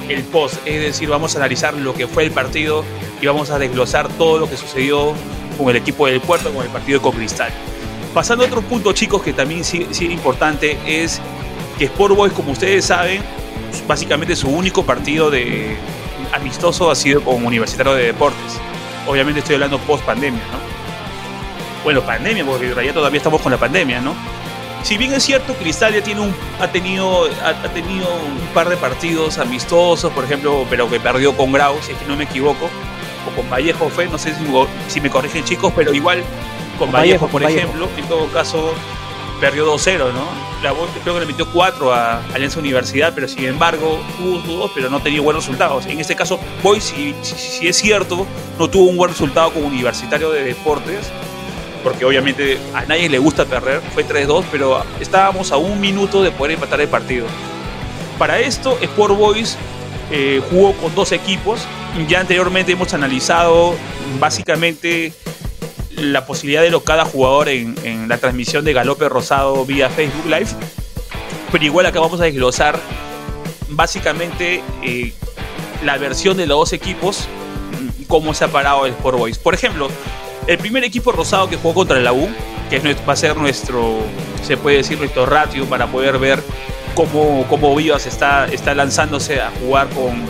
el 0.08 0.22
post. 0.24 0.56
Es 0.66 0.80
decir, 0.80 1.08
vamos 1.08 1.34
a 1.34 1.38
analizar 1.38 1.74
lo 1.74 1.94
que 1.94 2.06
fue 2.06 2.24
el 2.24 2.30
partido 2.30 2.84
y 3.20 3.26
vamos 3.26 3.50
a 3.50 3.58
desglosar 3.58 4.08
todo 4.08 4.38
lo 4.38 4.48
que 4.48 4.56
sucedió 4.56 5.14
con 5.56 5.70
el 5.70 5.76
equipo 5.76 6.06
del 6.06 6.20
puerto, 6.20 6.52
con 6.52 6.64
el 6.64 6.70
partido 6.70 7.00
con 7.00 7.12
Cristal. 7.12 7.50
Pasando 8.14 8.44
a 8.44 8.46
otro 8.46 8.62
punto, 8.62 8.92
chicos, 8.92 9.22
que 9.22 9.32
también 9.32 9.64
sí, 9.64 9.86
sí 9.90 10.06
importante, 10.06 10.78
es 10.86 11.20
que 11.78 11.86
Sport 11.86 12.14
Boys, 12.14 12.32
como 12.32 12.52
ustedes 12.52 12.84
saben, 12.86 13.22
básicamente 13.86 14.36
su 14.36 14.48
único 14.48 14.84
partido 14.84 15.30
de 15.30 15.76
amistoso 16.32 16.90
ha 16.90 16.94
sido 16.94 17.22
con 17.22 17.44
Universitario 17.44 17.94
de 17.94 18.04
Deportes. 18.04 18.58
Obviamente 19.06 19.40
estoy 19.40 19.54
hablando 19.54 19.78
post 19.80 20.04
pandemia, 20.04 20.42
¿no? 20.52 20.75
Bueno, 21.86 22.02
pandemia, 22.02 22.44
porque 22.44 22.66
en 22.66 22.92
todavía 22.92 23.16
estamos 23.16 23.40
con 23.40 23.52
la 23.52 23.58
pandemia, 23.58 24.00
¿no? 24.00 24.12
Si 24.82 24.96
bien 24.98 25.12
es 25.14 25.22
cierto, 25.22 25.54
Cristal 25.54 25.94
ya 25.94 26.02
tiene 26.02 26.20
un, 26.20 26.34
ha, 26.58 26.66
tenido, 26.66 27.28
ha, 27.44 27.54
tenido 27.68 28.08
un 28.12 28.38
par 28.52 28.68
de 28.68 28.76
partidos 28.76 29.38
amistosos, 29.38 30.12
por 30.12 30.24
ejemplo, 30.24 30.66
pero 30.68 30.90
que 30.90 30.98
perdió 30.98 31.36
con 31.36 31.52
Grau, 31.52 31.76
si 31.80 31.92
es 31.92 31.98
que 31.98 32.06
no 32.06 32.16
me 32.16 32.24
equivoco, 32.24 32.68
o 33.24 33.36
con 33.36 33.48
Vallejo 33.48 33.88
fue, 33.88 34.08
no 34.08 34.18
sé 34.18 34.34
si, 34.88 35.00
me 35.00 35.10
corrigen 35.10 35.44
chicos, 35.44 35.72
pero 35.76 35.94
igual 35.94 36.24
con 36.76 36.90
Vallejo, 36.90 37.28
por 37.28 37.44
ejemplo, 37.44 37.88
en 37.96 38.08
todo 38.08 38.26
caso 38.32 38.74
perdió 39.40 39.72
2-0, 39.72 40.12
¿no? 40.12 40.26
La 40.64 40.74
creo 41.04 41.14
que 41.14 41.20
le 41.20 41.26
metió 41.26 41.46
4 41.52 41.92
a 41.92 42.20
Alianza 42.34 42.58
Universidad, 42.58 43.12
pero 43.14 43.28
sin 43.28 43.44
embargo 43.44 44.00
tuvo 44.18 44.38
dos, 44.38 44.72
pero 44.74 44.90
no 44.90 44.98
tenía 44.98 45.20
buenos 45.20 45.44
resultados. 45.44 45.86
En 45.86 46.00
este 46.00 46.16
caso, 46.16 46.40
Boy, 46.64 46.80
si, 46.80 47.14
si, 47.22 47.68
es 47.68 47.76
cierto, 47.76 48.26
no 48.58 48.68
tuvo 48.68 48.86
un 48.86 48.96
buen 48.96 49.12
resultado 49.12 49.52
con 49.52 49.64
Universitario 49.64 50.30
de 50.30 50.42
Deportes, 50.42 51.12
porque 51.86 52.04
obviamente 52.04 52.58
a 52.74 52.84
nadie 52.84 53.08
le 53.08 53.20
gusta 53.20 53.44
perder, 53.44 53.80
fue 53.94 54.04
3-2, 54.04 54.46
pero 54.50 54.82
estábamos 54.98 55.52
a 55.52 55.56
un 55.56 55.80
minuto 55.80 56.20
de 56.20 56.32
poder 56.32 56.54
empatar 56.54 56.80
el 56.80 56.88
partido. 56.88 57.28
Para 58.18 58.40
esto, 58.40 58.76
Sport 58.80 59.16
Boys 59.16 59.56
eh, 60.10 60.42
jugó 60.50 60.72
con 60.72 60.92
dos 60.96 61.12
equipos. 61.12 61.60
Ya 62.08 62.18
anteriormente 62.18 62.72
hemos 62.72 62.92
analizado 62.92 63.76
básicamente 64.18 65.12
la 65.90 66.26
posibilidad 66.26 66.62
de 66.62 66.70
lo 66.70 66.82
cada 66.82 67.04
jugador 67.04 67.48
en, 67.48 68.08
la 68.08 68.18
transmisión 68.18 68.64
de 68.64 68.72
Galope 68.72 69.08
Rosado 69.08 69.64
vía 69.64 69.88
Facebook 69.88 70.26
Live. 70.26 70.48
Pero 71.52 71.64
igual 71.64 71.86
acá 71.86 72.00
vamos 72.00 72.20
a 72.20 72.24
desglosar 72.24 72.80
básicamente 73.68 74.60
eh, 74.82 75.12
la 75.84 75.98
versión 75.98 76.36
de 76.36 76.48
los 76.48 76.58
dos 76.58 76.72
equipos, 76.72 77.28
cómo 78.08 78.34
se 78.34 78.44
ha 78.44 78.48
parado 78.48 78.86
el 78.86 78.92
Sport 78.94 79.18
Boys. 79.18 79.38
Por 79.38 79.54
ejemplo, 79.54 79.88
el 80.46 80.58
primer 80.58 80.84
equipo 80.84 81.12
rosado 81.12 81.48
que 81.48 81.56
jugó 81.56 81.74
contra 81.74 81.98
la 81.98 82.12
U, 82.12 82.28
que 82.70 82.78
va 83.08 83.12
a 83.12 83.16
ser 83.16 83.36
nuestro, 83.36 83.98
se 84.42 84.56
puede 84.56 84.78
decir, 84.78 84.98
nuestro 84.98 85.26
ratio 85.26 85.66
para 85.66 85.86
poder 85.86 86.18
ver 86.18 86.42
cómo, 86.94 87.44
cómo 87.48 87.74
Vivas 87.74 88.06
está, 88.06 88.46
está 88.46 88.74
lanzándose 88.74 89.40
a 89.40 89.50
jugar 89.60 89.88
con, 89.90 90.24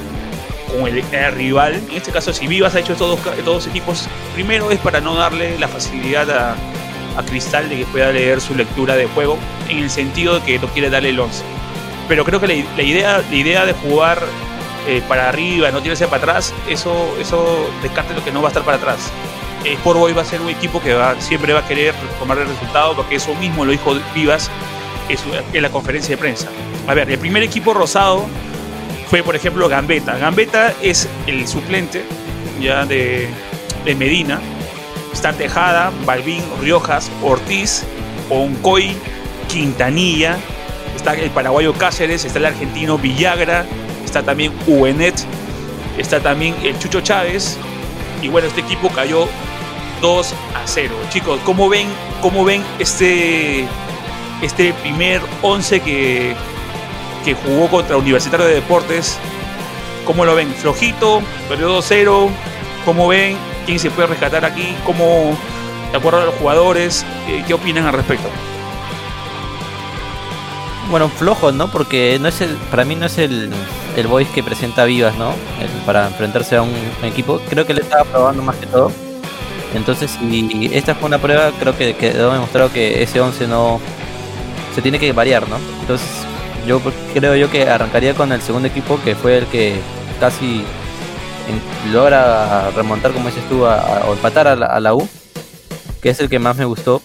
con 0.72 0.86
el, 0.86 1.32
rival. 1.32 1.74
En 1.90 1.96
este 1.96 2.12
caso, 2.12 2.32
si 2.32 2.46
Vivas 2.46 2.74
ha 2.74 2.80
hecho 2.80 2.92
estos 2.92 3.18
dos, 3.44 3.66
equipos, 3.66 4.08
primero 4.34 4.70
es 4.70 4.78
para 4.80 5.00
no 5.00 5.14
darle 5.14 5.58
la 5.58 5.68
facilidad 5.68 6.30
a, 6.30 6.56
a, 7.16 7.22
Cristal 7.24 7.68
de 7.68 7.78
que 7.78 7.86
pueda 7.86 8.10
leer 8.12 8.40
su 8.40 8.54
lectura 8.54 8.96
de 8.96 9.06
juego, 9.06 9.38
en 9.68 9.78
el 9.78 9.90
sentido 9.90 10.34
de 10.34 10.40
que 10.42 10.58
no 10.58 10.68
quiere 10.68 10.90
darle 10.90 11.10
el 11.10 11.20
11. 11.20 11.42
Pero 12.08 12.24
creo 12.24 12.40
que 12.40 12.46
la, 12.46 12.82
idea, 12.82 13.22
la 13.28 13.34
idea 13.34 13.66
de 13.66 13.72
jugar 13.72 14.22
eh, 14.86 15.02
para 15.08 15.28
arriba, 15.28 15.70
no 15.70 15.82
tirarse 15.82 16.06
para 16.06 16.18
atrás, 16.18 16.54
eso, 16.68 17.16
eso 17.20 17.68
descarte 17.82 18.14
lo 18.14 18.24
que 18.24 18.30
no 18.30 18.40
va 18.40 18.48
a 18.48 18.50
estar 18.50 18.64
para 18.64 18.76
atrás. 18.76 19.10
Sport 19.74 19.98
Boy 19.98 20.12
va 20.12 20.22
a 20.22 20.24
ser 20.24 20.40
un 20.40 20.48
equipo 20.48 20.80
que 20.80 20.96
siempre 21.18 21.52
va 21.52 21.60
a 21.60 21.68
querer 21.68 21.94
tomar 22.18 22.38
el 22.38 22.48
resultado, 22.48 22.94
porque 22.94 23.16
eso 23.16 23.34
mismo 23.34 23.64
lo 23.64 23.72
dijo 23.72 23.94
Vivas 24.14 24.50
en 25.52 25.62
la 25.62 25.70
conferencia 25.70 26.16
de 26.16 26.20
prensa. 26.20 26.48
A 26.86 26.94
ver, 26.94 27.10
el 27.10 27.18
primer 27.18 27.42
equipo 27.42 27.74
rosado 27.74 28.26
fue, 29.08 29.22
por 29.22 29.36
ejemplo, 29.36 29.68
Gambetta. 29.68 30.16
Gambetta 30.18 30.74
es 30.82 31.08
el 31.26 31.46
suplente 31.46 32.04
ya 32.60 32.84
de, 32.86 33.28
Medina. 33.96 34.40
Está 35.12 35.32
Tejada, 35.32 35.92
Balbín, 36.04 36.42
Riojas, 36.60 37.10
Ortiz, 37.22 37.84
Oncoy, 38.28 38.94
Quintanilla, 39.48 40.36
está 40.94 41.14
el 41.14 41.30
paraguayo 41.30 41.72
Cáceres, 41.72 42.24
está 42.24 42.38
el 42.38 42.46
argentino 42.46 42.98
Villagra, 42.98 43.64
está 44.04 44.22
también 44.22 44.52
Uenet, 44.66 45.14
está 45.96 46.20
también 46.20 46.54
el 46.62 46.78
Chucho 46.78 47.00
Chávez. 47.00 47.56
Y 48.20 48.28
bueno, 48.28 48.48
este 48.48 48.60
equipo 48.60 48.88
cayó 48.90 49.26
2 50.00 50.34
a 50.54 50.62
0. 50.66 50.94
Chicos, 51.10 51.40
¿cómo 51.44 51.68
ven, 51.68 51.88
cómo 52.20 52.44
ven 52.44 52.62
este, 52.78 53.66
este 54.42 54.72
primer 54.74 55.20
11 55.42 55.80
que, 55.80 56.34
que 57.24 57.34
jugó 57.34 57.68
contra 57.68 57.96
Universitario 57.96 58.46
de 58.46 58.54
Deportes? 58.54 59.18
¿Cómo 60.04 60.24
lo 60.24 60.34
ven? 60.34 60.54
¿Flojito? 60.54 61.22
¿Perdió 61.48 61.78
2-0? 61.78 62.30
¿Cómo 62.84 63.08
ven? 63.08 63.36
quién 63.66 63.78
se 63.78 63.90
puede 63.90 64.08
rescatar 64.08 64.44
aquí, 64.44 64.74
cómo, 64.86 65.36
de 65.90 65.98
acuerdo 65.98 66.22
a 66.22 66.24
los 66.24 66.34
jugadores, 66.36 67.04
qué 67.46 67.52
opinan 67.52 67.84
al 67.84 67.92
respecto. 67.92 68.28
Bueno, 70.88 71.08
flojo, 71.08 71.50
¿no? 71.50 71.68
Porque 71.68 72.16
no 72.20 72.28
es 72.28 72.40
el, 72.40 72.54
para 72.70 72.84
mí 72.84 72.94
no 72.94 73.06
es 73.06 73.18
el, 73.18 73.50
el 73.96 74.06
voice 74.06 74.30
que 74.32 74.42
presenta 74.44 74.84
Vivas, 74.84 75.16
¿no? 75.16 75.34
para 75.84 76.06
enfrentarse 76.06 76.56
a 76.56 76.62
un, 76.62 76.72
equipo. 77.02 77.40
Creo 77.50 77.66
que 77.66 77.74
le 77.74 77.82
estaba 77.82 78.04
probando 78.04 78.42
más 78.42 78.56
que 78.56 78.66
todo. 78.66 78.92
Entonces, 79.76 80.10
si 80.10 80.70
esta 80.72 80.94
fue 80.94 81.06
una 81.06 81.18
prueba, 81.18 81.52
creo 81.58 81.76
que 81.76 81.94
quedó 81.94 82.32
demostrado 82.32 82.72
que 82.72 83.02
ese 83.02 83.20
11 83.20 83.46
no 83.46 83.80
se 84.74 84.82
tiene 84.82 84.98
que 84.98 85.12
variar, 85.12 85.48
¿no? 85.48 85.56
Entonces, 85.80 86.08
yo 86.66 86.80
creo 87.14 87.36
yo 87.36 87.50
que 87.50 87.68
arrancaría 87.68 88.14
con 88.14 88.32
el 88.32 88.42
segundo 88.42 88.68
equipo, 88.68 88.98
que 89.04 89.14
fue 89.14 89.38
el 89.38 89.46
que 89.46 89.76
casi 90.18 90.64
logra 91.92 92.70
remontar, 92.70 93.12
como 93.12 93.28
dices 93.28 93.48
tú, 93.48 93.64
o 93.64 94.12
empatar 94.12 94.48
a 94.48 94.80
la, 94.80 94.94
U, 94.94 95.08
que 96.02 96.10
es 96.10 96.20
el 96.20 96.28
que 96.28 96.38
más 96.38 96.56
me 96.56 96.64
gustó. 96.64 97.02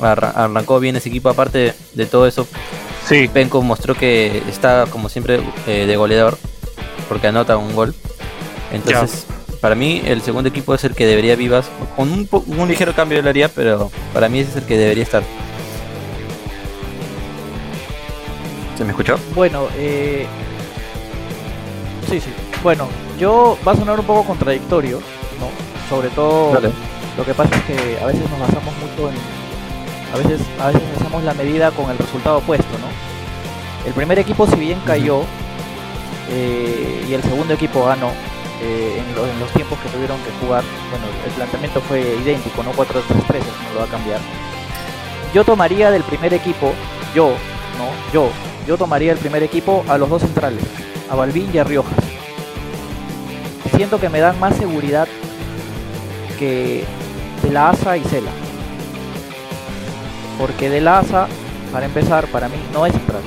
arrancó 0.00 0.80
bien 0.80 0.96
ese 0.96 1.08
equipo, 1.08 1.28
aparte 1.28 1.74
de 1.94 2.06
todo 2.06 2.26
eso, 2.26 2.46
Sí. 3.06 3.28
Penco 3.28 3.60
mostró 3.62 3.94
que 3.94 4.42
está, 4.48 4.86
como 4.90 5.08
siempre, 5.08 5.40
eh, 5.66 5.84
de 5.86 5.96
goleador, 5.96 6.38
porque 7.08 7.26
anota 7.26 7.56
un 7.56 7.74
gol. 7.74 7.94
Entonces, 8.72 9.26
para 9.64 9.76
mí, 9.76 10.02
el 10.04 10.20
segundo 10.20 10.50
equipo 10.50 10.74
es 10.74 10.84
el 10.84 10.94
que 10.94 11.06
debería 11.06 11.36
vivas, 11.36 11.70
con 11.96 12.12
un, 12.12 12.28
un 12.30 12.68
ligero 12.68 12.92
cambio 12.92 13.22
de 13.22 13.30
haría, 13.30 13.48
pero 13.48 13.90
para 14.12 14.28
mí 14.28 14.40
ese 14.40 14.50
es 14.50 14.56
el 14.56 14.64
que 14.64 14.76
debería 14.76 15.04
estar. 15.04 15.22
¿Se 18.76 18.84
me 18.84 18.90
escuchó? 18.90 19.18
Bueno, 19.34 19.68
eh... 19.78 20.26
sí, 22.10 22.20
sí. 22.20 22.28
Bueno, 22.62 22.88
yo 23.18 23.56
va 23.66 23.72
a 23.72 23.76
sonar 23.76 23.98
un 23.98 24.04
poco 24.04 24.24
contradictorio, 24.24 25.00
¿no? 25.40 25.48
Sobre 25.88 26.10
todo, 26.10 26.60
lo 27.16 27.24
que 27.24 27.32
pasa 27.32 27.56
es 27.56 27.62
que 27.62 27.98
a 28.02 28.04
veces 28.04 28.28
nos 28.28 28.40
basamos 28.40 28.74
mucho 28.76 29.08
en 29.08 29.16
a 30.12 30.18
veces, 30.18 30.46
a 30.60 30.66
veces 30.66 30.82
hacemos 31.00 31.24
la 31.24 31.32
medida 31.32 31.70
con 31.70 31.90
el 31.90 31.96
resultado 31.96 32.36
opuesto, 32.36 32.78
¿no? 32.80 33.88
El 33.88 33.94
primer 33.94 34.18
equipo 34.18 34.46
si 34.46 34.56
bien 34.56 34.78
cayó 34.84 35.22
eh, 36.30 37.06
y 37.08 37.14
el 37.14 37.22
segundo 37.22 37.54
equipo 37.54 37.86
ganó 37.86 38.10
eh, 38.62 39.02
en, 39.02 39.40
los 39.40 39.50
tiempos 39.52 39.78
que 39.80 39.88
tuvieron 39.88 40.18
que 40.22 40.30
jugar, 40.40 40.62
bueno, 40.90 41.06
el 41.26 41.32
planteamiento 41.32 41.80
fue 41.82 42.00
idéntico, 42.00 42.62
no 42.62 42.72
4-3-3, 42.72 43.40
no 43.68 43.74
lo 43.74 43.80
va 43.80 43.84
a 43.84 43.88
cambiar. 43.88 44.20
Yo 45.34 45.44
tomaría 45.44 45.90
del 45.90 46.02
primer 46.04 46.32
equipo, 46.32 46.72
yo, 47.14 47.34
no, 47.78 48.12
yo, 48.12 48.30
yo 48.66 48.76
tomaría 48.78 49.12
el 49.12 49.18
primer 49.18 49.42
equipo 49.42 49.84
a 49.88 49.98
los 49.98 50.08
dos 50.08 50.22
centrales, 50.22 50.62
a 51.10 51.14
Balvin 51.14 51.50
y 51.52 51.58
a 51.58 51.64
Riojas. 51.64 51.98
Siento 53.74 53.98
que 53.98 54.08
me 54.08 54.20
dan 54.20 54.38
más 54.38 54.56
seguridad 54.56 55.08
que 56.38 56.84
de 57.42 57.50
la 57.50 57.70
ASA 57.70 57.96
y 57.96 58.04
Cela. 58.04 58.30
Porque 60.38 60.70
de 60.70 60.80
la 60.80 61.00
ASA, 61.00 61.26
para 61.72 61.86
empezar, 61.86 62.26
para 62.28 62.48
mí 62.48 62.56
no 62.72 62.86
es 62.86 62.92
central. 62.92 63.22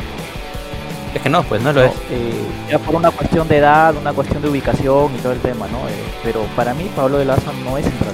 Es 1.14 1.22
que 1.22 1.30
no, 1.30 1.44
pues 1.44 1.62
no 1.62 1.74
lo 1.74 1.84
es. 1.84 1.92
Eh, 2.12 2.34
ya 2.70 2.80
por 2.80 2.96
una 2.96 3.12
cuestión 3.12 3.48
de 3.48 3.58
edad, 3.58 3.96
una 3.96 4.14
cuestión 4.14 4.42
de 4.42 4.50
ubicación 4.50 5.16
y 5.16 5.20
todo 5.20 5.32
el 5.32 5.40
tema, 5.40 5.68
¿no? 5.68 5.88
Eh, 5.88 6.04
pero 6.24 6.44
para 6.56 6.74
mí 6.74 6.90
Pablo 6.96 7.18
de 7.18 7.26
la 7.26 7.34
ASA 7.36 7.52
no 7.64 7.78
es 7.78 7.86
central. 7.86 8.14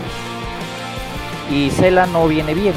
Y 1.51 1.69
Cela 1.71 2.05
no 2.05 2.27
viene 2.27 2.53
bien, 2.53 2.73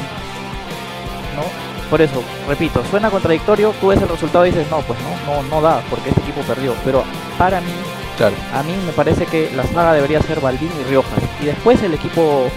¿no? 1.35 1.43
Por 1.89 2.01
eso, 2.01 2.21
repito, 2.47 2.83
suena 2.89 3.09
contradictorio, 3.09 3.73
tú 3.79 3.87
ves 3.87 4.01
el 4.01 4.09
resultado 4.09 4.45
y 4.45 4.51
dices, 4.51 4.69
no, 4.69 4.79
pues 4.81 4.99
no, 4.99 5.33
no, 5.33 5.43
no 5.43 5.61
da, 5.61 5.81
porque 5.89 6.09
este 6.09 6.21
equipo 6.21 6.41
perdió. 6.41 6.73
Pero 6.83 7.03
para 7.37 7.61
mí, 7.61 7.71
claro. 8.17 8.35
a 8.53 8.63
mí 8.63 8.73
me 8.85 8.91
parece 8.91 9.25
que 9.25 9.49
la 9.55 9.63
saga 9.63 9.93
debería 9.93 10.21
ser 10.21 10.41
Baldín 10.41 10.71
y 10.81 10.83
Riojas. 10.89 11.23
Y 11.41 11.45
después 11.45 11.81
el 11.83 11.93
equipo, 11.93 12.49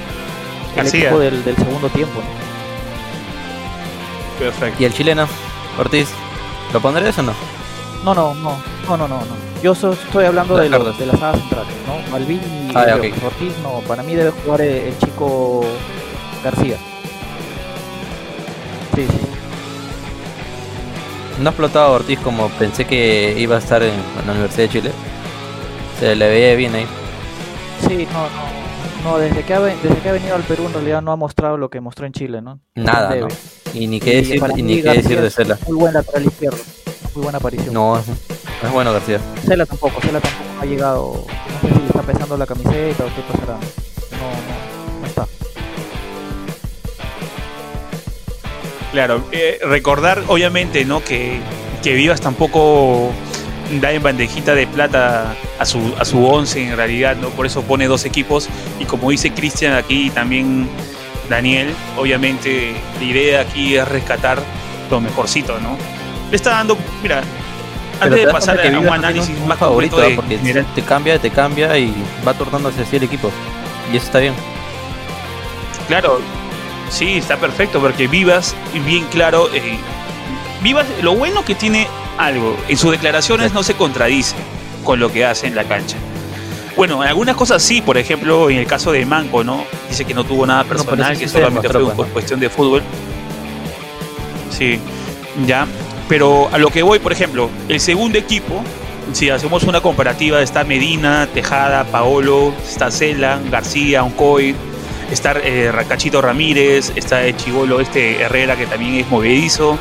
el 0.76 0.86
equipo 0.86 1.20
del, 1.20 1.44
del 1.44 1.56
segundo 1.56 1.88
tiempo, 1.90 2.20
¿no? 2.20 2.50
¿Y 4.78 4.84
el 4.84 4.92
chileno? 4.94 5.28
Ortiz, 5.78 6.08
¿lo 6.72 6.80
pondrías 6.80 7.18
o 7.18 7.22
no? 7.22 7.32
No, 8.04 8.14
no, 8.14 8.34
no, 8.34 8.56
no, 8.88 8.96
no, 8.96 9.08
no. 9.08 9.50
Yo 9.62 9.72
estoy 9.72 10.24
hablando 10.24 10.56
de, 10.56 10.70
de 10.70 11.06
la 11.06 11.16
saga 11.16 11.34
central, 11.34 11.66
¿no? 11.86 12.10
Malvin 12.10 12.40
y 12.70 12.72
ah, 12.74 12.96
Ortiz, 12.96 13.52
no. 13.62 13.80
Para 13.86 14.02
mí 14.02 14.14
debe 14.14 14.30
jugar 14.30 14.62
el, 14.62 14.96
chico 14.98 15.62
García. 16.42 16.76
Sí, 18.94 19.06
sí. 19.06 19.20
No 21.40 21.50
ha 21.50 21.52
explotado 21.52 21.92
Ortiz 21.92 22.18
como 22.20 22.48
pensé 22.50 22.86
que 22.86 23.34
iba 23.38 23.56
a 23.56 23.58
estar 23.58 23.82
en, 23.82 23.92
la 24.26 24.32
Universidad 24.32 24.64
de 24.64 24.68
Chile. 24.70 24.92
Se 25.98 26.16
le 26.16 26.28
veía 26.28 26.54
bien 26.54 26.74
ahí. 26.74 26.86
Sí, 27.86 28.08
no, 28.12 28.22
no. 28.22 28.59
No, 29.04 29.18
desde 29.18 29.42
que, 29.44 29.54
ha, 29.54 29.60
desde 29.60 29.96
que 30.02 30.08
ha 30.08 30.12
venido 30.12 30.34
al 30.34 30.42
Perú 30.42 30.66
en 30.66 30.74
realidad 30.74 31.00
no 31.00 31.12
ha 31.12 31.16
mostrado 31.16 31.56
lo 31.56 31.70
que 31.70 31.80
mostró 31.80 32.06
en 32.06 32.12
Chile, 32.12 32.42
¿no? 32.42 32.60
Nada, 32.74 33.16
no. 33.16 33.28
Y 33.72 33.86
ni 33.86 33.98
qué 33.98 34.16
decir, 34.16 34.42
ni 34.56 34.82
qué 34.82 34.90
decir 34.90 35.20
de 35.20 35.30
Cela. 35.30 35.58
Muy 35.66 35.76
buen 35.76 35.94
lateral 35.94 36.26
izquierdo, 36.26 36.58
muy 37.14 37.22
buena 37.22 37.38
aparición. 37.38 37.72
No, 37.72 37.98
es 37.98 38.72
bueno 38.72 38.92
García. 38.92 39.18
Cela 39.46 39.64
tampoco, 39.64 40.00
Cela 40.02 40.20
tampoco 40.20 40.60
ha 40.60 40.66
llegado, 40.66 41.24
no 41.62 41.68
sé 41.68 41.74
si 41.74 41.80
le 41.80 41.86
está 41.86 42.02
pesando 42.02 42.36
la 42.36 42.46
camiseta 42.46 43.04
o 43.04 43.08
qué 43.08 43.22
pasará. 43.32 43.54
No, 43.54 44.90
no, 44.92 45.00
no 45.00 45.06
está. 45.06 45.26
Claro, 48.92 49.22
eh, 49.32 49.60
recordar 49.62 50.24
obviamente, 50.28 50.84
¿no? 50.84 51.02
Que, 51.02 51.40
que 51.82 51.94
Vivas 51.94 52.20
tampoco 52.20 53.10
da 53.78 53.92
en 53.92 54.02
bandejita 54.02 54.54
de 54.54 54.66
plata 54.66 55.34
a 55.58 55.64
su, 55.64 55.94
a 55.98 56.04
su 56.04 56.24
once 56.24 56.62
en 56.62 56.76
realidad, 56.76 57.16
¿no? 57.16 57.28
Por 57.28 57.46
eso 57.46 57.62
pone 57.62 57.86
dos 57.86 58.04
equipos 58.04 58.48
y 58.78 58.84
como 58.84 59.10
dice 59.10 59.32
Cristian 59.32 59.74
aquí 59.74 60.10
también 60.10 60.68
Daniel, 61.28 61.72
obviamente 61.96 62.72
la 62.98 63.04
idea 63.04 63.40
aquí 63.42 63.76
es 63.76 63.86
rescatar 63.86 64.42
lo 64.90 65.00
mejorcito, 65.00 65.58
¿no? 65.60 65.76
Le 66.30 66.36
está 66.36 66.50
dando, 66.50 66.76
mira, 67.02 67.22
antes 68.00 68.26
de 68.26 68.32
pasar 68.32 68.58
a 68.60 68.78
un 68.78 68.88
análisis 68.88 69.38
más 69.46 69.58
favorito 69.58 69.98
de, 69.98 70.10
porque 70.16 70.38
te 70.74 70.82
cambia, 70.82 71.18
te 71.18 71.30
cambia 71.30 71.76
y 71.78 71.94
va 72.26 72.34
tornándose 72.34 72.82
así 72.82 72.96
el 72.96 73.04
equipo. 73.04 73.30
Y 73.92 73.96
eso 73.96 74.06
está 74.06 74.18
bien. 74.18 74.34
Claro, 75.86 76.20
sí, 76.88 77.18
está 77.18 77.36
perfecto 77.36 77.80
porque 77.80 78.08
Vivas, 78.08 78.54
bien 78.86 79.04
claro, 79.06 79.48
eh, 79.52 79.78
Vivas, 80.62 80.86
lo 81.02 81.14
bueno 81.14 81.44
que 81.44 81.54
tiene 81.54 81.88
algo, 82.24 82.56
en 82.68 82.76
sus 82.76 82.90
declaraciones 82.90 83.52
no 83.52 83.62
se 83.62 83.74
contradice 83.74 84.36
con 84.84 85.00
lo 85.00 85.12
que 85.12 85.24
hace 85.24 85.46
en 85.46 85.54
la 85.54 85.64
cancha. 85.64 85.96
Bueno, 86.76 87.02
en 87.02 87.08
algunas 87.08 87.36
cosas 87.36 87.62
sí, 87.62 87.82
por 87.82 87.98
ejemplo, 87.98 88.48
en 88.48 88.58
el 88.58 88.66
caso 88.66 88.92
de 88.92 89.04
Manco, 89.04 89.44
¿no? 89.44 89.64
Dice 89.88 90.04
que 90.04 90.14
no 90.14 90.24
tuvo 90.24 90.46
nada 90.46 90.64
personal, 90.64 91.18
que 91.18 91.28
solamente 91.28 91.68
fue 91.68 91.82
una 91.84 91.94
cuestión 91.94 92.40
de 92.40 92.48
fútbol. 92.48 92.82
Sí, 94.50 94.78
ya. 95.46 95.66
Pero 96.08 96.48
a 96.52 96.58
lo 96.58 96.70
que 96.70 96.82
voy, 96.82 96.98
por 96.98 97.12
ejemplo, 97.12 97.50
el 97.68 97.80
segundo 97.80 98.18
equipo, 98.18 98.62
si 99.12 99.30
hacemos 99.30 99.64
una 99.64 99.80
comparativa, 99.80 100.42
está 100.42 100.64
Medina, 100.64 101.28
Tejada, 101.32 101.84
Paolo, 101.84 102.54
está 102.66 102.90
Cela, 102.90 103.40
García, 103.50 104.02
Oncoy, 104.02 104.54
está 105.10 105.32
eh, 105.32 105.70
Racachito 105.72 106.22
Ramírez, 106.22 106.92
está 106.96 107.20
Chivolo 107.36 107.80
este 107.80 108.22
Herrera 108.22 108.56
que 108.56 108.66
también 108.66 108.94
es 108.94 109.08
movedizo, 109.08 109.78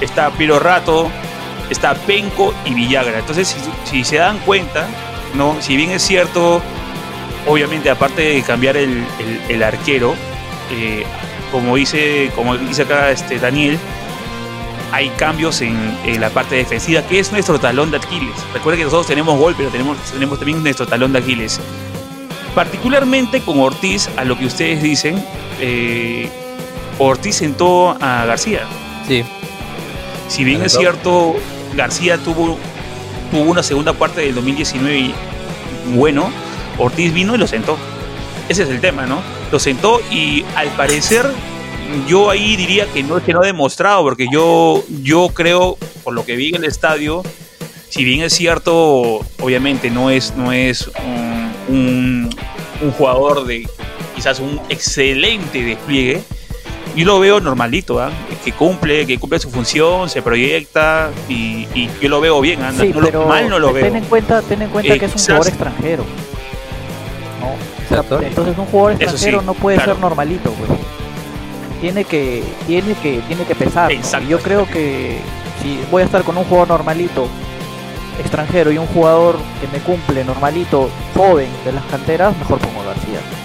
está 0.00 0.30
Piro 0.30 0.58
Rato, 0.58 1.10
está 1.72 1.94
Penco 1.94 2.54
y 2.64 2.74
Villagra. 2.74 3.18
Entonces, 3.18 3.56
si 3.84 4.04
se 4.04 4.16
dan 4.16 4.38
cuenta, 4.40 4.86
¿no? 5.34 5.60
Si 5.60 5.76
bien 5.76 5.90
es 5.90 6.02
cierto, 6.02 6.62
obviamente 7.46 7.90
aparte 7.90 8.22
de 8.22 8.42
cambiar 8.42 8.76
el, 8.76 9.62
arquero, 9.62 10.14
eh, 10.70 11.04
como 11.50 11.76
dice, 11.76 12.30
como 12.34 12.56
dice 12.56 12.82
acá 12.82 13.10
este 13.10 13.38
Daniel, 13.38 13.78
hay 14.92 15.08
cambios 15.10 15.62
en, 15.62 16.20
la 16.20 16.30
parte 16.30 16.56
defensiva, 16.56 17.02
que 17.02 17.18
es 17.18 17.32
nuestro 17.32 17.58
talón 17.58 17.90
de 17.90 17.96
Aquiles. 17.96 18.34
Recuerden 18.52 18.80
que 18.80 18.84
nosotros 18.84 19.06
tenemos 19.06 19.38
gol, 19.38 19.54
pero 19.56 19.70
tenemos, 19.70 19.98
tenemos 20.12 20.38
también 20.38 20.62
nuestro 20.62 20.86
talón 20.86 21.12
de 21.12 21.18
Aquiles. 21.18 21.60
Particularmente 22.54 23.40
con 23.40 23.58
Ortiz, 23.60 24.10
a 24.16 24.24
lo 24.24 24.38
que 24.38 24.44
ustedes 24.44 24.82
dicen, 24.82 25.24
eh, 25.60 26.28
Ortiz 26.98 27.36
sentó 27.36 27.96
a 28.00 28.26
García. 28.26 28.66
Sí. 29.08 29.24
Si 30.28 30.44
bien 30.44 30.62
es 30.62 30.74
cierto, 30.74 31.36
García 31.74 32.18
tuvo 32.18 32.58
tuvo 33.30 33.50
una 33.50 33.62
segunda 33.62 33.94
parte 33.94 34.20
del 34.20 34.34
2019 34.34 34.98
y 34.98 35.14
bueno, 35.94 36.30
Ortiz 36.78 37.12
vino 37.12 37.34
y 37.34 37.38
lo 37.38 37.46
sentó. 37.46 37.78
Ese 38.48 38.64
es 38.64 38.68
el 38.68 38.80
tema, 38.80 39.06
¿no? 39.06 39.20
Lo 39.50 39.58
sentó 39.58 40.00
y 40.10 40.44
al 40.54 40.68
parecer 40.68 41.26
yo 42.06 42.30
ahí 42.30 42.56
diría 42.56 42.86
que 42.86 43.02
no 43.02 43.18
es 43.18 43.24
que 43.24 43.32
no 43.32 43.42
ha 43.42 43.46
demostrado, 43.46 44.02
porque 44.02 44.26
yo, 44.30 44.84
yo 45.02 45.30
creo, 45.34 45.76
por 46.04 46.14
lo 46.14 46.24
que 46.24 46.36
vi 46.36 46.50
en 46.50 46.56
el 46.56 46.64
estadio, 46.64 47.22
si 47.88 48.04
bien 48.04 48.22
es 48.22 48.32
cierto, 48.32 49.20
obviamente 49.40 49.90
no 49.90 50.10
es, 50.10 50.34
no 50.36 50.52
es 50.52 50.90
un, 51.68 52.30
un 52.80 52.90
jugador 52.92 53.46
de 53.46 53.68
quizás 54.14 54.40
un 54.40 54.60
excelente 54.68 55.62
despliegue, 55.62 56.22
yo 56.94 57.06
lo 57.06 57.20
veo 57.20 57.40
normalito, 57.40 58.00
¿ah? 58.00 58.10
que 58.44 58.52
cumple, 58.52 59.06
que 59.06 59.18
cumple 59.18 59.38
su 59.38 59.50
función, 59.50 60.08
se 60.08 60.22
proyecta 60.22 61.10
y, 61.28 61.66
yo 62.00 62.08
lo 62.08 62.20
veo 62.20 62.40
bien, 62.40 62.62
anda. 62.62 62.82
Sí, 62.82 62.92
mal 62.92 63.48
no 63.48 63.58
lo 63.58 63.72
ten 63.72 63.74
veo. 63.74 63.94
En 63.94 64.04
cuenta, 64.04 64.42
ten 64.42 64.62
en 64.62 64.70
cuenta 64.70 64.98
que 64.98 65.06
es 65.06 65.14
un 65.14 65.20
jugador 65.20 65.48
extranjero. 65.48 66.04
Entonces 68.22 68.56
un 68.56 68.66
jugador 68.66 68.92
extranjero 68.92 69.42
no 69.42 69.54
puede 69.54 69.80
ser 69.80 69.98
normalito, 69.98 70.50
pues. 70.52 70.70
Tiene 71.80 72.04
que, 72.04 72.44
tiene 72.66 72.94
que, 72.94 73.20
tiene 73.26 73.44
que 73.44 73.54
pesar. 73.54 73.90
yo 74.28 74.38
creo 74.38 74.66
que 74.66 75.18
si 75.62 75.80
voy 75.90 76.02
a 76.02 76.04
estar 76.04 76.22
con 76.22 76.36
un 76.36 76.44
jugador 76.44 76.68
normalito, 76.68 77.26
extranjero 78.20 78.70
y 78.70 78.78
un 78.78 78.86
jugador 78.86 79.36
que 79.60 79.66
me 79.76 79.82
cumple 79.82 80.24
normalito, 80.24 80.90
joven 81.16 81.48
de 81.64 81.72
las 81.72 81.84
canteras, 81.86 82.36
mejor 82.38 82.58
pongo 82.58 82.84
García. 82.84 83.41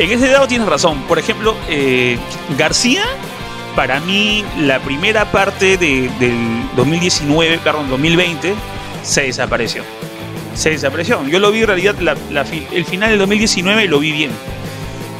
En 0.00 0.10
ese 0.10 0.28
lado 0.28 0.48
tienes 0.48 0.66
razón. 0.66 1.02
Por 1.02 1.18
ejemplo, 1.18 1.54
eh, 1.68 2.16
García, 2.56 3.04
para 3.76 4.00
mí, 4.00 4.42
la 4.56 4.78
primera 4.78 5.30
parte 5.30 5.76
de, 5.76 6.10
del 6.18 6.62
2019, 6.74 7.58
perdón, 7.58 7.90
2020, 7.90 8.54
se 9.02 9.24
desapareció. 9.24 9.84
Se 10.54 10.70
desapareció. 10.70 11.22
Yo 11.28 11.38
lo 11.38 11.52
vi 11.52 11.60
en 11.60 11.66
realidad, 11.66 11.96
el 12.72 12.84
final 12.86 13.10
del 13.10 13.18
2019 13.18 13.88
lo 13.88 13.98
vi 13.98 14.12
bien. 14.12 14.30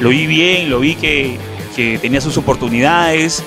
Lo 0.01 0.09
vi 0.09 0.27
bien, 0.27 0.71
lo 0.71 0.81
vi 0.81 0.95
que, 0.95 1.37
que 1.77 1.99
tenía 1.99 2.23
sus 2.23 2.39
oportunidades. 2.39 3.45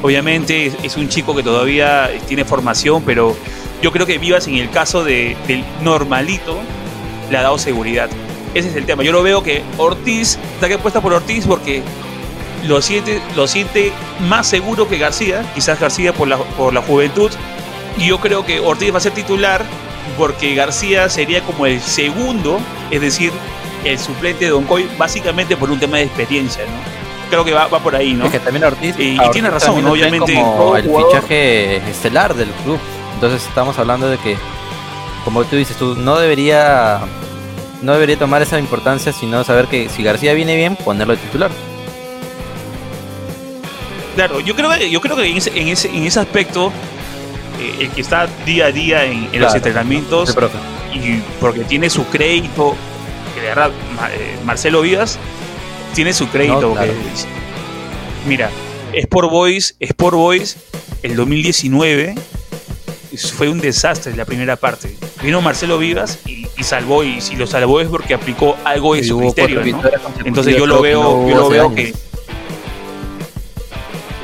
Obviamente 0.00 0.72
es, 0.84 0.96
un 0.96 1.08
chico 1.08 1.34
que 1.34 1.42
todavía 1.42 2.08
tiene 2.28 2.44
formación, 2.44 3.02
pero 3.04 3.36
yo 3.82 3.90
creo 3.90 4.06
que 4.06 4.18
Vivas 4.18 4.46
en 4.46 4.54
el 4.54 4.70
caso 4.70 5.02
de, 5.02 5.36
del 5.48 5.64
normalito 5.82 6.56
le 7.32 7.36
ha 7.36 7.42
dado 7.42 7.58
seguridad. 7.58 8.08
Ese 8.54 8.68
es 8.68 8.76
el 8.76 8.86
tema. 8.86 9.02
Yo 9.02 9.12
lo 9.12 9.22
veo 9.22 9.42
que 9.42 9.62
Ortiz 9.76 10.38
está 10.54 10.68
que 10.68 10.74
apuesta 10.74 11.00
por 11.00 11.12
Ortiz 11.12 11.46
porque 11.46 11.82
lo 12.66 12.82
siente, 12.82 13.20
lo 13.36 13.46
siente 13.46 13.92
más 14.28 14.46
seguro 14.46 14.88
que 14.88 14.98
García, 14.98 15.44
quizás 15.54 15.78
García 15.80 16.12
por 16.12 16.28
la, 16.28 16.36
por 16.36 16.72
la 16.72 16.82
juventud. 16.82 17.30
Y 17.96 18.08
yo 18.08 18.18
creo 18.20 18.44
que 18.44 18.60
Ortiz 18.60 18.92
va 18.92 18.98
a 18.98 19.00
ser 19.00 19.12
titular 19.12 19.64
porque 20.16 20.54
García 20.54 21.08
sería 21.08 21.42
como 21.42 21.66
el 21.66 21.80
segundo, 21.80 22.58
es 22.90 23.00
decir, 23.00 23.32
el 23.84 23.98
suplente 23.98 24.46
de 24.46 24.50
Don 24.50 24.64
Coy, 24.64 24.88
básicamente 24.98 25.56
por 25.56 25.70
un 25.70 25.78
tema 25.78 25.98
de 25.98 26.04
experiencia, 26.04 26.64
¿no? 26.64 26.98
Creo 27.30 27.44
que 27.44 27.52
va, 27.52 27.68
por 27.68 27.94
ahí, 27.94 28.14
¿no? 28.14 28.24
Es 28.24 28.32
que 28.32 28.40
también 28.40 28.64
Ortiz. 28.64 28.94
Y, 28.98 29.18
tiene 29.32 29.50
razón, 29.50 29.84
obviamente. 29.86 30.34
Como 30.34 30.76
el 30.76 30.84
fichaje 30.84 31.76
estelar 31.88 32.34
del 32.34 32.48
club. 32.64 32.78
Entonces 33.14 33.46
estamos 33.46 33.78
hablando 33.78 34.08
de 34.08 34.16
que, 34.18 34.38
como 35.24 35.44
tú 35.44 35.56
dices, 35.56 35.76
tú 35.76 35.94
no 35.94 36.18
debería 36.18 37.00
no 37.82 37.92
debería 37.92 38.18
tomar 38.18 38.42
esa 38.42 38.58
importancia, 38.58 39.12
sino 39.12 39.44
saber 39.44 39.66
que 39.66 39.88
si 39.88 40.02
García 40.02 40.34
viene 40.34 40.56
bien, 40.56 40.76
ponerlo 40.76 41.14
de 41.14 41.22
titular. 41.22 41.50
Claro, 44.14 44.40
yo 44.40 44.56
creo 44.56 44.70
que, 44.70 44.90
yo 44.90 45.00
creo 45.00 45.16
que 45.16 45.26
en 45.26 45.36
ese, 45.36 45.50
en 45.58 45.68
ese, 45.68 45.88
en 45.88 46.04
ese 46.04 46.18
aspecto, 46.18 46.72
eh, 47.60 47.84
el 47.84 47.90
que 47.90 48.00
está 48.00 48.26
día 48.44 48.66
a 48.66 48.72
día 48.72 49.04
en, 49.04 49.28
los 49.40 49.54
entrenamientos, 49.54 50.36
y 50.92 51.22
porque 51.40 51.60
tiene 51.60 51.88
su 51.88 52.04
crédito, 52.06 52.74
que 53.34 53.40
de 53.40 53.46
verdad, 53.46 53.70
eh, 54.12 54.36
Marcelo 54.44 54.82
Vivas 54.82 55.18
tiene 55.94 56.12
su 56.12 56.28
crédito. 56.28 56.74
mira, 58.26 58.50
Sport 58.92 59.30
Boys, 59.30 59.76
Sport 59.78 60.16
Boys, 60.16 60.56
el 61.02 61.14
2019 61.14 62.16
fue 63.36 63.48
un 63.48 63.60
desastre 63.60 64.14
la 64.16 64.24
primera 64.24 64.56
parte. 64.56 64.94
Vino 65.22 65.40
Marcelo 65.40 65.78
Vivas 65.78 66.18
y, 66.26 66.37
salvó, 66.64 67.04
y 67.04 67.20
si 67.20 67.36
lo 67.36 67.46
salvó 67.46 67.80
es 67.80 67.88
porque 67.88 68.14
aplicó 68.14 68.56
algo 68.64 68.94
de 68.94 69.04
su 69.04 69.18
criterio, 69.18 69.62
Entonces 70.24 70.56
yo 70.56 70.66
lo 70.66 70.80
veo, 70.80 71.28
yo 71.28 71.36
lo 71.36 71.48
veo 71.48 71.74
que. 71.74 71.94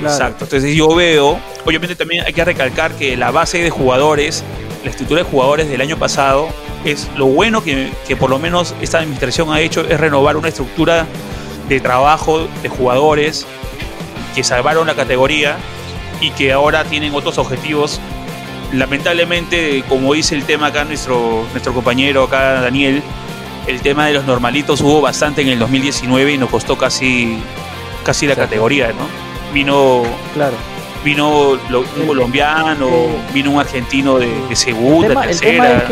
Exacto. 0.01 0.45
Entonces 0.45 0.75
yo 0.75 0.95
veo, 0.95 1.39
obviamente 1.65 1.95
también 1.97 2.25
hay 2.27 2.33
que 2.33 2.45
recalcar 2.45 2.93
que 2.93 3.17
la 3.17 3.31
base 3.31 3.63
de 3.63 3.71
jugadores, 3.71 4.45
la 4.83 4.91
estructura 4.91 5.23
de 5.23 5.31
jugadores 5.31 5.69
del 5.69 5.81
año 5.81 5.99
pasado, 5.99 6.49
es 6.85 7.09
lo 7.17 7.27
bueno 7.27 7.65
que, 7.65 7.91
que 8.07 8.17
por 8.17 8.29
lo 8.29 8.39
menos 8.39 8.75
esta 8.83 8.99
administración 8.99 9.53
ha 9.53 9.61
hecho 9.61 9.81
es 9.89 9.99
renovar 9.99 10.37
una 10.37 10.49
estructura 10.49 11.07
de 11.69 11.81
trabajo 11.81 12.47
de 12.63 12.69
jugadores 12.69 13.47
que 14.35 14.45
salvaron 14.45 14.87
la 14.87 14.95
categoría 14.95 15.57
y 16.21 16.31
que 16.31 16.53
ahora 16.53 16.85
tienen 16.85 17.15
otros 17.15 17.39
objetivos 17.39 18.01
lamentablemente, 18.79 19.85
como 19.89 20.15
dice 20.15 20.35
el 20.35 20.45
tema 20.45 20.69
acá 20.69 20.85
nuestro, 20.85 21.47
nuestro 21.53 21.73
compañero 21.73 22.25
acá, 22.25 22.61
Daniel, 22.61 23.03
el 23.67 23.81
tema 23.81 24.07
de 24.07 24.15
los 24.15 24.25
normalitos 24.25 24.81
hubo 24.81 25.01
bastante 25.01 25.43
en 25.43 25.49
el 25.49 25.59
2019 25.59 26.33
y 26.33 26.39
nos 26.39 26.51
costó 26.51 26.77
casi, 26.77 27.39
casi 28.05 28.27
la 28.27 28.37
categoría, 28.37 28.89
¿no? 28.89 29.07
Vino, 29.53 30.03
claro. 30.35 30.57
vino 31.05 31.51
un 31.51 32.07
colombiano, 32.07 32.89
vino 33.33 33.53
un 33.53 33.61
argentino 33.61 34.19
de, 34.19 34.55
segunda, 34.55 35.21
tercera, 35.23 35.85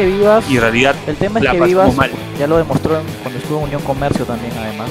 y 0.49 0.57
en 0.57 0.61
realidad 0.61 0.95
el 1.07 1.17
tema 1.17 1.41
es 1.41 1.51
que 1.51 1.61
Vivas, 1.61 1.95
ya 2.39 2.47
lo 2.47 2.59
demostró 2.59 3.01
cuando 3.23 3.39
estuvo 3.39 3.59
en 3.59 3.65
Unión 3.65 3.83
Comercio 3.83 4.25
también 4.25 4.53
además, 4.59 4.91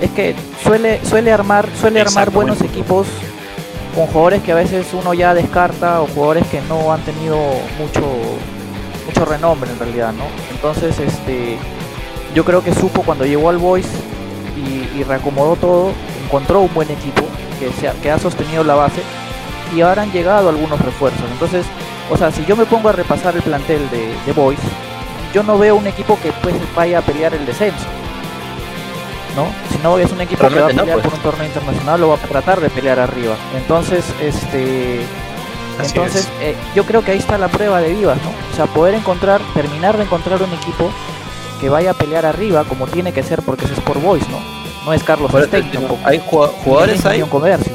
es 0.00 0.10
que 0.10 0.36
suele, 0.62 1.00
suele 1.04 1.32
armar, 1.32 1.68
suele 1.80 2.00
armar 2.00 2.30
buenos 2.30 2.60
equipos 2.62 3.08
con 3.96 4.06
jugadores 4.08 4.42
que 4.42 4.52
a 4.52 4.54
veces 4.54 4.86
uno 4.92 5.14
ya 5.14 5.32
descarta 5.32 6.02
o 6.02 6.06
jugadores 6.06 6.46
que 6.48 6.60
no 6.68 6.92
han 6.92 7.00
tenido 7.00 7.38
mucho 7.78 8.02
mucho 9.06 9.24
renombre 9.24 9.70
en 9.70 9.78
realidad, 9.78 10.12
¿no? 10.12 10.24
Entonces, 10.50 10.98
este 11.00 11.56
yo 12.34 12.44
creo 12.44 12.62
que 12.62 12.74
supo 12.74 13.02
cuando 13.02 13.24
llegó 13.24 13.48
al 13.48 13.56
Boys 13.56 13.88
y, 14.56 15.02
reacomodó 15.04 15.56
todo, 15.56 15.92
encontró 16.24 16.60
un 16.60 16.74
buen 16.74 16.90
equipo 16.90 17.22
que, 17.58 17.70
se 17.72 17.88
ha, 17.88 17.92
que 17.94 18.10
ha 18.10 18.18
sostenido 18.18 18.64
la 18.64 18.74
base 18.74 19.00
y 19.74 19.80
ahora 19.80 20.02
han 20.02 20.12
llegado 20.12 20.48
algunos 20.50 20.80
refuerzos. 20.80 21.24
Entonces, 21.32 21.64
o 22.10 22.16
sea, 22.16 22.30
si 22.30 22.44
yo 22.44 22.56
me 22.56 22.66
pongo 22.66 22.90
a 22.90 22.92
repasar 22.92 23.34
el 23.36 23.42
plantel 23.42 23.88
de, 23.90 24.14
de 24.26 24.32
Boys, 24.32 24.58
yo 25.32 25.42
no 25.42 25.58
veo 25.58 25.76
un 25.76 25.86
equipo 25.86 26.18
que 26.20 26.32
pues 26.42 26.54
vaya 26.74 26.98
a 26.98 27.02
pelear 27.02 27.34
el 27.34 27.46
descenso. 27.46 27.86
¿No? 29.36 29.46
Si 29.70 29.78
no 29.82 29.98
es 29.98 30.10
un 30.10 30.20
equipo 30.22 30.48
que 30.48 30.58
va 30.58 30.66
a 30.66 30.68
pelear 30.68 31.00
por 31.00 31.12
un 31.12 31.20
torneo 31.20 31.46
internacional 31.46 32.02
o 32.02 32.08
va 32.08 32.14
a 32.16 32.18
tratar 32.18 32.60
de 32.60 32.70
pelear 32.70 32.98
arriba. 32.98 33.36
Entonces, 33.54 34.04
este 34.20 35.00
entonces 35.82 36.26
eh, 36.40 36.56
yo 36.74 36.84
creo 36.84 37.04
que 37.04 37.12
ahí 37.12 37.18
está 37.18 37.36
la 37.36 37.48
prueba 37.48 37.80
de 37.80 37.92
Vivas, 37.92 38.18
¿no? 38.22 38.30
O 38.52 38.56
sea, 38.56 38.66
poder 38.66 38.94
encontrar, 38.94 39.40
terminar 39.54 39.96
de 39.96 40.04
encontrar 40.04 40.42
un 40.42 40.52
equipo 40.52 40.90
que 41.60 41.68
vaya 41.68 41.90
a 41.90 41.94
pelear 41.94 42.26
arriba 42.26 42.64
como 42.64 42.86
tiene 42.86 43.12
que 43.12 43.22
ser 43.22 43.42
porque 43.42 43.66
es 43.66 43.72
Sport 43.72 44.02
Boys, 44.02 44.28
¿no? 44.28 44.38
No 44.84 44.92
es 44.92 45.02
Carlos 45.02 45.30
Hay 46.04 46.20
jugadores 46.64 47.04
hay 47.04 47.24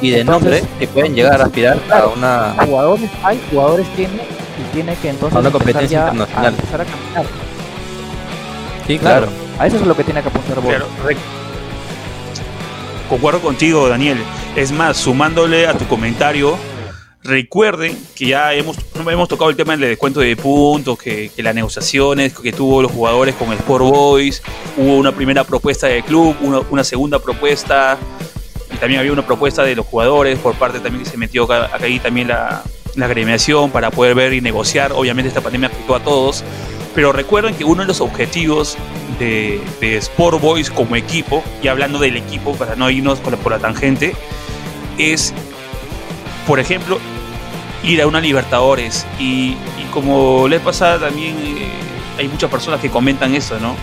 y 0.02 0.12
de 0.12 0.24
nombre 0.24 0.63
que 0.80 0.88
pueden 0.88 1.13
llegar 1.13 1.41
a 1.41 1.45
aspirar 1.45 1.78
a 1.91 2.08
una 2.08 2.56
jugadores 2.65 3.10
hay, 3.21 3.41
jugadores 3.52 3.88
tiene 3.95 4.13
y 4.15 4.74
tiene 4.74 4.95
que 4.95 5.10
entonces 5.10 5.36
a 5.36 5.39
una 5.39 5.52
competencia 5.52 6.00
internacional. 6.00 6.54
empezar 6.54 6.82
a 6.82 6.86
caminar. 6.86 7.26
Sí, 8.88 8.97
claro. 8.97 9.28
A 9.60 9.67
eso 9.67 9.76
es 9.76 9.86
lo 9.86 9.95
que 9.95 10.04
tiene 10.04 10.21
que 10.21 10.30
apuntar 10.30 10.62
Boys. 10.62 10.84
Concuerdo 13.12 13.41
contigo, 13.41 13.89
Daniel. 13.89 14.17
Es 14.56 14.71
más, 14.71 14.95
sumándole 14.95 15.67
a 15.67 15.78
tu 15.78 15.86
comentario, 15.86 16.58
recuerden 17.21 18.00
que 18.15 18.28
ya 18.28 18.54
hemos, 18.54 18.78
hemos 18.95 19.28
tocado 19.28 19.50
el 19.50 19.58
tema 19.58 19.74
del 19.76 19.82
descuento 19.82 20.21
de 20.21 20.34
puntos, 20.38 20.97
que, 20.97 21.30
las 21.36 21.54
negociaciones 21.54 22.32
que 22.32 22.54
tuvo 22.54 22.82
los 22.82 22.89
jugadores 22.89 23.36
con 23.36 23.52
el 23.52 23.58
Sport 23.58 23.84
Boys, 23.84 24.41
hubo 24.78 24.95
una 24.95 25.12
primera 25.12 25.43
propuesta 25.43 25.88
del 25.88 26.06
club, 26.06 26.38
una, 26.71 26.86
segunda 26.86 27.19
propuesta, 27.19 27.97
y 28.74 28.78
también 28.78 29.02
había 29.02 29.12
una 29.12 29.28
propuesta 29.28 29.63
de 29.63 29.76
los 29.76 29.86
jugadores 29.88 30.39
por 30.39 30.56
parte 30.56 30.80
también 30.80 31.04
que 31.04 31.10
se 31.10 31.17
metió 31.17 31.43
acá, 31.43 31.69
ahí 31.82 32.00
también 32.00 32.30
la, 32.30 32.63
la 32.95 33.08
gremiación 33.08 33.71
para 33.71 33.91
poder 33.91 34.15
ver 34.15 34.32
y 34.32 34.39
negociar. 34.39 34.93
Obviamente 34.93 35.28
esta 35.28 35.41
pandemia 35.41 35.67
afectó 35.67 35.95
a 35.95 36.00
todos, 36.00 36.45
pero 36.95 37.12
recuerden 37.12 37.56
que 37.56 37.65
uno 37.65 37.82
de 37.82 37.89
los 37.89 38.00
objetivos 38.00 38.78
de, 39.22 39.98
Sport 39.98 40.42
Boys 40.42 40.70
como 40.70 40.96
equipo, 40.96 41.44
y 41.62 41.68
hablando 41.68 42.00
del 42.00 42.18
equipo 42.18 42.56
para 42.56 42.76
no 42.76 42.90
irnos 42.90 43.20
por 43.20 43.52
la, 43.52 43.60
tangente, 43.60 44.16
es, 44.98 45.34
por 46.48 46.60
ejemplo, 46.60 47.00
ir 47.84 48.02
a 48.02 48.08
una 48.08 48.20
Libertadores. 48.20 49.06
Y, 49.20 49.56
como 49.92 50.48
les 50.48 50.62
pasa 50.62 50.98
también, 50.98 51.36
eh, 51.38 51.68
hay 52.18 52.28
muchas 52.30 52.50
personas 52.50 52.80
que 52.80 52.90
comentan 52.90 53.36
eso, 53.36 53.60
¿no? 53.60 53.76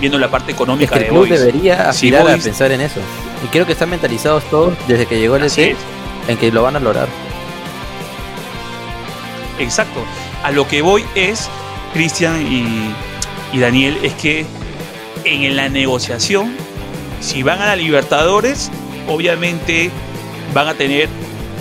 Viendo 0.00 0.18
la 0.18 0.30
parte 0.30 0.52
económica 0.52 0.96
el 0.96 1.08
club 1.08 1.28
debería 1.28 1.90
aspirar 1.90 2.28
a 2.28 2.38
pensar 2.38 2.72
en 2.72 2.80
eso. 2.80 3.00
Y 3.44 3.48
creo 3.48 3.66
que 3.66 3.72
están 3.72 3.90
mentalizados 3.90 4.42
todos 4.44 4.74
desde 4.88 5.04
que 5.04 5.18
llegó 5.18 5.36
el 5.36 5.44
ET 5.44 5.76
en 6.28 6.38
que 6.38 6.50
lo 6.50 6.62
van 6.62 6.76
a 6.76 6.80
lograr. 6.80 7.06
Exacto. 9.58 10.02
A 10.42 10.50
lo 10.50 10.66
que 10.66 10.80
voy 10.80 11.04
es 11.14 11.48
Cristian 11.92 12.40
y, 12.50 12.94
Daniel, 13.58 13.98
es 14.02 14.12
que 14.14 14.46
en 15.24 15.56
la 15.56 15.68
negociación, 15.68 16.54
si 17.20 17.42
van 17.42 17.60
a 17.60 17.66
la 17.66 17.76
Libertadores, 17.76 18.70
obviamente 19.08 19.90
van 20.52 20.68
a 20.68 20.74
tener 20.74 21.08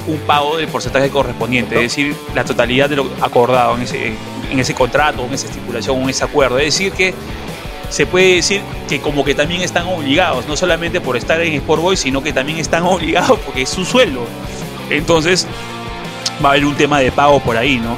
un 0.08 0.18
pago 0.20 0.58
del 0.58 0.68
porcentaje 0.68 1.10
correspondiente, 1.10 1.76
es 1.76 1.82
decir, 1.82 2.16
la 2.36 2.44
totalidad 2.44 2.90
de 2.90 2.98
lo 2.98 3.10
acordado 3.22 3.76
en 3.76 3.84
ese, 3.84 4.14
en 4.52 4.60
ese 4.60 4.74
contrato, 4.74 5.26
en 5.26 5.34
esa 5.34 5.48
estipulación, 5.48 6.02
en 6.02 6.10
ese 6.10 6.24
acuerdo. 6.24 6.60
Es 6.60 6.66
decir, 6.66 6.92
que 6.92 7.14
se 7.90 8.06
puede 8.06 8.36
decir 8.36 8.62
que 8.90 9.00
como 9.00 9.24
que 9.24 9.36
también 9.36 9.62
están 9.62 9.86
obligados, 9.86 10.48
no 10.48 10.58
solamente 10.58 11.00
por 11.00 11.16
estar 11.16 11.40
en 11.42 11.54
Sport 11.54 11.82
Boys, 11.82 12.00
sino 12.00 12.24
que 12.24 12.34
también 12.34 12.58
están 12.58 12.84
obligados 12.88 13.40
porque 13.40 13.62
es 13.62 13.70
su 13.70 13.86
sueldo. 13.86 14.26
Entonces, 14.90 15.48
va 16.44 16.50
a 16.50 16.52
haber 16.54 16.66
un 16.66 16.76
tema 16.76 17.00
de 17.00 17.12
pago 17.12 17.40
por 17.40 17.56
ahí, 17.56 17.78
¿no? 17.78 17.98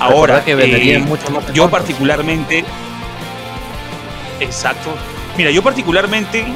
Ahora, 0.00 0.44
que 0.44 0.52
eh, 0.52 1.04
yo 1.52 1.68
particularmente, 1.68 2.64
Exacto. 4.40 4.90
Mira, 5.36 5.50
yo 5.50 5.62
particularmente 5.62 6.46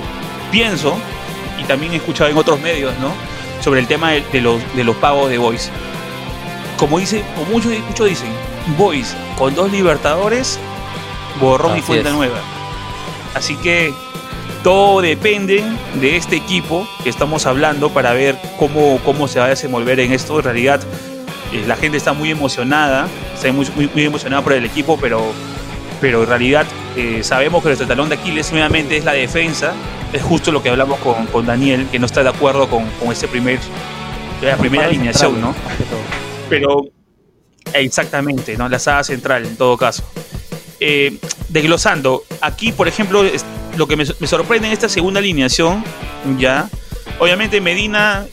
pienso, 0.51 0.97
y 1.59 1.64
también 1.64 1.92
he 1.92 1.97
escuchado 1.97 2.31
en 2.31 2.37
otros 2.37 2.61
medios, 2.61 2.97
¿no? 2.99 3.12
Sobre 3.61 3.81
el 3.81 3.87
tema 3.87 4.12
de, 4.12 4.40
los, 4.40 4.61
de 4.75 4.85
los 4.85 4.97
pagos 4.97 5.31
de 5.31 5.38
Boys. 5.38 5.71
Como 6.77 6.99
dice, 6.99 7.25
o 7.40 7.45
muchos, 7.51 7.73
muchos 7.88 8.09
dicen, 8.09 8.29
Boys 8.77 9.14
con 9.38 9.55
dos 9.55 9.71
Libertadores, 9.71 10.59
borrón 11.40 11.79
y 11.79 11.83
cuenta 11.83 12.11
nueva. 12.11 12.38
Así 13.35 13.57
que 13.57 13.95
todo 14.62 15.01
depende 15.01 15.64
de 16.01 16.16
este 16.16 16.37
equipo 16.37 16.87
que 17.03 17.09
estamos 17.09 17.47
hablando 17.47 17.90
para 17.90 18.12
ver 18.12 18.38
cómo, 18.59 18.99
cómo 19.05 19.27
se 19.27 19.40
va 19.40 19.47
a 19.47 19.49
desenvolver 19.49 19.99
en 20.01 20.12
esto. 20.12 20.38
En 20.38 20.45
realidad, 20.45 20.81
eh, 21.53 21.64
la 21.66 21.77
gente 21.77 21.97
está 21.97 22.12
muy 22.12 22.31
emocionada, 22.31 23.09
está 23.35 23.53
muy, 23.53 23.66
muy, 23.95 24.05
emocionada 24.05 24.42
por 24.42 24.53
el 24.53 24.64
equipo, 24.64 24.99
pero, 25.01 25.33
pero 26.02 26.24
en 26.24 26.28
realidad 26.28 26.66
eh, 26.96 27.22
sabemos 27.22 27.62
que 27.62 27.68
nuestro 27.68 27.86
talón 27.86 28.08
de 28.08 28.16
Aquiles 28.16 28.50
nuevamente 28.50 28.96
es 28.96 29.04
la 29.04 29.12
defensa. 29.12 29.72
Es 30.12 30.20
justo 30.20 30.50
lo 30.50 30.60
que 30.60 30.68
hablamos 30.68 30.98
con, 30.98 31.26
con 31.26 31.46
Daniel, 31.46 31.86
que 31.92 32.00
no 32.00 32.06
está 32.06 32.24
de 32.24 32.28
acuerdo 32.28 32.68
con, 32.68 32.84
con 32.98 33.12
ese 33.12 33.28
primer, 33.28 33.60
la 34.42 34.56
primera 34.56 34.86
alineación, 34.86 35.40
¿no? 35.40 35.54
Pero 36.50 36.86
exactamente, 37.72 38.56
¿no? 38.56 38.68
La 38.68 38.80
saga 38.80 39.04
central 39.04 39.46
en 39.46 39.56
todo 39.56 39.76
caso. 39.76 40.02
Eh, 40.80 41.18
desglosando, 41.48 42.24
aquí 42.40 42.72
por 42.72 42.88
ejemplo, 42.88 43.22
lo 43.76 43.86
que 43.86 43.96
me, 43.96 44.04
sorprende 44.04 44.66
en 44.66 44.72
esta 44.72 44.88
segunda 44.88 45.20
alineación, 45.20 45.84
ya, 46.36 46.68
obviamente 47.20 47.60
Medina 47.60 48.26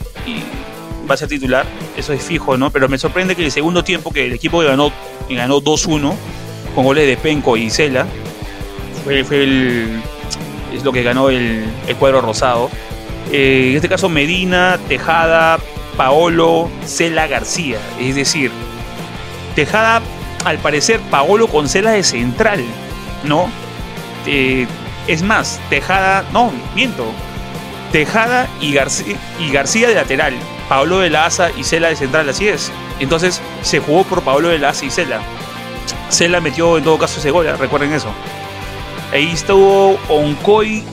va 1.08 1.14
a 1.14 1.18
ser 1.18 1.28
titular, 1.28 1.68
eso 1.96 2.14
es 2.14 2.24
fijo, 2.24 2.58
¿no? 2.58 2.72
Pero 2.72 2.90
me 2.90 2.98
sorprende 2.98 3.36
que 3.36 3.46
el 3.46 3.52
segundo 3.52 3.84
tiempo 3.84 4.12
que 4.12 4.26
el 4.26 4.34
equipo 4.34 4.58
ganó, 4.58 4.92
ganó 5.30 5.62
2-1 5.62 6.16
con 6.76 6.86
goles 6.86 7.08
de 7.08 7.18
Penco 7.18 7.58
y 7.58 7.70
Cela, 7.70 8.06
fue, 9.04 9.20
el, 9.20 10.02
es 10.74 10.84
lo 10.84 10.92
que 10.92 11.04
ganó 11.04 11.30
el, 11.30 11.66
cuadro 12.00 12.22
rosado. 12.22 12.70
Eh, 13.32 13.70
en 13.72 13.76
este 13.76 13.90
caso 13.90 14.10
Medina, 14.10 14.80
Tejada, 14.88 15.60
Paolo, 15.98 16.70
Cela, 16.86 17.28
García, 17.28 17.78
es 18.00 18.16
decir, 18.16 18.52
Tejada 19.56 20.02
al 20.46 20.58
parecer 20.60 21.00
Paolo 21.12 21.48
con 21.48 21.68
Cela 21.68 21.92
de 21.92 22.04
central, 22.04 22.64
¿no? 23.24 23.50
Eh, 24.26 24.68
es 25.08 25.22
más, 25.24 25.60
Tejada, 25.70 26.26
no, 26.32 26.52
miento. 26.76 27.06
Tejada 27.92 28.48
y 28.62 28.74
García, 28.74 29.18
y 29.40 29.52
García 29.52 29.88
de 29.88 29.96
lateral, 29.96 30.34
Paolo 30.68 31.00
de 31.00 31.10
la 31.10 31.26
Asa 31.26 31.50
y 31.58 31.64
Cela 31.64 31.90
de 31.90 31.96
central, 31.96 32.30
así 32.30 32.48
es. 32.48 32.72
Entonces 33.00 33.42
se 33.64 33.80
jugó 33.80 34.04
por 34.04 34.22
Paolo 34.22 34.50
de 34.50 34.60
la 34.60 34.70
Asa 34.70 34.86
y 34.86 34.92
Cela. 34.92 35.20
Cela 36.10 36.42
metió 36.42 36.78
en 36.78 36.84
todo 36.84 36.98
caso 36.98 37.32
gol, 37.32 37.48
¿eh? 37.48 37.56
recuerden 37.56 37.94
eso. 37.94 38.10
Ahí 39.12 39.32
estuvo 39.34 39.98
Oncoy, 40.10 40.84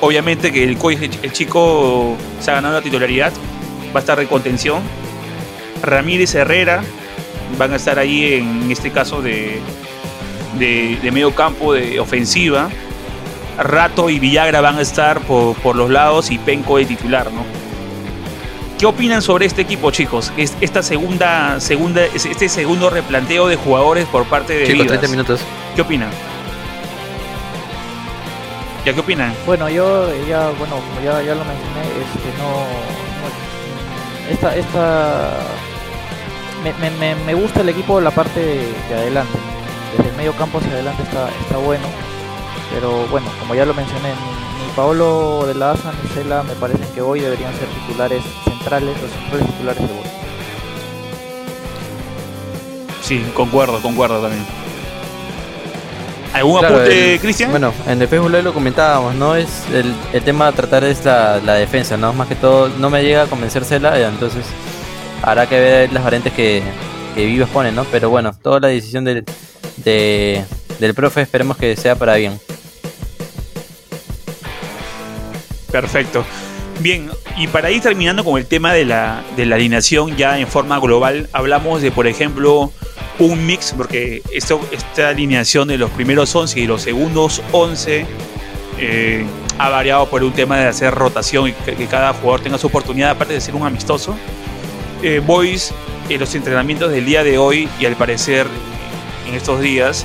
obviamente 0.00 0.52
que 0.52 0.64
el 0.64 0.78
Coy, 0.78 1.10
el 1.22 1.32
chico 1.32 2.16
se 2.40 2.50
ha 2.50 2.54
ganado 2.54 2.74
la 2.74 2.82
titularidad, 2.82 3.32
va 3.94 3.98
a 3.98 4.00
estar 4.00 4.18
de 4.18 4.26
contención. 4.26 4.82
Ramírez 5.82 6.34
Herrera, 6.34 6.82
van 7.58 7.72
a 7.72 7.76
estar 7.76 7.98
ahí 7.98 8.34
en 8.34 8.70
este 8.70 8.90
caso 8.90 9.22
de, 9.22 9.60
de, 10.58 11.10
medio 11.10 11.34
campo, 11.34 11.72
de 11.72 12.00
ofensiva. 12.00 12.68
Rato 13.58 14.10
y 14.10 14.18
Villagra 14.18 14.60
van 14.60 14.76
a 14.78 14.82
estar 14.82 15.20
por, 15.20 15.76
los 15.76 15.90
lados 15.90 16.30
y 16.30 16.38
Penco 16.38 16.76
de 16.76 16.84
titular, 16.84 17.32
¿no? 17.32 17.44
¿Qué 18.78 18.84
opinan 18.84 19.22
sobre 19.22 19.46
este 19.46 19.62
equipo, 19.62 19.90
chicos? 19.90 20.30
Esta 20.36 20.82
segunda, 20.82 21.60
segunda, 21.60 22.04
este 22.04 22.48
segundo 22.50 22.90
replanteo 22.90 23.48
de 23.48 23.56
jugadores 23.56 24.06
por 24.06 24.26
parte 24.26 24.52
de 24.52 24.66
Chicos, 24.66 24.86
30 24.86 25.08
minutos. 25.08 25.40
¿Qué 25.74 25.80
opinan? 25.80 26.10
¿Ya 28.84 28.92
qué 28.92 29.00
opinan? 29.00 29.34
Bueno, 29.46 29.70
yo 29.70 30.08
ya, 30.28 30.50
bueno, 30.58 30.76
ya, 31.02 31.22
ya 31.22 31.34
lo 31.34 31.44
mencioné, 31.44 31.80
este, 31.80 32.38
no, 32.38 32.50
no 32.50 34.30
esta, 34.30 34.54
esta 34.54 35.32
me, 37.26 37.34
gusta 37.34 37.62
el 37.62 37.70
equipo 37.70 38.00
la 38.00 38.10
parte 38.10 38.40
de, 38.40 38.94
adelante. 38.94 39.38
Desde 39.96 40.10
el 40.10 40.16
medio 40.16 40.34
campo 40.34 40.58
hacia 40.58 40.72
adelante 40.72 41.02
está, 41.02 41.30
está 41.40 41.56
bueno. 41.56 41.86
Pero 42.74 43.06
bueno, 43.06 43.26
como 43.40 43.54
ya 43.54 43.64
lo 43.64 43.72
mencioné, 43.72 44.10
ni, 44.10 44.70
Paolo 44.76 45.46
de 45.46 45.54
la 45.54 45.70
Asa 45.70 45.92
ni 46.02 46.08
Cela 46.10 46.42
me 46.42 46.52
parecen 46.54 46.86
que 46.92 47.00
hoy 47.00 47.20
deberían 47.20 47.54
ser 47.54 47.66
titulares 47.68 48.22
centrales, 48.66 49.00
los 49.00 49.10
centrales 49.10 49.46
titulares 49.46 49.82
de 49.82 49.94
hoy. 49.94 50.06
Sí, 53.02 53.24
concuerdo, 53.34 53.80
concuerdo 53.80 54.20
también. 54.20 54.44
¿Algún 56.34 56.64
apunte, 56.64 57.18
Cristian? 57.20 57.50
Bueno, 57.50 57.72
en 57.86 58.02
el 58.02 58.08
Facebook 58.08 58.30
lo 58.30 58.52
comentábamos, 58.52 59.14
¿no? 59.14 59.36
Es 59.36 59.64
el, 59.72 59.94
el 60.12 60.22
tema 60.22 60.48
a 60.48 60.52
tratar 60.52 60.84
es 60.84 61.04
la, 61.04 61.40
la, 61.40 61.54
defensa, 61.54 61.96
¿no? 61.96 62.12
Más 62.12 62.28
que 62.28 62.34
todo, 62.34 62.68
no 62.68 62.90
me 62.90 63.02
llega 63.02 63.22
a 63.22 63.26
convencer 63.26 63.64
Cela, 63.64 63.98
entonces 64.06 64.44
habrá 65.22 65.48
que 65.48 65.58
ver 65.58 65.92
las 65.92 66.04
variantes 66.04 66.32
que, 66.32 66.62
que 67.14 67.24
Vivas 67.24 67.48
pone, 67.48 67.72
¿no? 67.72 67.84
Pero 67.84 68.10
bueno, 68.10 68.34
toda 68.34 68.60
la 68.60 68.68
decisión 68.68 69.04
del, 69.04 69.24
del 69.84 70.94
profe 70.94 71.22
esperemos 71.22 71.56
que 71.56 71.74
sea 71.76 71.94
para 71.94 72.16
bien. 72.16 72.38
Perfecto. 75.70 76.24
Bien, 76.80 77.10
y 77.36 77.46
para 77.46 77.70
ir 77.70 77.80
terminando 77.82 78.22
con 78.22 78.38
el 78.38 78.46
tema 78.46 78.72
de 78.72 78.84
la, 78.84 79.22
de 79.36 79.46
la 79.46 79.56
alineación 79.56 80.16
ya 80.16 80.38
en 80.38 80.46
forma 80.46 80.78
global, 80.78 81.28
hablamos 81.32 81.80
de, 81.80 81.90
por 81.90 82.06
ejemplo, 82.06 82.70
un 83.18 83.46
mix, 83.46 83.72
porque 83.76 84.22
esto, 84.30 84.60
esta 84.70 85.08
alineación 85.08 85.68
de 85.68 85.78
los 85.78 85.90
primeros 85.90 86.34
11 86.34 86.60
y 86.60 86.66
los 86.66 86.82
segundos 86.82 87.42
11 87.52 88.06
eh, 88.78 89.24
ha 89.58 89.68
variado 89.70 90.08
por 90.10 90.22
un 90.22 90.32
tema 90.32 90.58
de 90.58 90.66
hacer 90.66 90.94
rotación 90.94 91.48
y 91.48 91.52
que, 91.52 91.86
cada 91.86 92.12
jugador 92.12 92.40
tenga 92.42 92.58
su 92.58 92.66
oportunidad, 92.66 93.10
aparte 93.10 93.32
de 93.32 93.40
ser 93.40 93.54
un 93.54 93.66
amistoso 93.66 94.14
eh, 95.02 95.22
Boys 95.24 95.72
en 96.08 96.20
los 96.20 96.34
entrenamientos 96.34 96.90
del 96.90 97.06
día 97.06 97.24
de 97.24 97.38
hoy 97.38 97.68
y 97.80 97.86
al 97.86 97.96
parecer 97.96 98.46
en 99.26 99.34
estos 99.34 99.60
días 99.60 100.04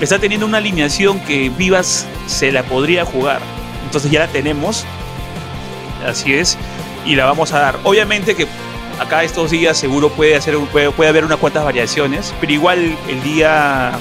está 0.00 0.18
teniendo 0.18 0.46
una 0.46 0.58
alineación 0.58 1.20
que 1.20 1.50
Vivas 1.50 2.06
se 2.26 2.52
la 2.52 2.62
podría 2.62 3.04
jugar. 3.04 3.40
Entonces 3.84 4.10
ya 4.10 4.20
la 4.20 4.28
tenemos, 4.28 4.84
así 6.04 6.34
es, 6.34 6.58
y 7.04 7.14
la 7.14 7.24
vamos 7.24 7.52
a 7.52 7.60
dar. 7.60 7.78
Obviamente 7.84 8.34
que 8.34 8.46
acá 8.98 9.22
estos 9.22 9.50
días 9.50 9.76
seguro 9.76 10.10
puede, 10.10 10.36
hacer, 10.36 10.56
puede, 10.72 10.90
puede 10.90 11.10
haber 11.10 11.24
unas 11.24 11.38
cuantas 11.38 11.64
variaciones, 11.64 12.34
pero 12.40 12.52
igual 12.52 12.96
el 13.08 13.22
día, 13.22 13.92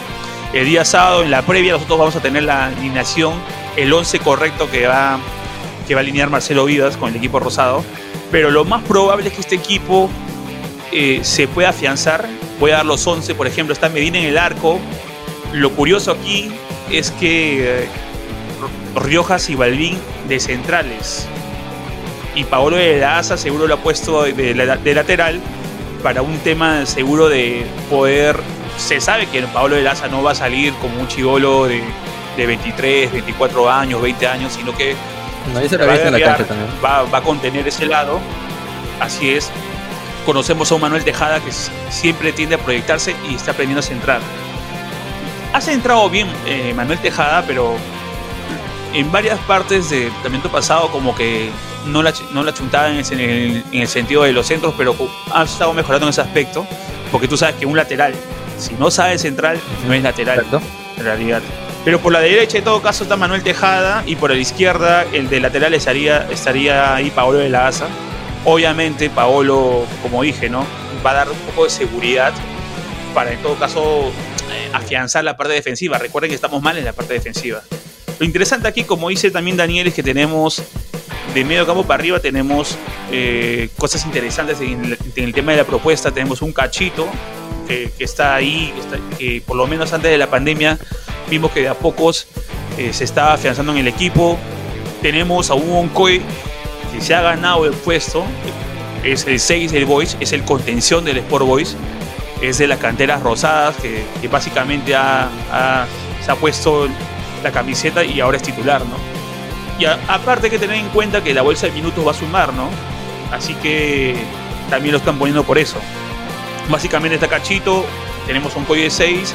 el 0.54 0.66
día 0.66 0.86
sábado 0.86 1.24
en 1.24 1.32
la 1.32 1.42
previa 1.42 1.74
nosotros 1.74 2.00
vamos 2.00 2.16
a 2.16 2.22
tener 2.22 2.44
la 2.44 2.68
alineación, 2.68 3.34
el 3.76 3.92
11 3.94 4.20
correcto 4.20 4.70
que 4.72 4.88
va, 4.88 5.20
que 5.88 5.96
va 5.96 6.02
a 6.02 6.04
alinear 6.04 6.30
Marcelo 6.30 6.66
Vivas 6.66 6.98
con 6.98 7.10
el 7.10 7.16
equipo 7.16 7.40
rosado 7.40 7.84
pero 8.32 8.52
lo 8.52 8.66
más 8.66 8.84
probable 8.84 9.28
es 9.30 9.34
que 9.34 9.42
este 9.42 9.56
equipo 9.56 10.10
eh, 10.92 11.20
se 11.24 11.48
pueda 11.48 11.70
afianzar. 11.70 12.28
Voy 12.60 12.72
a 12.72 12.78
dar 12.78 12.86
los 12.86 13.06
11, 13.06 13.36
por 13.36 13.48
ejemplo, 13.48 13.74
está 13.74 13.90
Medina 13.90 14.18
en 14.18 14.26
el 14.26 14.38
arco. 14.38 14.80
Lo 15.54 15.72
curioso 15.72 16.12
aquí 16.12 16.52
es 16.92 17.12
que 17.12 17.84
eh, 17.84 17.88
Riojas 18.96 19.50
y 19.50 19.56
Balvin 19.56 19.98
de 20.28 20.40
centrales. 20.40 21.28
Y 22.36 22.44
Paolo 22.44 22.76
de 22.76 23.00
la 23.00 23.18
Asa 23.18 23.38
seguro 23.38 23.66
lo 23.66 23.76
ha 23.76 23.78
puesto 23.78 24.24
de, 24.24 24.54
lateral 24.54 25.40
para 26.04 26.22
un 26.22 26.38
tema 26.40 26.86
seguro 26.86 27.30
de 27.30 27.66
poder. 27.90 28.38
Se 28.78 29.00
sabe 29.00 29.26
que 29.28 29.42
Paolo 29.44 29.76
de 29.76 29.82
la 29.82 29.92
Asa 29.92 30.10
no 30.10 30.22
va 30.22 30.32
a 30.32 30.36
salir 30.36 30.74
como 30.76 31.00
un 31.00 31.08
chivolo 31.08 31.66
de, 31.66 31.82
de 32.36 32.46
23, 32.46 33.12
24 33.12 33.72
años, 33.72 34.02
20 34.02 34.28
años, 34.28 34.54
sino 34.54 34.76
que 34.76 34.96
va, 36.84 37.18
a 37.18 37.22
contener 37.22 37.68
ese 37.68 37.86
lado. 37.86 38.20
Así 39.00 39.30
es. 39.32 39.50
Conocemos 40.26 40.72
a 40.72 40.76
un 40.76 40.82
Manuel 40.82 41.04
Tejada 41.04 41.40
que 41.40 41.52
siempre 41.90 42.34
tiende 42.34 42.56
a 42.56 42.58
proyectarse 42.58 43.16
y 43.30 43.36
está 43.36 43.52
aprendiendo 43.52 43.80
a 43.80 43.84
centrar. 43.84 44.22
Ha 45.54 45.62
centrado 45.62 46.10
bien 46.10 46.28
eh, 46.46 46.74
Manuel 46.76 47.00
Tejada, 47.00 47.44
pero 47.46 47.76
en 48.94 49.12
varias 49.12 49.40
partes 49.42 49.90
del 49.90 50.12
tratamiento 50.12 50.50
pasado 50.50 50.90
como 50.90 51.16
que 51.16 51.50
no 51.88 52.04
la, 52.04 52.14
no 52.34 52.44
la 52.44 52.54
chuntaba 52.54 52.90
en 52.90 52.98
el, 53.72 53.88
sentido 53.88 54.24
de 54.24 54.34
los 54.34 54.48
centros, 54.48 54.74
pero 54.78 54.96
ha 55.32 55.44
estado 55.44 55.74
mejorando 55.74 56.08
en 56.08 56.10
ese 56.12 56.22
aspecto, 56.22 56.66
porque 57.12 57.28
tú 57.28 57.38
sabes 57.38 57.56
que 57.56 57.66
un 57.66 57.78
lateral, 57.78 58.14
si 58.58 58.74
no 58.76 58.92
sabe 58.92 59.18
central, 59.18 59.60
no 59.88 59.94
es 59.94 60.04
lateral, 60.04 60.46
en 60.98 61.04
realidad. 61.04 61.42
Pero 61.84 62.00
por 62.00 62.12
la 62.12 62.20
derecha, 62.20 62.58
en 62.58 62.64
todo 62.64 62.82
caso, 62.82 63.04
está 63.04 63.16
Manuel 63.16 63.44
Tejada 63.44 64.04
y 64.08 64.16
por 64.16 64.32
la 64.32 64.38
izquierda, 64.38 65.06
el 65.14 65.30
de 65.30 65.40
lateral 65.40 65.74
estaría, 65.74 66.28
estaría 66.32 66.96
ahí 66.96 67.12
Paolo 67.12 67.38
de 67.38 67.50
la 67.50 67.68
Asa. 67.68 67.88
Obviamente, 68.44 69.10
Paolo, 69.10 69.86
como 70.02 70.24
dije, 70.24 70.50
¿no? 70.50 70.66
va 71.06 71.12
a 71.12 71.14
dar 71.14 71.30
un 71.30 71.38
poco 71.38 71.66
de 71.66 71.70
seguridad 71.70 72.34
para, 73.14 73.32
en 73.32 73.42
todo 73.42 73.56
caso, 73.56 74.12
eh, 74.52 74.70
afianzar 74.74 75.24
la 75.24 75.38
parte 75.38 75.54
defensiva. 75.54 75.98
Recuerden 76.00 76.30
que 76.30 76.36
estamos 76.36 76.62
mal 76.62 76.78
en 76.78 76.86
la 76.86 76.94
parte 76.94 77.14
defensiva. 77.14 77.62
Lo 78.20 78.26
interesante 78.26 78.68
aquí, 78.68 78.84
como 78.84 79.10
dice 79.10 79.30
también 79.30 79.56
Daniel, 79.56 79.88
es 79.88 79.94
que 79.94 80.04
tenemos 80.04 80.64
de 81.36 81.44
medio 81.44 81.66
campo 81.66 81.84
para 81.84 82.00
arriba 82.00 82.20
tenemos 82.20 82.78
eh, 83.12 83.68
cosas 83.78 84.06
interesantes 84.06 84.62
en 84.62 84.98
el, 85.18 85.34
tema 85.34 85.52
de 85.52 85.58
la 85.58 85.66
propuesta. 85.66 86.10
Tenemos 86.10 86.42
un 86.42 86.54
cachito 86.54 87.08
que, 87.68 87.92
está 88.00 88.36
ahí, 88.36 88.74
que 89.20 89.44
por 89.46 89.58
lo 89.58 89.68
menos 89.68 89.92
antes 89.92 90.10
de 90.10 90.18
la 90.18 90.30
pandemia 90.30 90.80
vimos 91.30 91.52
que 91.52 91.62
de 91.62 91.68
a 91.68 91.74
pocos 91.74 92.28
eh, 92.78 92.94
se 92.94 93.04
está 93.04 93.34
afianzando 93.34 93.74
en 93.74 93.80
el 93.80 93.88
equipo. 93.90 94.38
Tenemos 95.02 95.50
a 95.50 95.56
un 95.56 95.70
Oncoy 95.74 96.22
que 96.94 97.02
se 97.02 97.14
ha 97.14 97.22
ganado 97.22 97.66
el 97.66 97.74
puesto, 97.74 98.24
es 99.04 99.28
el 99.28 99.38
6 99.38 99.74
del 99.74 99.86
Boys, 99.86 100.16
es 100.22 100.32
el 100.32 100.44
contención 100.44 101.04
del 101.04 101.18
Sport 101.18 101.46
Boys, 101.46 101.76
es 102.42 102.60
de 102.60 102.68
las 102.68 102.80
canteras 102.80 103.22
rosadas 103.22 103.76
que, 103.76 104.06
básicamente 104.30 104.94
se 104.94 106.32
ha 106.32 106.36
puesto 106.40 106.88
la 107.44 107.52
camiseta 107.52 108.06
y 108.06 108.22
ahora 108.22 108.38
es 108.38 108.44
titular, 108.44 108.80
¿no? 108.86 109.15
Y 109.80 109.86
aparte 109.86 110.48
hay 110.48 110.52
que 110.52 110.60
tener 110.60 110.78
en 110.78 110.88
cuenta 110.90 111.24
que 111.24 111.34
la 111.34 111.42
bolsa 111.42 111.68
de 111.68 111.74
minutos 111.74 112.06
va 112.06 112.12
a 112.12 112.14
sumar, 112.14 112.54
¿no? 112.54 112.70
Así 113.32 113.54
que 113.56 114.16
también 114.70 114.94
lo 114.94 115.00
están 115.00 115.18
poniendo 115.18 115.44
por 115.44 115.58
eso. 115.58 115.78
Básicamente 116.70 117.16
está 117.16 117.28
Cachito, 117.28 117.86
tenemos 118.26 118.56
un 118.56 118.66
Coy 118.66 118.82
de 118.82 118.90
6. 118.90 119.34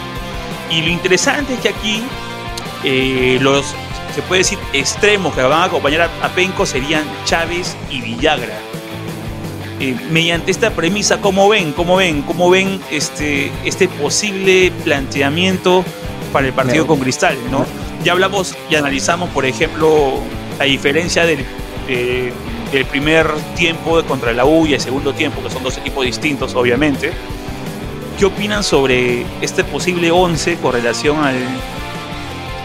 Y 0.71 0.83
lo 0.83 0.89
interesante 0.89 1.55
es 1.55 1.61
que 1.61 1.69
aquí 1.69 2.03
eh, 2.85 3.39
los, 3.41 3.75
se 4.15 4.23
puede 4.23 4.41
decir, 4.41 4.59
extremos 4.73 5.35
que 5.35 5.43
van 5.43 5.53
a 5.53 5.65
acompañar 5.65 6.11
a, 6.23 6.29
Penco 6.31 6.65
serían 6.65 7.05
Chávez 7.25 7.77
y 7.91 8.01
Villagra. 8.01 8.59
Eh, 9.81 9.97
mediante 10.11 10.51
esta 10.51 10.71
premisa, 10.71 11.21
¿cómo 11.21 11.49
ven? 11.49 11.73
¿Cómo 11.73 11.97
ven? 11.97 12.23
¿Cómo 12.23 12.51
ven 12.51 12.81
este, 12.91 13.51
este 13.65 13.89
posible 13.89 14.73
planteamiento 14.85 15.85
para 16.33 16.47
el 16.47 16.53
partido 16.53 16.87
con 16.87 17.01
Cristal? 17.01 17.37
¿no? 17.51 17.67
Ya 18.05 18.13
hablamos 18.13 18.57
y 18.71 18.77
analizamos, 18.77 19.29
por 19.31 19.45
ejemplo, 19.45 20.21
la 20.59 20.65
diferencia 20.65 21.27
del, 21.27 21.45
del 21.87 22.85
primer 22.87 23.31
tiempo 23.57 24.03
contra 24.05 24.33
la 24.33 24.45
U 24.45 24.67
y 24.67 24.75
el 24.75 24.81
segundo 24.81 25.13
tiempo, 25.13 25.43
que 25.43 25.51
son 25.51 25.63
dos 25.63 25.77
equipos 25.79 26.05
distintos, 26.05 26.55
obviamente. 26.55 27.13
¿Qué 28.19 28.27
opinan 28.27 28.63
sobre 28.63 29.25
este 29.41 29.65
posible 29.65 30.11
11 30.11 30.57
con 30.57 30.73
relación 30.73 31.25
al. 31.25 31.37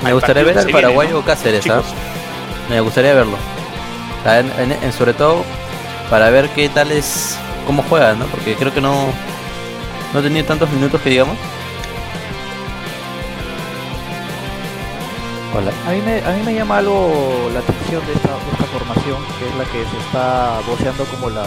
Me 0.04 0.12
gustaría 0.14 0.44
ver 0.44 0.58
al 0.58 0.70
paraguayo 0.70 1.24
Cáceres, 1.24 1.66
¿ah? 1.70 1.82
Me 2.70 2.82
gustaría 2.82 3.14
verlo. 3.14 3.38
En, 4.26 4.92
sobre 4.92 5.14
todo 5.14 5.44
para 6.10 6.30
ver 6.30 6.50
qué 6.50 6.68
tal 6.70 6.92
es. 6.92 7.38
cómo 7.66 7.84
juega, 7.90 8.14
¿no? 8.16 8.26
Porque 8.26 8.56
creo 8.56 8.74
que 8.74 8.82
no. 8.82 9.08
no 10.14 10.20
ha 10.20 10.22
tenido 10.22 10.46
tantos 10.46 10.70
minutos 10.72 11.00
que 11.02 11.10
digamos. 11.10 11.38
A 15.58 15.91
mí, 15.91 16.01
me, 16.01 16.20
a 16.20 16.32
mí 16.32 16.43
me 16.43 16.53
llama 16.53 16.80
algo 16.80 17.49
la 17.53 17.60
atención 17.60 18.06
de 18.06 18.12
esta, 18.12 18.30
formación, 18.74 19.18
que 19.39 19.47
es 19.47 19.56
la 19.56 19.64
que 19.64 19.86
se 19.89 19.97
está 20.06 20.60
voceando 20.68 21.06
como 21.06 21.30
la, 21.30 21.43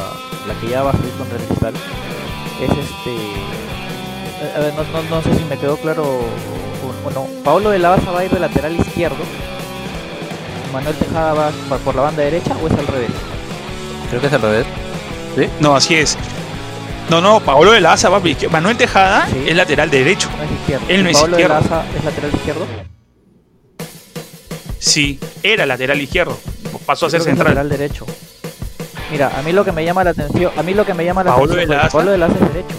la 0.47 0.55
que 0.61 0.69
ya 0.69 0.83
va 0.83 0.91
a 0.91 0.93
salir 0.95 1.13
contra 1.13 1.37
el 1.37 1.45
cristal. 1.45 1.75
Es 2.59 2.71
este. 2.71 3.17
A 4.57 4.61
ver, 4.61 4.73
no, 4.75 4.83
no, 4.85 5.03
no 5.11 5.23
sé 5.23 5.35
si 5.35 5.45
me 5.45 5.59
quedó 5.59 5.77
claro. 5.77 6.21
Bueno, 7.05 7.27
Pablo 7.45 7.69
de 7.71 7.79
la 7.81 7.91
Baza 7.91 8.11
va 8.11 8.21
a 8.21 8.25
ir 8.25 8.31
de 8.31 8.41
lateral 8.41 8.77
izquierdo. 8.77 9.23
Manuel 10.73 10.97
Tejada 10.97 11.35
va 11.35 11.51
por 11.85 11.95
la 11.95 12.03
banda 12.03 12.23
derecha 12.23 12.57
o 12.63 12.67
es 12.67 12.73
al 12.73 12.87
revés? 12.87 13.11
Creo 14.09 14.21
que 14.23 14.27
es 14.27 14.33
al 14.33 14.43
revés. 14.43 14.67
¿Sí? 15.37 15.49
No, 15.61 15.77
así 15.77 15.97
es. 15.97 16.17
No, 17.11 17.21
no, 17.21 17.41
Pablo 17.41 17.73
de 17.73 17.81
la 17.83 17.91
Baza 17.91 18.09
va 18.09 18.23
Manuel 18.51 18.77
Tejada 18.79 19.29
es 19.47 19.55
lateral 19.55 19.91
derecho. 19.91 20.31
No 20.37 20.45
es 20.45 20.51
izquierdo. 20.53 20.87
Él 20.89 21.05
no 21.05 21.11
es 21.11 21.19
Pablo 21.19 21.37
de 21.37 21.49
la 21.49 21.61
Baza 21.61 21.85
es 21.95 22.05
lateral 22.05 22.31
izquierdo. 22.35 22.67
Sí, 24.89 25.21
era 25.43 25.67
lateral 25.67 26.01
izquierdo. 26.01 26.39
Pasó 26.87 27.07
a 27.07 27.11
ser 27.11 27.21
central. 27.21 27.55
Lateral 27.55 27.69
derecho. 27.69 28.07
Mira, 29.11 29.39
a 29.39 29.43
mí 29.43 29.53
lo 29.53 29.65
que 29.65 29.73
me 29.73 29.85
llama 29.85 30.03
la 30.03 30.11
atención, 30.11 30.53
a 30.57 30.63
mí 30.63 30.73
lo 30.75 30.87
que 30.87 30.95
me 30.95 31.05
llama 31.05 31.25
la 31.25 31.35
atención, 31.35 31.69
de 31.69 31.77
Pablo 31.91 32.11
de 32.11 32.19
la 32.19 32.27
es 32.27 32.41
derecho. 32.41 32.77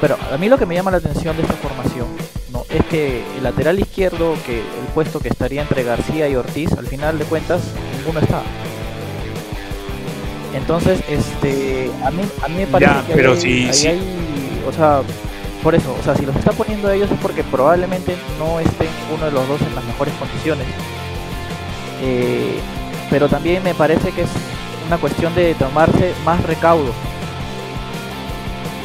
Pero 0.00 0.16
a 0.32 0.36
mí 0.36 0.48
lo 0.48 0.58
que 0.58 0.66
me 0.66 0.74
llama 0.74 0.90
la 0.90 0.96
atención 0.96 1.36
de 1.36 1.42
esta 1.42 1.54
formación, 1.54 2.08
no, 2.52 2.64
es 2.70 2.84
que 2.86 3.22
el 3.36 3.42
lateral 3.42 3.78
izquierdo, 3.78 4.34
que 4.44 4.60
el 4.60 4.86
puesto 4.94 5.20
que 5.20 5.28
estaría 5.28 5.62
entre 5.62 5.84
García 5.84 6.28
y 6.28 6.34
Ortiz, 6.34 6.72
al 6.72 6.86
final 6.86 7.18
de 7.18 7.24
cuentas 7.26 7.60
ninguno 7.98 8.20
está. 8.20 8.42
Entonces, 10.54 11.00
este, 11.08 11.90
a 12.04 12.10
mí, 12.10 12.22
a 12.42 12.48
mí 12.48 12.56
me 12.56 12.66
parece 12.66 12.92
que 13.06 13.14
pero 13.14 13.32
hay, 13.32 14.00
o 14.66 14.72
sea, 14.72 15.02
por 15.62 15.74
eso, 15.74 15.96
o 15.98 16.02
sea, 16.02 16.14
si 16.14 16.26
los 16.26 16.34
está 16.36 16.52
poniendo 16.52 16.90
ellos 16.90 17.10
es 17.10 17.18
porque 17.20 17.44
probablemente 17.44 18.16
no 18.38 18.60
estén 18.60 18.88
uno 19.14 19.26
de 19.26 19.32
los 19.32 19.46
dos 19.48 19.60
en 19.62 19.74
las 19.74 19.84
mejores 19.84 20.12
condiciones. 20.14 20.66
Eh, 22.02 22.58
pero 23.08 23.28
también 23.28 23.62
me 23.62 23.74
parece 23.74 24.10
que 24.10 24.22
es 24.22 24.30
una 24.86 24.98
cuestión 24.98 25.34
de 25.34 25.54
tomarse 25.54 26.14
más 26.24 26.42
recaudo, 26.42 26.92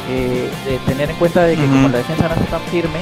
eh, 0.08 0.48
de 0.64 0.78
tener 0.86 1.10
en 1.10 1.16
cuenta 1.16 1.42
de 1.42 1.56
que 1.56 1.66
como 1.66 1.88
la 1.88 1.98
defensa 1.98 2.28
no 2.28 2.34
está 2.34 2.58
tan 2.58 2.60
firme, 2.70 3.00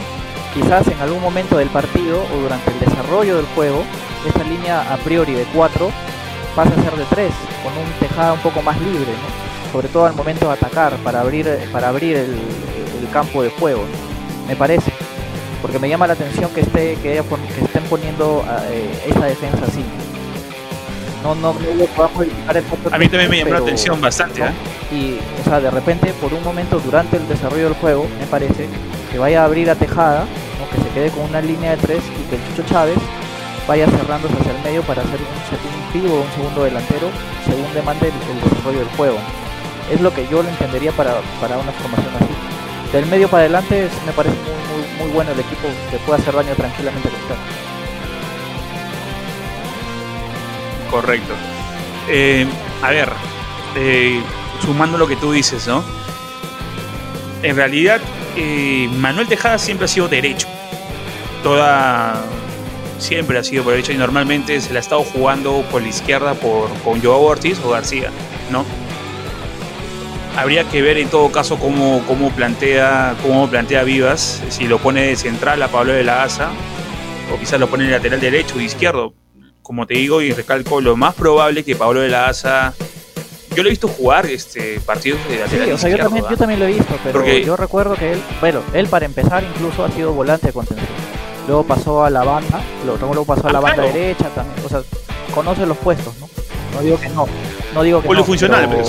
quizás 0.55 0.89
en 0.89 0.99
algún 1.01 1.21
momento 1.21 1.59
del 1.59 1.69
partido 1.69 2.25
o 2.35 2.41
durante 2.41 2.71
el 2.71 2.81
desarrollo 2.81 3.37
del 3.37 3.47
juego, 3.55 3.85
esta 4.27 4.43
línea 4.45 4.93
a 4.93 4.97
priori 4.97 5.35
de 5.35 5.45
4 5.55 5.91
pasa 6.55 6.71
a 6.71 6.83
ser 6.83 6.97
de 6.97 7.05
3, 7.05 7.33
con 7.63 7.73
un 7.77 7.93
tejada 8.01 8.33
un 8.33 8.41
poco 8.41 8.63
más 8.63 8.81
libre, 8.81 9.13
sobre 9.71 9.89
todo 9.89 10.07
al 10.07 10.15
momento 10.15 10.47
de 10.47 10.55
atacar, 10.55 10.97
para 10.99 11.21
abrir, 11.21 11.47
para 11.71 11.89
abrir 11.89 12.17
el, 12.17 12.41
campo 13.13 13.43
de 13.43 13.51
juego, 13.51 13.83
me 14.49 14.57
parece. 14.57 14.93
Porque 15.63 15.79
me 15.79 15.89
llama 15.89 16.07
la 16.07 16.15
atención 16.15 16.51
que 16.51 16.61
esté 16.61 16.97
que, 16.97 17.19
estén 17.19 17.85
poniendo 17.89 18.45
eh, 18.69 19.05
esa 19.07 19.27
defensa 19.27 19.65
así 19.65 19.83
no, 21.23 21.35
no, 21.35 21.53
no 21.53 21.85
podamos 21.97 22.23
el 22.23 22.93
A 22.93 22.99
mí 22.99 23.09
también 23.09 23.31
me 23.31 23.39
llamó 23.39 23.53
la 23.53 23.59
atención 23.59 24.01
bastante, 24.01 24.43
¿eh? 24.43 24.51
Y, 24.93 25.19
o 25.41 25.45
sea, 25.45 25.61
de 25.61 25.71
repente, 25.71 26.13
por 26.21 26.33
un 26.33 26.43
momento 26.43 26.79
durante 26.81 27.17
el 27.17 27.27
desarrollo 27.29 27.65
del 27.65 27.75
juego, 27.75 28.07
me 28.21 28.27
parece, 28.27 28.69
que 29.11 29.19
vaya 29.19 29.43
a 29.43 29.45
abrir 29.45 29.69
a 29.71 29.75
Tejada, 29.75 30.27
que 30.71 30.83
se 30.83 30.89
quede 30.91 31.11
con 31.11 31.25
una 31.25 31.41
línea 31.41 31.73
de 31.73 31.77
tres 31.79 32.03
y 32.19 32.29
que 32.29 32.37
el 32.37 32.43
Chucho 32.49 32.69
Chávez 32.69 32.99
vaya 33.67 33.87
cerrándose 33.87 34.35
hacia 34.41 34.53
el 34.53 34.63
medio 34.63 34.83
para 34.83 35.03
hacer 35.03 35.19
un, 35.19 35.93
segundo 35.93 36.23
un 36.23 36.33
segundo 36.33 36.65
delantero 36.65 37.11
según 37.45 37.73
demande 37.75 38.09
el, 38.09 38.51
desarrollo 38.51 38.79
del 38.81 38.89
juego. 38.97 39.19
Es 39.91 40.01
lo 40.01 40.13
que 40.13 40.27
yo 40.29 40.43
lo 40.43 40.49
entendería 40.49 40.93
para, 40.93 41.13
una 41.13 41.73
formación 41.73 42.15
así. 42.17 42.93
Del 42.93 43.07
medio 43.07 43.29
para 43.29 43.43
adelante 43.43 43.89
me 44.05 44.13
parece 44.13 44.37
muy, 44.37 44.83
muy, 44.83 44.99
muy 44.99 45.11
bueno 45.15 45.33
el 45.33 45.41
equipo 45.41 45.69
que 45.91 45.99
puede 45.99 46.21
hacer 46.21 46.35
daño 46.35 46.55
tranquilamente 46.55 47.09
al 47.09 47.15
Correcto. 50.91 51.35
Eh, 52.09 52.47
a 52.83 52.91
ver, 52.91 53.09
eh, 53.77 54.21
sumando 54.65 54.99
lo 54.99 55.07
que 55.07 55.17
tú 55.17 55.33
dices, 55.33 55.67
¿no? 55.67 55.83
En 57.43 57.57
realidad, 57.57 58.01
eh, 58.37 58.89
Manuel 58.97 59.29
Tejada 59.29 59.59
siempre 59.59 59.87
ha 59.87 59.89
sido 59.89 60.09
derecho. 60.09 60.47
Toda. 61.43 62.25
Siempre 62.99 63.39
ha 63.39 63.45
sido 63.45 63.63
por 63.63 63.73
derecho 63.73 63.93
y 63.93 63.97
normalmente 63.97 64.59
se 64.61 64.73
la 64.73 64.79
ha 64.79 64.81
estado 64.81 65.05
jugando 65.05 65.63
por 65.71 65.83
la 65.83 65.89
izquierda 65.89 66.33
por, 66.33 66.71
con 66.83 67.03
Joao 67.03 67.21
Ortiz 67.21 67.59
o 67.63 67.71
García, 67.71 68.11
¿no? 68.51 68.65
Habría 70.35 70.65
que 70.65 70.81
ver 70.81 70.97
en 70.97 71.09
todo 71.09 71.31
caso 71.31 71.59
cómo, 71.59 72.03
cómo, 72.07 72.31
plantea, 72.31 73.15
cómo 73.23 73.49
plantea 73.51 73.83
Vivas, 73.83 74.43
si 74.49 74.67
lo 74.67 74.79
pone 74.79 75.03
de 75.09 75.17
central 75.17 75.63
a 75.63 75.69
Pablo 75.69 75.93
de 75.93 76.05
la 76.05 76.23
Asa, 76.23 76.49
o 77.35 77.39
quizás 77.39 77.61
lo 77.61 77.69
pone 77.69 77.85
en 77.85 77.91
lateral 77.91 78.19
derecho 78.19 78.57
o 78.57 78.61
izquierdo 78.61 79.13
como 79.67 79.85
te 79.85 79.95
digo 79.95 80.23
y 80.23 80.33
recalco, 80.33 80.81
lo 80.81 80.97
más 80.97 81.17
probable 81.17 81.65
que 81.65 81.75
Pablo 81.75 82.01
de 82.01 82.09
la 82.09 82.29
Asa. 82.29 82.73
Yo 83.53 83.65
lo 83.65 83.69
he 83.69 83.71
visto 83.71 83.89
jugar 83.89 84.27
este 84.27 84.79
partidos 84.81 85.19
de 85.29 85.39
lateral 85.39 85.67
sí, 85.67 85.73
o 85.73 85.79
sea, 85.79 85.91
yo, 85.91 85.97
también, 85.97 86.25
yo 86.31 86.37
también, 86.37 86.61
lo 86.61 86.67
he 86.67 86.73
visto, 86.73 86.95
pero 87.03 87.27
yo 87.27 87.57
recuerdo 87.57 87.95
que 87.95 88.13
él, 88.13 88.23
bueno, 88.41 88.61
él 88.75 88.87
para 88.87 89.07
empezar 89.07 89.43
incluso 89.43 89.85
ha 89.85 89.91
sido 89.91 90.13
volante 90.13 90.49
de 90.49 90.53
contención. 90.53 90.87
Luego 91.49 91.65
pasó 91.65 92.05
a 92.05 92.11
la 92.11 92.23
banda, 92.23 92.61
luego 92.85 93.25
pasó 93.25 93.49
a 93.49 93.53
la 93.53 93.59
ah, 93.59 93.63
banda 93.63 93.83
derecha 93.85 94.29
también. 94.29 94.65
O 94.65 94.69
sea, 94.69 94.83
conoce 95.35 95.67
los 95.67 95.77
puestos, 95.79 96.15
¿no? 96.21 96.29
No 96.75 96.83
digo 96.83 97.01
que 97.01 97.09
no. 97.09 97.27
No 97.75 97.83
digo 97.83 98.03
que 98.03 98.09
no. 98.09 98.25
Funcional, 98.25 98.69
pero, 98.71 98.85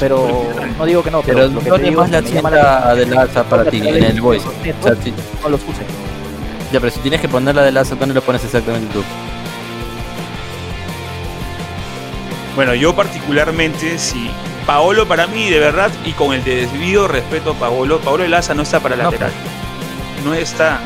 pero, 0.00 0.44
no 0.78 0.86
digo 0.86 1.02
que 1.02 1.10
no. 1.10 1.20
Pero, 1.22 1.48
lo 1.48 1.60
que 1.60 1.70
te 1.70 1.78
digo 1.82 2.00
más 2.00 2.10
la 2.10 2.22
tienda 2.22 2.94
de 2.94 3.06
la 3.06 3.22
Asa 3.22 3.44
para 3.44 3.68
ti 3.68 3.76
en 3.86 4.04
el 4.04 4.20
voice. 4.22 4.46
No 5.42 5.48
los 5.50 5.60
use. 5.62 5.84
Ya, 6.72 6.80
pero 6.80 6.90
si 6.90 7.00
tienes 7.00 7.20
que 7.20 7.28
poner 7.28 7.54
la 7.54 7.62
de 7.62 7.72
la 7.72 7.80
Asa, 7.80 7.94
¿dónde 7.94 8.14
lo 8.14 8.22
pones 8.22 8.42
exactamente 8.42 8.90
tú? 8.92 9.02
Bueno, 12.54 12.74
yo 12.74 12.94
particularmente, 12.94 13.98
si 13.98 14.30
Paolo 14.66 15.06
para 15.06 15.26
mí, 15.26 15.50
de 15.50 15.58
verdad, 15.58 15.90
y 16.04 16.12
con 16.12 16.32
el 16.32 16.44
debido 16.44 17.08
respeto 17.08 17.50
a 17.50 17.54
Paolo, 17.54 18.00
Paolo 18.00 18.24
Elaza 18.24 18.54
no 18.54 18.62
está 18.62 18.80
para 18.80 18.96
lateral. 18.96 19.32
No 20.24 20.34
está, 20.34 20.78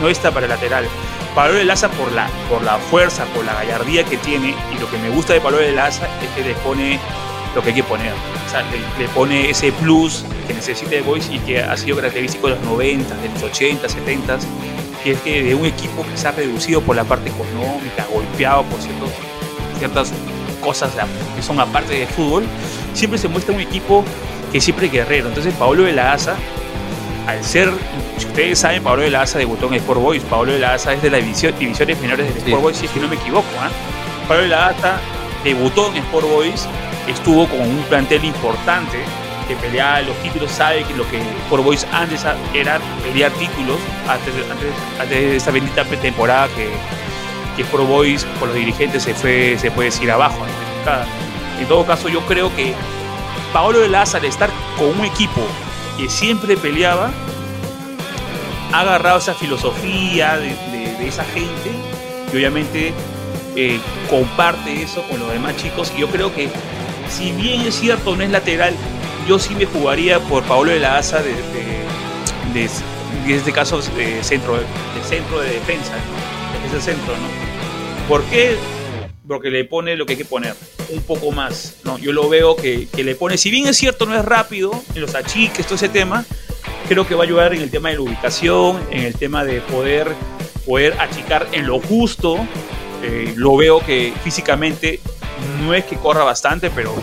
no 0.00 0.08
está 0.08 0.30
para 0.30 0.46
lateral. 0.46 0.86
Paolo 1.34 1.58
Elaza 1.58 1.90
por 1.90 2.10
la, 2.12 2.28
por 2.48 2.62
la 2.62 2.78
fuerza, 2.78 3.24
por 3.26 3.44
la 3.44 3.54
gallardía 3.54 4.04
que 4.04 4.16
tiene, 4.16 4.54
y 4.74 4.80
lo 4.80 4.90
que 4.90 4.98
me 4.98 5.10
gusta 5.10 5.34
de 5.34 5.40
Paolo 5.40 5.60
Elaza 5.60 6.06
es 6.22 6.28
que 6.30 6.48
le 6.48 6.54
pone 6.56 6.98
lo 7.54 7.62
que 7.62 7.68
hay 7.68 7.74
que 7.74 7.84
poner. 7.84 8.12
O 8.12 8.50
sea, 8.50 8.64
le, 8.98 9.08
pone 9.08 9.50
ese 9.50 9.72
plus 9.72 10.24
que 10.46 10.54
necesita 10.54 10.96
el 10.96 11.02
Boys 11.02 11.28
y 11.30 11.38
que 11.40 11.60
ha 11.60 11.76
sido 11.76 11.96
característico 11.96 12.48
de 12.48 12.56
los 12.56 12.64
90, 12.64 13.14
de 13.16 13.28
los 13.28 13.42
80, 13.42 13.88
70, 13.88 14.38
que 15.04 15.12
es 15.12 15.20
que 15.20 15.42
de 15.42 15.54
un 15.54 15.66
equipo 15.66 16.04
que 16.04 16.16
se 16.16 16.28
ha 16.28 16.32
reducido 16.32 16.80
por 16.80 16.96
la 16.96 17.04
parte 17.04 17.30
económica, 17.30 18.06
golpeado 18.12 18.62
por 18.64 18.80
ciertos, 18.80 19.10
ciertas 19.78 20.12
cosas 20.62 20.92
que 21.36 21.42
son 21.42 21.60
aparte 21.60 21.92
de 21.94 22.06
fútbol, 22.06 22.44
siempre 22.94 23.18
se 23.18 23.28
muestra 23.28 23.54
un 23.54 23.60
equipo 23.60 24.04
que 24.50 24.60
siempre 24.60 24.86
es 24.86 24.92
guerrero. 24.92 25.28
Entonces 25.28 25.52
Pablo 25.54 25.82
de 25.82 25.92
la 25.92 26.12
Asa 26.12 26.36
al 27.26 27.44
ser, 27.44 27.70
si 28.18 28.26
ustedes 28.26 28.58
saben, 28.58 28.82
Pablo 28.82 29.02
de 29.02 29.10
la 29.10 29.22
Asa 29.22 29.38
debutó 29.38 29.68
en 29.68 29.74
Sport 29.74 30.00
Boys. 30.00 30.22
Pablo 30.24 30.52
de 30.52 30.58
la 30.58 30.74
Asa 30.74 30.92
es 30.92 31.02
de 31.02 31.10
las 31.10 31.20
divisiones 31.22 32.00
menores 32.00 32.28
del 32.28 32.36
Sport 32.38 32.62
Boys, 32.62 32.76
si 32.76 32.86
es 32.86 32.92
que 32.92 33.00
no 33.00 33.08
me 33.08 33.16
equivoco. 33.16 33.46
¿eh? 33.46 34.26
Pablo 34.26 34.42
de 34.42 34.48
la 34.48 34.68
Asa 34.68 35.00
debutó 35.44 35.88
en 35.88 35.98
Sport 35.98 36.26
Boys, 36.28 36.66
estuvo 37.08 37.46
con 37.48 37.60
un 37.60 37.82
plantel 37.88 38.24
importante 38.24 38.98
que 39.46 39.56
peleaba 39.56 40.02
los 40.02 40.16
títulos, 40.22 40.50
sabe 40.50 40.84
que 40.84 40.94
lo 40.94 41.08
que 41.10 41.18
Sport 41.18 41.64
Boys 41.64 41.86
antes 41.92 42.24
era 42.54 42.80
pelear 43.02 43.30
títulos 43.32 43.78
antes, 44.08 44.34
antes, 44.98 45.10
de 45.10 45.36
esta 45.36 45.50
bendita 45.50 45.84
temporada 45.84 46.48
que, 46.48 46.68
que 47.56 47.62
Sport 47.62 47.86
Boys 47.86 48.24
por 48.38 48.48
los 48.48 48.56
dirigentes 48.56 49.02
se 49.02 49.14
fue, 49.14 49.56
se 49.58 49.70
puede 49.70 49.90
decir 49.90 50.10
abajo. 50.10 50.44
En 51.60 51.66
todo 51.68 51.86
caso, 51.86 52.08
yo 52.08 52.20
creo 52.26 52.54
que 52.56 52.74
Paolo 53.52 53.80
de 53.80 53.96
Asa, 53.96 54.18
al 54.18 54.24
estar 54.24 54.50
con 54.78 54.88
un 54.88 55.04
equipo 55.04 55.42
que 55.98 56.08
siempre 56.08 56.56
peleaba, 56.56 57.10
ha 58.72 58.80
agarrado 58.80 59.18
esa 59.18 59.34
filosofía 59.34 60.38
de, 60.38 60.72
esa 61.06 61.24
gente 61.24 61.70
y 62.32 62.36
obviamente 62.36 62.92
eh, 63.56 63.80
comparte 64.08 64.82
eso 64.82 65.02
con 65.08 65.20
los 65.20 65.30
demás 65.32 65.56
chicos. 65.56 65.92
Y 65.96 66.00
yo 66.00 66.08
creo 66.08 66.34
que, 66.34 66.48
si 67.10 67.32
bien 67.32 67.62
es 67.62 67.74
cierto, 67.74 68.16
no 68.16 68.22
es 68.22 68.30
lateral, 68.30 68.74
yo 69.28 69.38
sí 69.38 69.54
me 69.54 69.66
jugaría 69.66 70.20
por 70.20 70.42
Paolo 70.44 70.70
de 70.70 70.80
la 70.80 70.96
Asa 70.96 71.20
de, 71.22 71.32
en 72.54 73.30
este 73.30 73.52
caso 73.52 73.80
de 73.80 74.22
centro, 74.22 74.56
de 74.56 74.64
centro 75.06 75.40
de 75.40 75.50
defensa, 75.50 75.94
es 76.66 76.72
el 76.72 76.82
centro, 76.82 77.14
¿no? 77.14 77.41
¿Por 78.12 78.24
qué? 78.24 78.58
Porque 79.26 79.50
le 79.50 79.64
pone 79.64 79.96
lo 79.96 80.04
que 80.04 80.12
hay 80.12 80.18
que 80.18 80.26
poner, 80.26 80.54
un 80.90 81.00
poco 81.00 81.30
más, 81.30 81.76
¿no? 81.82 81.96
Yo 81.96 82.12
lo 82.12 82.28
veo 82.28 82.56
que, 82.56 82.86
que 82.94 83.04
le 83.04 83.14
pone, 83.14 83.38
si 83.38 83.50
bien 83.50 83.66
es 83.66 83.78
cierto, 83.78 84.04
no 84.04 84.14
es 84.14 84.22
rápido 84.22 84.70
en 84.94 85.00
los 85.00 85.14
achiques, 85.14 85.64
todo 85.64 85.76
ese 85.76 85.88
tema, 85.88 86.26
creo 86.90 87.06
que 87.06 87.14
va 87.14 87.22
a 87.22 87.24
ayudar 87.24 87.54
en 87.54 87.62
el 87.62 87.70
tema 87.70 87.88
de 87.88 87.94
la 87.94 88.02
ubicación, 88.02 88.82
en 88.90 89.04
el 89.04 89.14
tema 89.14 89.46
de 89.46 89.62
poder, 89.62 90.12
poder 90.66 90.94
achicar 91.00 91.48
en 91.52 91.66
lo 91.66 91.80
justo. 91.80 92.36
Eh, 93.02 93.32
lo 93.34 93.56
veo 93.56 93.80
que 93.80 94.12
físicamente 94.22 95.00
no 95.62 95.72
es 95.72 95.86
que 95.86 95.96
corra 95.96 96.22
bastante, 96.22 96.68
pero 96.68 96.94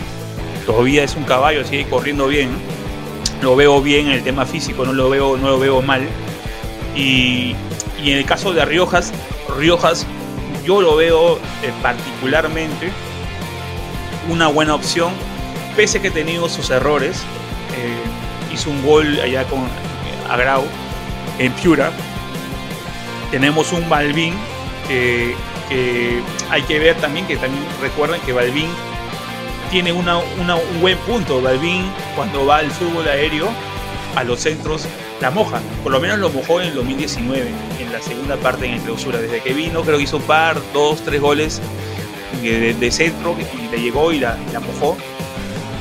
todavía 0.64 1.02
es 1.02 1.16
un 1.16 1.24
caballo, 1.24 1.64
sigue 1.64 1.88
corriendo 1.88 2.28
bien. 2.28 2.50
Lo 3.42 3.56
veo 3.56 3.82
bien 3.82 4.06
en 4.06 4.12
el 4.12 4.22
tema 4.22 4.46
físico, 4.46 4.84
no 4.84 4.92
lo 4.92 5.10
veo, 5.10 5.36
no 5.36 5.48
lo 5.48 5.58
veo 5.58 5.82
mal. 5.82 6.06
Y, 6.94 7.56
y 8.00 8.12
en 8.12 8.18
el 8.18 8.24
caso 8.26 8.52
de 8.52 8.64
Riojas, 8.64 9.12
Riojas 9.58 10.06
yo 10.70 10.80
lo 10.80 10.94
veo 10.94 11.36
eh, 11.64 11.72
particularmente 11.82 12.92
una 14.28 14.46
buena 14.46 14.76
opción, 14.76 15.12
pese 15.74 15.98
a 15.98 16.00
que 16.00 16.08
ha 16.08 16.12
tenido 16.12 16.48
sus 16.48 16.70
errores. 16.70 17.22
Eh, 17.76 18.54
hizo 18.54 18.70
un 18.70 18.80
gol 18.86 19.18
allá 19.18 19.42
con 19.48 19.66
Agrau 20.30 20.62
en 21.40 21.52
Piura. 21.54 21.90
Tenemos 23.32 23.72
un 23.72 23.88
Balvin 23.88 24.32
que, 24.86 25.34
hay 26.50 26.62
que 26.62 26.78
ver 26.78 26.94
también, 26.98 27.26
que 27.26 27.36
también 27.36 27.64
recuerden 27.80 28.20
que 28.20 28.32
Balvin 28.32 28.70
tiene 29.72 29.92
una, 29.92 30.18
un 30.18 30.80
buen 30.80 30.98
punto. 30.98 31.42
Balvin 31.42 31.82
cuando 32.14 32.46
va 32.46 32.58
al 32.58 32.70
fútbol 32.70 33.08
aéreo, 33.08 33.48
a 34.14 34.22
los 34.22 34.38
centros, 34.38 34.86
la 35.20 35.30
moja. 35.30 35.60
Por 35.82 35.92
lo 35.92 36.00
menos 36.00 36.18
lo 36.18 36.30
mojó 36.30 36.60
en 36.60 36.68
el 36.68 36.74
2019, 36.74 37.50
en 37.80 37.92
la 37.92 38.00
segunda 38.00 38.36
parte 38.36 38.66
en 38.66 38.74
el 38.74 38.80
clausura. 38.80 39.18
Desde 39.18 39.40
que 39.40 39.52
vino, 39.52 39.82
creo 39.82 39.98
que 39.98 40.04
hizo 40.04 40.16
un 40.16 40.22
par, 40.22 40.60
dos, 40.72 41.02
tres 41.04 41.20
goles 41.20 41.60
de, 42.42 42.90
centro 42.90 43.36
y 43.38 43.70
le 43.70 43.82
llegó 43.82 44.12
y 44.12 44.20
la, 44.20 44.36
mojó. 44.66 44.96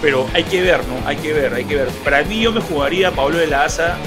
Pero 0.02 0.28
hay 0.34 0.44
que 0.44 0.62
ver, 0.62 0.80
¿no? 0.88 1.08
Hay 1.08 1.18
que 1.18 1.34
ver, 1.34 1.54
hay 1.54 1.66
que 1.66 1.76
ver. 1.76 1.88
Para 2.04 2.24
mí 2.24 2.42
yo 2.42 2.52
me 2.52 2.62
jugaría 2.62 3.10
a 3.10 3.12
Pablo 3.12 3.38
de 3.38 3.48
la 3.48 3.66
Asa, 3.66 3.98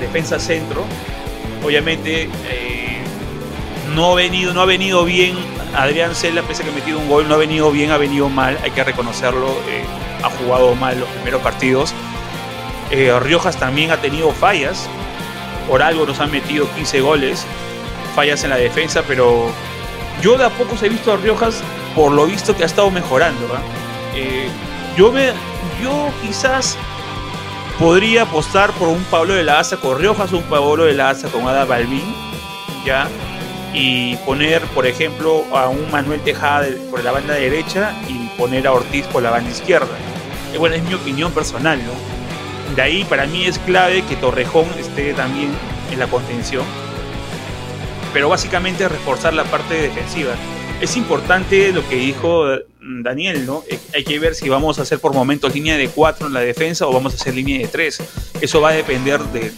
defensa 0.00 0.38
centro. 0.38 0.84
Obviamente 1.64 2.28
eh, 2.48 2.98
no, 3.94 4.12
ha 4.12 4.14
venido, 4.16 4.52
no 4.52 4.62
ha 4.62 4.66
venido 4.66 5.04
bien 5.04 5.36
Adrián 5.76 6.14
Cela, 6.14 6.42
pese 6.42 6.62
a 6.62 6.64
que 6.66 6.72
ha 6.72 6.74
metido 6.74 6.98
un 6.98 7.08
gol, 7.08 7.28
no 7.28 7.34
ha 7.34 7.38
venido 7.38 7.70
bien, 7.70 7.92
ha 7.92 7.98
venido 7.98 8.28
mal, 8.28 8.58
hay 8.62 8.72
que 8.72 8.82
reconocerlo. 8.82 9.48
Eh, 9.68 9.84
ha 10.22 10.30
jugado 10.30 10.74
mal 10.76 11.00
los 11.00 11.08
primeros 11.08 11.42
partidos 11.42 11.92
eh, 12.92 13.18
Riojas 13.18 13.56
también 13.56 13.90
ha 13.90 13.96
tenido 13.96 14.30
fallas. 14.32 14.88
Por 15.68 15.82
algo 15.82 16.06
nos 16.06 16.20
han 16.20 16.30
metido 16.30 16.68
15 16.74 17.00
goles. 17.00 17.46
Fallas 18.14 18.44
en 18.44 18.50
la 18.50 18.56
defensa, 18.56 19.02
pero 19.08 19.50
yo 20.20 20.36
de 20.36 20.44
a 20.44 20.50
poco 20.50 20.76
he 20.82 20.88
visto 20.88 21.12
a 21.12 21.16
Riojas 21.16 21.62
por 21.94 22.12
lo 22.12 22.26
visto 22.26 22.54
que 22.54 22.62
ha 22.62 22.66
estado 22.66 22.90
mejorando. 22.90 23.48
Eh, 24.14 24.48
yo, 24.96 25.10
me, 25.10 25.28
yo 25.82 26.10
quizás 26.20 26.76
podría 27.78 28.22
apostar 28.22 28.70
por 28.72 28.88
un 28.88 29.02
Pablo 29.04 29.34
de 29.34 29.42
la 29.42 29.58
Asa 29.58 29.78
con 29.78 29.98
Riojas, 29.98 30.32
un 30.32 30.42
Pablo 30.42 30.84
de 30.84 30.92
la 30.92 31.10
Asa 31.10 31.28
con 31.28 31.48
Ada 31.48 31.64
Balvin, 31.64 32.14
¿ya? 32.84 33.08
Y 33.72 34.16
poner, 34.16 34.60
por 34.66 34.86
ejemplo, 34.86 35.46
a 35.52 35.68
un 35.68 35.90
Manuel 35.90 36.20
Tejada 36.20 36.66
por 36.90 37.02
la 37.02 37.12
banda 37.12 37.32
derecha 37.34 37.94
y 38.06 38.28
poner 38.36 38.66
a 38.66 38.72
Ortiz 38.72 39.06
por 39.06 39.22
la 39.22 39.30
banda 39.30 39.50
izquierda. 39.50 39.96
Eh, 40.52 40.58
bueno, 40.58 40.74
es 40.74 40.82
mi 40.82 40.92
opinión 40.92 41.32
personal, 41.32 41.78
¿no? 41.82 42.11
De 42.74 42.80
ahí 42.80 43.04
para 43.04 43.26
mí 43.26 43.44
es 43.44 43.58
clave 43.58 44.02
que 44.08 44.16
Torrejón 44.16 44.66
esté 44.78 45.12
también 45.12 45.50
en 45.90 45.98
la 45.98 46.06
contención. 46.06 46.64
Pero 48.14 48.28
básicamente 48.28 48.88
reforzar 48.88 49.34
la 49.34 49.44
parte 49.44 49.74
defensiva. 49.74 50.34
Es 50.80 50.96
importante 50.96 51.70
lo 51.72 51.86
que 51.88 51.96
dijo 51.96 52.44
mm, 52.80 53.02
Daniel, 53.02 53.46
¿no? 53.46 53.62
Eh, 53.68 53.78
hay 53.94 54.04
que 54.04 54.18
ver 54.18 54.34
si 54.34 54.48
vamos 54.48 54.78
a 54.78 54.82
hacer 54.82 55.00
por 55.00 55.12
momentos 55.12 55.54
línea 55.54 55.76
de 55.76 55.88
4 55.88 56.26
en 56.26 56.32
la 56.32 56.40
defensa 56.40 56.86
o 56.86 56.92
vamos 56.92 57.12
a 57.12 57.16
hacer 57.16 57.34
línea 57.34 57.58
de 57.58 57.68
3. 57.68 58.02
Eso 58.40 58.60
va 58.60 58.70
a 58.70 58.72
depender 58.72 59.20
de, 59.20 59.52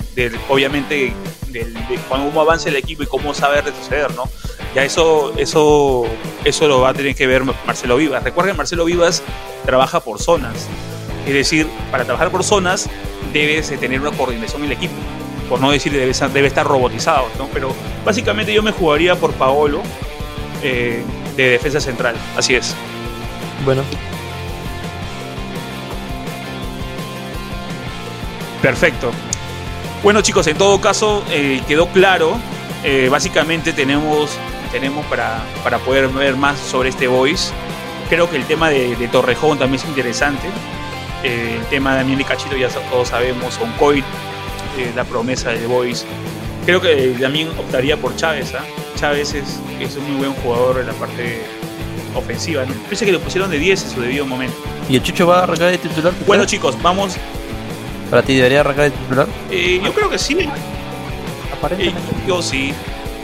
obviamente, 0.48 1.12
de, 1.48 1.72
cómo 2.08 2.40
avance 2.40 2.68
el 2.68 2.76
equipo 2.76 3.04
y 3.04 3.06
cómo 3.06 3.32
sabe 3.32 3.62
retroceder, 3.62 4.12
¿no? 4.14 4.24
Ya 4.74 4.84
eso, 4.84 5.32
eso, 5.38 6.04
eso 6.44 6.66
lo 6.66 6.80
va 6.80 6.90
a 6.90 6.94
tener 6.94 7.14
que 7.14 7.28
ver 7.28 7.44
Marcelo 7.44 7.96
Vivas. 7.96 8.24
Recuerden, 8.24 8.56
Marcelo 8.56 8.84
Vivas 8.84 9.22
trabaja 9.64 10.00
por 10.00 10.20
zonas. 10.20 10.68
Es 11.26 11.32
decir, 11.32 11.66
para 11.90 12.04
trabajar 12.04 12.30
por 12.30 12.44
zonas 12.44 12.88
debes 13.32 13.68
tener 13.80 14.00
una 14.00 14.10
coordinación 14.12 14.62
en 14.62 14.66
el 14.66 14.72
equipo. 14.72 14.94
Por 15.48 15.60
no 15.60 15.70
decir 15.70 15.92
debe, 15.92 16.12
debe 16.32 16.46
estar 16.46 16.66
robotizado, 16.66 17.28
¿no? 17.38 17.48
Pero 17.52 17.74
básicamente 18.04 18.52
yo 18.52 18.62
me 18.62 18.72
jugaría 18.72 19.14
por 19.16 19.32
Paolo 19.32 19.82
eh, 20.62 21.02
de 21.36 21.50
defensa 21.50 21.80
central. 21.80 22.16
Así 22.36 22.54
es. 22.54 22.74
Bueno. 23.64 23.82
Perfecto. 28.62 29.10
Bueno 30.02 30.22
chicos, 30.22 30.46
en 30.46 30.56
todo 30.56 30.80
caso 30.80 31.22
eh, 31.30 31.62
quedó 31.66 31.88
claro. 31.88 32.38
Eh, 32.82 33.08
básicamente 33.10 33.72
tenemos, 33.72 34.30
tenemos 34.70 35.04
para, 35.06 35.42
para 35.62 35.78
poder 35.78 36.08
ver 36.08 36.36
más 36.36 36.58
sobre 36.58 36.90
este 36.90 37.06
voice. 37.06 37.52
Creo 38.10 38.28
que 38.28 38.36
el 38.36 38.44
tema 38.44 38.68
de, 38.68 38.96
de 38.96 39.08
Torrejón 39.08 39.58
también 39.58 39.82
es 39.82 39.88
interesante 39.88 40.48
el 41.24 41.64
tema 41.66 41.92
de 41.92 41.98
Damián 41.98 42.20
y 42.20 42.24
Cachito 42.24 42.56
ya 42.56 42.68
todos 42.68 43.08
sabemos, 43.08 43.56
con 43.56 43.72
Coit, 43.72 44.04
eh, 44.78 44.92
la 44.94 45.04
promesa 45.04 45.50
de 45.50 45.66
Boys. 45.66 46.04
Creo 46.66 46.80
que 46.80 47.16
también 47.20 47.48
optaría 47.58 47.96
por 47.96 48.14
Chávez. 48.16 48.54
¿ah? 48.54 48.64
Chávez 48.96 49.34
es, 49.34 49.60
es, 49.80 49.96
un 49.96 50.04
muy 50.04 50.26
buen 50.26 50.34
jugador 50.42 50.80
en 50.80 50.86
la 50.86 50.92
parte 50.92 51.42
ofensiva. 52.14 52.64
¿no? 52.64 52.74
Parece 52.84 53.06
que 53.06 53.12
lo 53.12 53.20
pusieron 53.20 53.50
de 53.50 53.58
10 53.58 53.84
en 53.84 53.90
su 53.90 54.00
debido 54.00 54.26
momento. 54.26 54.56
¿Y 54.88 54.96
el 54.96 55.02
Chucho 55.02 55.26
va 55.26 55.40
a 55.40 55.42
arrancar 55.44 55.70
de 55.70 55.78
titular? 55.78 56.12
Bueno, 56.26 56.44
chicos, 56.44 56.80
vamos. 56.82 57.16
¿Para 58.10 58.22
ti 58.22 58.36
debería 58.36 58.60
arrancar 58.60 58.84
de 58.84 58.90
titular? 58.90 59.26
Eh, 59.50 59.80
yo 59.82 59.92
creo 59.92 60.10
que 60.10 60.18
sí. 60.18 60.48
Aparentemente. 61.52 62.00
Eh, 62.00 62.24
yo 62.28 62.42
sí. 62.42 62.72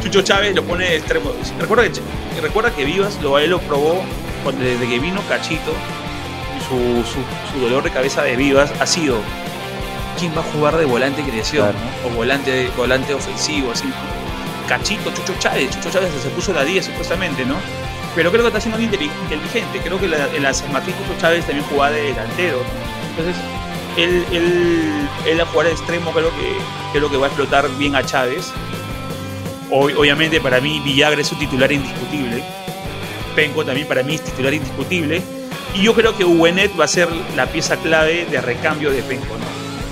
Chucho 0.03 0.23
Chávez 0.23 0.55
lo 0.55 0.65
pone 0.65 0.85
de 0.85 0.97
extremo. 0.97 1.33
Recuerda 1.59 1.85
que, 1.85 2.41
recuerda 2.41 2.75
que 2.75 2.85
Vivas 2.85 3.19
lo, 3.23 3.39
él 3.39 3.51
lo 3.51 3.61
probó 3.61 4.03
desde 4.59 4.89
que 4.89 4.99
vino 4.99 5.21
Cachito 5.29 5.73
su, 6.71 7.61
dolor 7.61 7.83
de 7.83 7.91
cabeza 7.91 8.23
de 8.23 8.37
vivas 8.37 8.73
ha 8.81 8.87
sido 8.87 9.19
quién 10.19 10.33
va 10.37 10.41
a 10.41 10.45
jugar 10.45 10.77
de 10.77 10.85
volante 10.85 11.23
creación 11.23 11.75
o 12.05 12.11
volante, 12.15 12.71
volante 12.77 13.15
ofensivo, 13.15 13.73
así. 13.73 13.91
Cachito, 14.69 15.11
Chucho 15.13 15.35
Chávez, 15.41 15.71
Chucho 15.71 15.91
Chávez 15.91 16.11
se 16.23 16.29
puso 16.31 16.53
la 16.53 16.65
10 16.65 16.87
supuestamente, 16.87 17.45
¿no? 17.45 17.57
Pero 18.15 18.31
creo 18.31 18.43
que 18.43 18.49
está 18.49 18.61
siendo 18.61 18.81
inteligente, 18.81 19.81
creo 19.83 19.99
que 19.99 20.07
en 20.07 20.43
la 20.43 20.55
San 20.55 20.73
Martín 20.73 20.95
Chucho 20.95 21.21
Chávez 21.21 21.45
también 21.45 21.67
jugaba 21.67 21.91
de 21.91 22.03
delantero, 22.03 22.59
entonces 23.11 23.37
él, 23.97 24.25
él, 24.31 25.09
él 25.27 25.41
a 25.41 25.47
jugar 25.47 25.67
de 25.67 25.73
extremo 25.73 26.13
creo 26.13 26.31
que, 26.31 26.57
creo 26.93 27.11
que 27.11 27.17
va 27.17 27.27
a 27.27 27.29
explotar 27.29 27.69
bien 27.77 27.97
a 27.97 28.05
Chávez. 28.05 28.53
obviamente 29.71 30.41
para 30.41 30.61
mí 30.61 30.81
Villagra 30.81 31.21
es 31.21 31.33
un 31.33 31.39
titular 31.39 31.71
indiscutible. 31.71 32.43
Penco 33.35 33.65
también 33.65 33.87
para 33.87 34.03
mí 34.03 34.15
es 34.15 34.23
titular 34.23 34.55
indiscutible. 34.55 35.23
Y 35.75 35.83
yo 35.83 35.95
creo 35.95 36.17
que 36.17 36.25
Uwenet 36.25 36.79
va 36.79 36.85
a 36.85 36.89
ser 36.89 37.09
la 37.37 37.47
pieza 37.47 37.77
clave 37.77 38.27
de 38.27 38.41
recambio 38.41 38.91
de 38.91 39.03
Penco. 39.03 39.37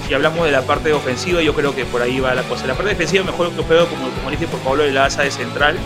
Si 0.06 0.14
hablamos 0.14 0.46
de 0.46 0.52
la 0.52 0.62
parte 0.62 0.92
ofensiva, 0.92 1.42
yo 1.42 1.54
creo 1.54 1.74
que 1.74 1.84
por 1.84 2.02
ahí 2.02 2.18
va 2.18 2.34
la 2.34 2.42
cosa. 2.42 2.66
La 2.66 2.74
parte 2.74 2.90
defensiva 2.90 3.24
mejor 3.24 3.50
que 3.52 3.62
juego, 3.62 3.86
como, 3.86 4.08
como 4.08 4.30
dije 4.30 4.46
por 4.46 4.58
Pablo 4.60 4.82
de 4.82 4.92
la 4.92 5.04
Asa 5.04 5.22
de 5.22 5.30
central. 5.30 5.76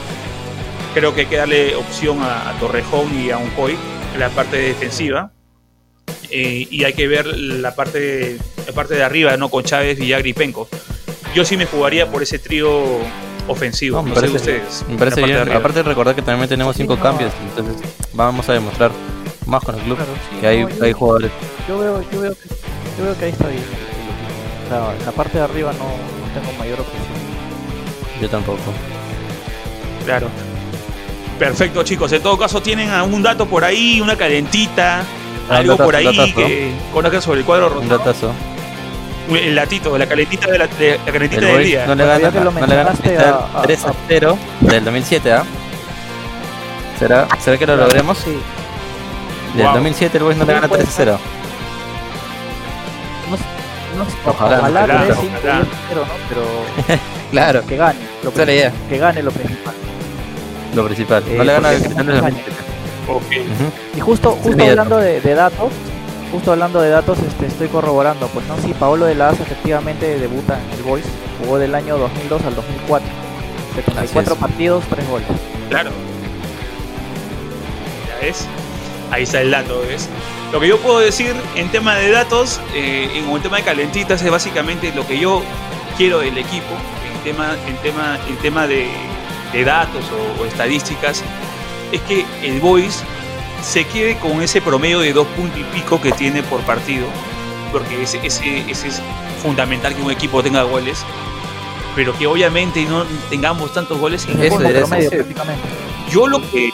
Creo 0.95 1.14
que 1.14 1.22
hay 1.22 1.26
que 1.26 1.36
darle 1.36 1.74
opción 1.74 2.18
a, 2.22 2.55
Torrejón 2.61 3.09
y 3.18 3.30
a 3.30 3.38
Uncoy 3.38 3.76
en 4.14 4.20
la 4.20 4.28
parte 4.28 4.59
defensiva. 4.59 5.32
eh, 6.30 6.66
y 6.70 6.84
hay 6.84 6.93
que 6.95 7.09
ver 7.09 7.26
la 7.26 7.74
parte, 7.74 8.38
la 8.66 8.72
parte 8.72 8.95
de 8.95 9.03
arriba, 9.03 9.36
¿no? 9.36 9.51
Con 9.51 9.64
Chávez, 9.64 9.99
Villagra 9.99 10.28
y 10.28 10.32
Penco. 10.32 10.68
Yo 11.34 11.45
sí 11.45 11.57
me 11.57 11.66
jugaría 11.66 12.11
por 12.11 12.22
ese 12.22 12.38
trío 12.38 12.82
ofensivo. 13.49 14.03
No, 14.03 14.14
parece, 14.14 14.36
ustedes. 14.36 14.84
Me 14.88 14.97
parece 14.97 15.22
bien. 15.22 15.51
Aparte 15.53 15.78
de 15.78 15.82
recordar 15.82 16.14
que 16.14 16.22
también 16.22 16.49
tenemos 16.49 16.76
cinco 16.76 16.99
cambios, 16.99 17.32
entonces 17.43 17.82
vamos 18.12 18.49
a 18.49 18.53
demostrar 18.53 18.93
más 19.47 19.62
con 19.64 19.74
el 19.74 19.82
club 19.82 19.99
que 20.40 20.47
hay, 20.47 20.66
hay 20.80 20.93
jugadores. 20.93 21.30
Yo 21.68 21.78
veo, 21.78 22.03
yo 22.11 22.20
veo, 22.20 22.32
que, 22.34 22.49
yo 22.99 23.05
veo 23.05 23.18
que 23.18 23.24
ahí 23.24 23.32
está 23.32 23.49
bien. 23.49 23.64
en 25.01 25.07
la 25.07 25.12
parte 25.12 25.38
de 25.38 25.45
arriba 25.45 25.72
no, 25.72 25.84
no 25.84 26.40
tengo 26.40 26.59
mayor 26.59 26.80
objeción. 26.80 27.22
Yo 28.20 28.28
tampoco. 28.28 28.72
Claro. 30.05 30.28
Perfecto, 31.38 31.82
chicos. 31.82 32.12
En 32.12 32.22
todo 32.22 32.38
caso, 32.38 32.62
tienen 32.62 32.90
algún 32.90 33.22
dato 33.22 33.47
por 33.47 33.64
ahí, 33.64 34.01
una 34.01 34.16
calentita, 34.16 35.01
ah, 35.51 35.57
algo 35.57 35.76
por 35.76 35.97
ahí 35.97 36.32
que 36.34 36.72
conozcan 36.93 37.22
sobre 37.22 37.40
el 37.40 37.47
cuadro 37.47 37.80
Un 37.80 37.88
datazo. 37.88 38.32
El 39.28 39.55
latito, 39.55 39.97
la 39.97 40.07
calentita, 40.07 40.47
de 40.51 40.59
la, 40.59 40.66
de, 40.66 41.01
la 41.05 41.12
calentita 41.12 41.47
del 41.47 41.64
día. 41.64 41.86
No 41.86 41.95
le 41.95 42.05
gana, 42.05 42.30
no 42.30 42.66
le 42.66 42.76
gana 42.76 42.93
3 43.62 43.84
a 43.84 43.95
0 44.09 44.38
del 44.61 44.84
2007, 44.84 45.32
¿ah? 45.32 45.45
¿Será, 46.99 47.28
¿Será 47.40 47.59
que 47.59 47.66
lo 47.66 47.76
logremos? 47.76 48.18
Sí. 48.18 48.36
Del 49.55 49.66
2007 49.66 50.18
el 50.18 50.24
Boys 50.24 50.36
no 50.36 50.44
le 50.44 50.53
gana 50.53 50.68
3 50.68 50.86
a 50.86 50.90
0. 50.90 51.18
No, 53.30 54.05
no, 54.05 54.11
ojalá, 54.30 54.59
ojalá, 54.59 54.84
ojalá, 54.84 54.94
ojalá. 54.94 55.59
¿no? 55.59 55.66
Pero 56.28 56.98
claro. 57.30 57.66
Que 57.66 57.76
gane. 57.76 57.98
Lo 58.22 58.32
que, 58.32 58.72
que 58.88 58.98
gane 58.98 59.22
lo 59.22 59.30
principal. 59.30 59.74
Lo 60.74 60.84
principal. 60.86 61.24
no 61.36 61.44
le 61.44 61.53
gana 61.53 61.68
al 61.68 61.78
Cristal 61.80 62.07
de 62.07 62.12
2007. 62.14 62.53
Okay. 63.09 63.46
Y 63.96 64.00
justo, 64.00 64.38
justo 64.42 64.62
hablando 64.62 64.96
de, 64.96 65.20
de 65.20 65.34
datos, 65.34 65.72
justo 66.30 66.53
hablando 66.53 66.80
de 66.80 66.88
datos, 66.88 67.18
este, 67.18 67.46
estoy 67.46 67.68
corroborando, 67.68 68.28
pues 68.28 68.46
no, 68.46 68.57
sí, 68.59 68.72
Paolo 68.78 69.07
de 69.07 69.14
la 69.14 69.30
Asa 69.30 69.42
efectivamente 69.42 70.18
debuta 70.18 70.59
en 70.59 70.78
el 70.78 70.82
Boys, 70.84 71.05
jugó 71.42 71.59
del 71.59 71.74
año 71.74 71.98
2002 71.98 72.44
al 72.44 72.55
2004, 72.55 73.09
74 73.74 74.36
partidos, 74.36 74.84
3 74.88 75.09
goles. 75.09 75.28
Claro. 75.68 75.90
Ya 78.09 78.26
ves, 78.26 78.46
ahí 79.13 79.23
está 79.23 79.41
el 79.41 79.51
dato, 79.51 79.81
¿ves? 79.87 80.09
Lo 80.53 80.59
que 80.59 80.67
yo 80.69 80.79
puedo 80.79 80.99
decir 80.99 81.35
en 81.55 81.71
tema 81.71 81.95
de 81.95 82.11
datos, 82.11 82.61
eh, 82.75 83.09
en 83.15 83.31
el 83.31 83.43
tema 83.43 83.59
de 83.59 83.63
calentitas, 83.63 84.23
es 84.23 84.31
básicamente 84.31 84.93
lo 84.95 85.07
que 85.07 85.19
yo 85.19 85.43
quiero 85.97 86.19
del 86.19 86.37
equipo, 86.37 86.75
en 87.15 87.23
tema, 87.23 87.57
en 87.69 87.77
tema, 87.77 88.19
en 88.29 88.37
tema 88.39 88.67
de, 88.67 88.89
de 89.53 89.65
datos 89.65 90.05
o, 90.11 90.43
o 90.43 90.47
estadísticas, 90.47 91.23
es 91.93 92.01
que 92.03 92.27
el 92.43 92.59
Boys 92.61 93.05
se 93.63 93.85
quede 93.85 94.19
con 94.19 94.43
ese 94.43 94.61
promedio 94.61 95.01
de 95.01 95.13
dos 95.13 95.27
puntos 95.29 95.61
y 95.61 95.65
pico 95.65 96.01
que 96.01 96.11
tiene 96.13 96.43
por 96.43 96.61
partido, 96.63 97.07
porque 97.71 98.03
ese, 98.03 98.19
ese, 98.27 98.71
ese 98.71 98.89
es 98.89 99.03
fundamental 99.43 99.95
que 99.95 100.03
un 100.03 100.11
equipo 100.11 100.43
tenga 100.43 100.63
goles, 100.63 101.05
pero 101.95 102.17
que 102.17 102.27
obviamente 102.27 102.85
no 102.87 103.05
tengamos 103.29 103.73
tantos 103.73 103.99
goles 103.99 104.27
en 104.27 104.41
el 104.41 104.49
promedio, 104.49 105.25
Yo 106.11 106.27
lo 106.27 106.41
que 106.51 106.73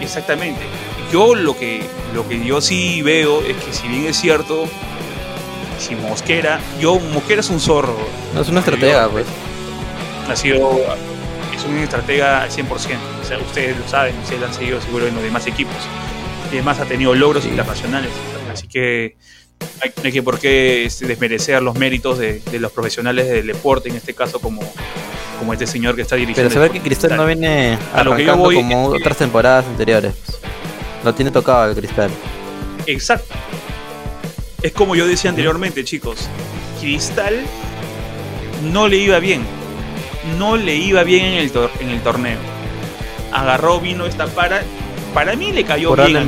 exactamente, 0.00 0.60
yo 1.12 1.34
lo 1.34 1.56
que 1.56 1.82
lo 2.14 2.28
que 2.28 2.44
yo 2.44 2.60
sí 2.60 3.02
veo 3.02 3.42
es 3.42 3.56
que 3.56 3.72
si 3.72 3.88
bien 3.88 4.06
es 4.06 4.16
cierto 4.16 4.68
si 5.78 5.94
Mosquera, 5.94 6.60
yo 6.80 6.98
Mosquera 6.98 7.40
es 7.40 7.50
un 7.50 7.60
zorro. 7.60 7.96
No 8.34 8.40
es 8.40 8.48
una 8.48 8.60
estratega, 8.60 9.08
pues. 9.08 9.26
Ha 10.28 10.36
sido 10.36 10.80
es 11.54 11.64
un 11.64 11.78
estratega 11.78 12.42
al 12.42 12.50
100%. 12.50 12.68
O 12.68 12.78
sea, 13.24 13.38
ustedes 13.38 13.76
lo 13.76 13.88
saben, 13.88 14.16
ustedes 14.18 14.40
lo 14.40 14.46
han 14.46 14.54
seguido 14.54 14.80
seguro 14.80 15.06
en 15.06 15.14
los 15.14 15.22
demás 15.22 15.46
equipos. 15.46 15.76
Y 16.50 16.56
además 16.56 16.80
ha 16.80 16.84
tenido 16.84 17.14
logros 17.14 17.44
internacionales. 17.46 18.10
Así 18.52 18.66
que 18.66 19.16
no 19.60 20.04
hay, 20.04 20.12
que 20.12 20.22
por 20.22 20.38
qué 20.38 20.84
este, 20.84 21.06
desmerecer 21.06 21.62
los 21.62 21.76
méritos 21.76 22.18
de, 22.18 22.42
los 22.58 22.72
profesionales 22.72 23.28
del 23.28 23.46
deporte, 23.46 23.88
en 23.88 23.96
este 23.96 24.14
caso 24.14 24.40
como, 24.40 24.60
como 25.38 25.52
este 25.52 25.66
señor 25.66 25.96
que 25.96 26.02
está 26.02 26.16
dirigiendo. 26.16 26.48
Pero 26.48 26.60
ve 26.62 26.70
que 26.70 26.80
Cristal 26.80 27.16
no 27.16 27.26
viene 27.26 27.78
a 27.94 28.04
lo 28.04 28.16
que 28.16 28.24
yo 28.24 28.36
voy 28.36 28.56
como 28.56 28.86
otras 28.86 29.16
temporadas 29.16 29.66
anteriores. 29.66 30.14
No 31.04 31.14
tiene 31.14 31.30
tocado 31.30 31.70
el 31.70 31.76
Cristal. 31.76 32.10
Exacto. 32.86 33.34
Es 34.62 34.72
como 34.72 34.96
yo 34.96 35.06
decía 35.06 35.30
anteriormente, 35.30 35.84
chicos. 35.84 36.28
Cristal 36.80 37.42
no 38.72 38.88
le 38.88 38.96
iba 38.96 39.18
bien 39.18 39.58
no 40.36 40.56
le 40.56 40.74
iba 40.74 41.02
bien 41.04 41.24
en 41.24 41.34
el, 41.34 41.52
en 41.80 41.88
el 41.90 42.00
torneo. 42.02 42.38
Agarró, 43.32 43.80
vino 43.80 44.06
esta 44.06 44.26
para. 44.26 44.62
Para 45.14 45.36
mí 45.36 45.52
le 45.52 45.64
cayó 45.64 45.94
bien 45.94 46.16
al 46.16 46.26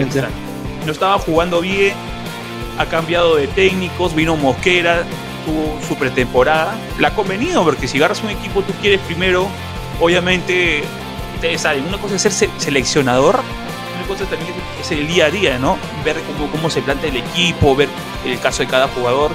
No 0.86 0.92
estaba 0.92 1.18
jugando 1.18 1.60
bien, 1.60 1.92
ha 2.78 2.86
cambiado 2.86 3.36
de 3.36 3.46
técnicos, 3.48 4.14
vino 4.14 4.36
Mosquera, 4.36 5.02
tuvo 5.44 5.78
su 5.86 5.96
pretemporada. 5.96 6.74
La 6.98 7.08
ha 7.08 7.14
convenido, 7.14 7.62
porque 7.62 7.86
si 7.86 7.98
agarras 7.98 8.22
un 8.22 8.30
equipo, 8.30 8.62
tú 8.62 8.72
quieres 8.80 9.00
primero, 9.00 9.48
obviamente, 10.00 10.82
ustedes 11.34 11.60
saben, 11.60 11.84
una 11.84 11.98
cosa 11.98 12.16
es 12.16 12.22
ser 12.22 12.48
seleccionador, 12.56 13.40
una 14.10 14.18
cosa 14.18 14.30
también 14.30 14.54
es 14.80 14.90
el 14.90 15.06
día 15.06 15.26
a 15.26 15.30
día, 15.30 15.58
¿no? 15.58 15.78
Ver 16.04 16.16
cómo, 16.22 16.50
cómo 16.50 16.68
se 16.68 16.82
plantea 16.82 17.10
el 17.10 17.16
equipo, 17.18 17.76
ver 17.76 17.88
el 18.26 18.38
caso 18.40 18.62
de 18.62 18.68
cada 18.68 18.88
jugador. 18.88 19.30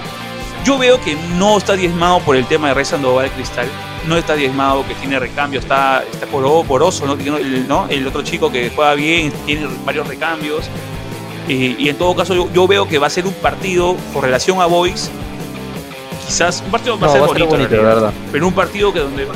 Yo 0.63 0.77
veo 0.77 0.99
que 0.99 1.15
no 1.37 1.57
está 1.57 1.75
diezmado 1.75 2.19
por 2.19 2.35
el 2.35 2.45
tema 2.45 2.69
de 2.69 2.73
Rey 2.73 2.85
Sandoval 2.85 3.29
Cristal 3.31 3.67
no 4.07 4.17
está 4.17 4.35
diezmado, 4.35 4.85
que 4.87 4.93
tiene 4.95 5.19
recambio, 5.19 5.59
está, 5.59 6.03
está 6.11 6.27
poroso, 6.27 7.05
¿no? 7.05 7.13
El, 7.13 7.67
¿no? 7.67 7.87
el 7.89 8.05
otro 8.07 8.21
chico 8.21 8.51
que 8.51 8.69
juega 8.69 8.93
bien, 8.93 9.31
tiene 9.45 9.67
varios 9.83 10.07
recambios. 10.07 10.65
y 11.47 11.89
en 11.89 11.95
todo 11.97 12.15
caso, 12.15 12.49
yo, 12.51 12.67
veo 12.67 12.87
que 12.87 12.97
va 12.97 13.07
a 13.07 13.09
ser 13.09 13.25
un 13.25 13.33
partido 13.33 13.95
con 14.13 14.21
relación 14.21 14.61
a 14.61 14.65
Boys. 14.65 15.09
Quizás 16.25 16.61
un 16.65 16.71
partido 16.71 16.99
va 16.99 17.07
a 17.07 17.11
ser 17.11 17.21
bonito, 17.21 17.69
verdad. 17.69 18.13
pero 18.31 18.47
un 18.47 18.53
partido 18.53 18.91
que 18.91 18.99
donde. 18.99 19.27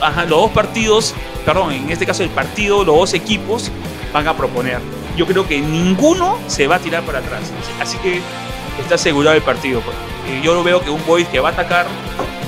Ajá, 0.00 0.22
los 0.22 0.40
dos 0.40 0.50
partidos, 0.50 1.14
perdón, 1.44 1.72
en 1.72 1.90
este 1.90 2.06
caso 2.06 2.22
el 2.22 2.30
partido, 2.30 2.84
los 2.84 2.96
dos 2.96 3.14
equipos 3.14 3.70
van 4.16 4.28
a 4.28 4.34
proponer. 4.34 4.80
Yo 5.14 5.26
creo 5.26 5.46
que 5.46 5.60
ninguno 5.60 6.38
se 6.46 6.66
va 6.66 6.76
a 6.76 6.78
tirar 6.78 7.02
para 7.02 7.18
atrás. 7.18 7.52
Así 7.80 7.98
que 7.98 8.22
está 8.80 8.94
asegurado 8.94 9.36
el 9.36 9.42
partido. 9.42 9.82
Pues. 9.82 9.94
Yo 10.42 10.54
lo 10.54 10.64
veo 10.64 10.80
que 10.80 10.88
un 10.88 11.04
Boys 11.04 11.28
que 11.28 11.38
va 11.38 11.50
a 11.50 11.52
atacar, 11.52 11.86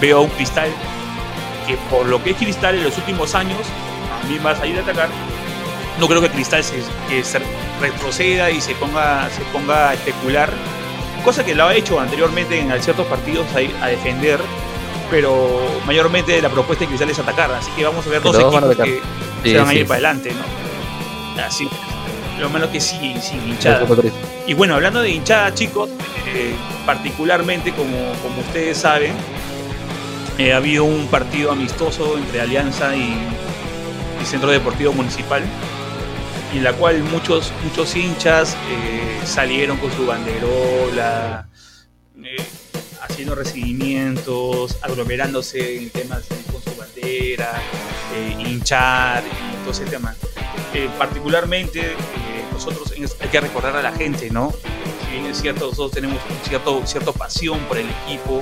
veo 0.00 0.18
a 0.18 0.20
un 0.22 0.30
Cristal 0.30 0.70
que 1.66 1.76
por 1.90 2.06
lo 2.06 2.22
que 2.24 2.30
es 2.30 2.36
Cristal 2.38 2.76
en 2.76 2.84
los 2.84 2.96
últimos 2.96 3.34
años, 3.34 3.60
a 4.22 4.26
mí 4.26 4.38
va 4.38 4.52
a 4.52 4.56
salir 4.56 4.78
a 4.78 4.80
atacar. 4.80 5.10
No 6.00 6.08
creo 6.08 6.22
que 6.22 6.30
Cristal 6.30 6.64
se, 6.64 6.80
retroceda 7.80 8.50
y 8.50 8.62
se 8.62 8.74
ponga, 8.74 9.28
se 9.28 9.42
ponga 9.52 9.90
a 9.90 9.94
especular, 9.94 10.50
cosa 11.22 11.44
que 11.44 11.54
lo 11.54 11.66
ha 11.66 11.74
hecho 11.74 12.00
anteriormente 12.00 12.58
en 12.58 12.82
ciertos 12.82 13.06
partidos 13.08 13.46
a, 13.54 13.84
a 13.84 13.88
defender, 13.88 14.40
pero 15.10 15.60
mayormente 15.84 16.40
la 16.40 16.48
propuesta 16.48 16.84
de 16.84 16.88
Cristal 16.88 17.10
es 17.10 17.18
atacar, 17.18 17.52
así 17.52 17.70
que 17.72 17.84
vamos 17.84 18.06
a 18.06 18.10
ver 18.10 18.22
dos 18.22 18.38
equipos 18.38 18.76
que 18.76 19.02
se 19.50 19.58
van 19.58 19.68
a 19.68 19.74
ir 19.74 19.86
para 19.86 19.96
adelante, 19.96 20.32
¿no? 20.32 20.67
Lo 22.40 22.48
malo 22.50 22.70
que 22.70 22.80
sí, 22.80 23.14
sin 23.20 23.48
hinchada. 23.48 23.86
Y 24.46 24.54
bueno, 24.54 24.74
hablando 24.74 25.02
de 25.02 25.10
hinchada, 25.10 25.52
chicos, 25.54 25.90
eh, 26.34 26.54
particularmente 26.86 27.72
como, 27.72 28.12
como 28.22 28.40
ustedes 28.40 28.78
saben, 28.78 29.12
eh, 30.38 30.52
ha 30.52 30.58
habido 30.58 30.84
un 30.84 31.08
partido 31.08 31.50
amistoso 31.50 32.16
entre 32.16 32.40
Alianza 32.40 32.94
y, 32.94 33.12
Centro 34.24 34.50
Deportivo 34.50 34.92
Municipal, 34.92 35.42
en 36.54 36.62
la 36.62 36.74
cual 36.74 37.02
muchos, 37.02 37.50
muchos 37.64 37.96
hinchas 37.96 38.56
eh, 38.70 39.20
salieron 39.24 39.78
con 39.78 39.90
su 39.90 40.06
banderola, 40.06 41.48
eh, 42.22 42.36
haciendo 43.02 43.34
recibimientos, 43.34 44.76
aglomerándose 44.82 45.78
en 45.78 45.90
temas 45.90 46.24
con 46.52 46.62
su 46.62 46.78
bandera, 46.78 47.60
hinchar 48.38 49.24
y 49.24 49.62
todo 49.62 49.72
ese 49.72 49.86
tema. 49.86 50.14
Particularmente, 50.98 51.94
nosotros 52.52 52.92
hay 53.20 53.28
que 53.28 53.40
recordar 53.40 53.76
a 53.76 53.82
la 53.82 53.92
gente, 53.92 54.30
¿no? 54.30 54.52
Si 55.04 55.12
bien 55.12 55.26
es 55.26 55.40
cierto, 55.40 55.66
nosotros 55.66 55.92
tenemos 55.92 56.18
cierto, 56.46 56.82
cierta 56.86 57.12
pasión 57.12 57.60
por 57.60 57.78
el 57.78 57.86
equipo, 58.04 58.40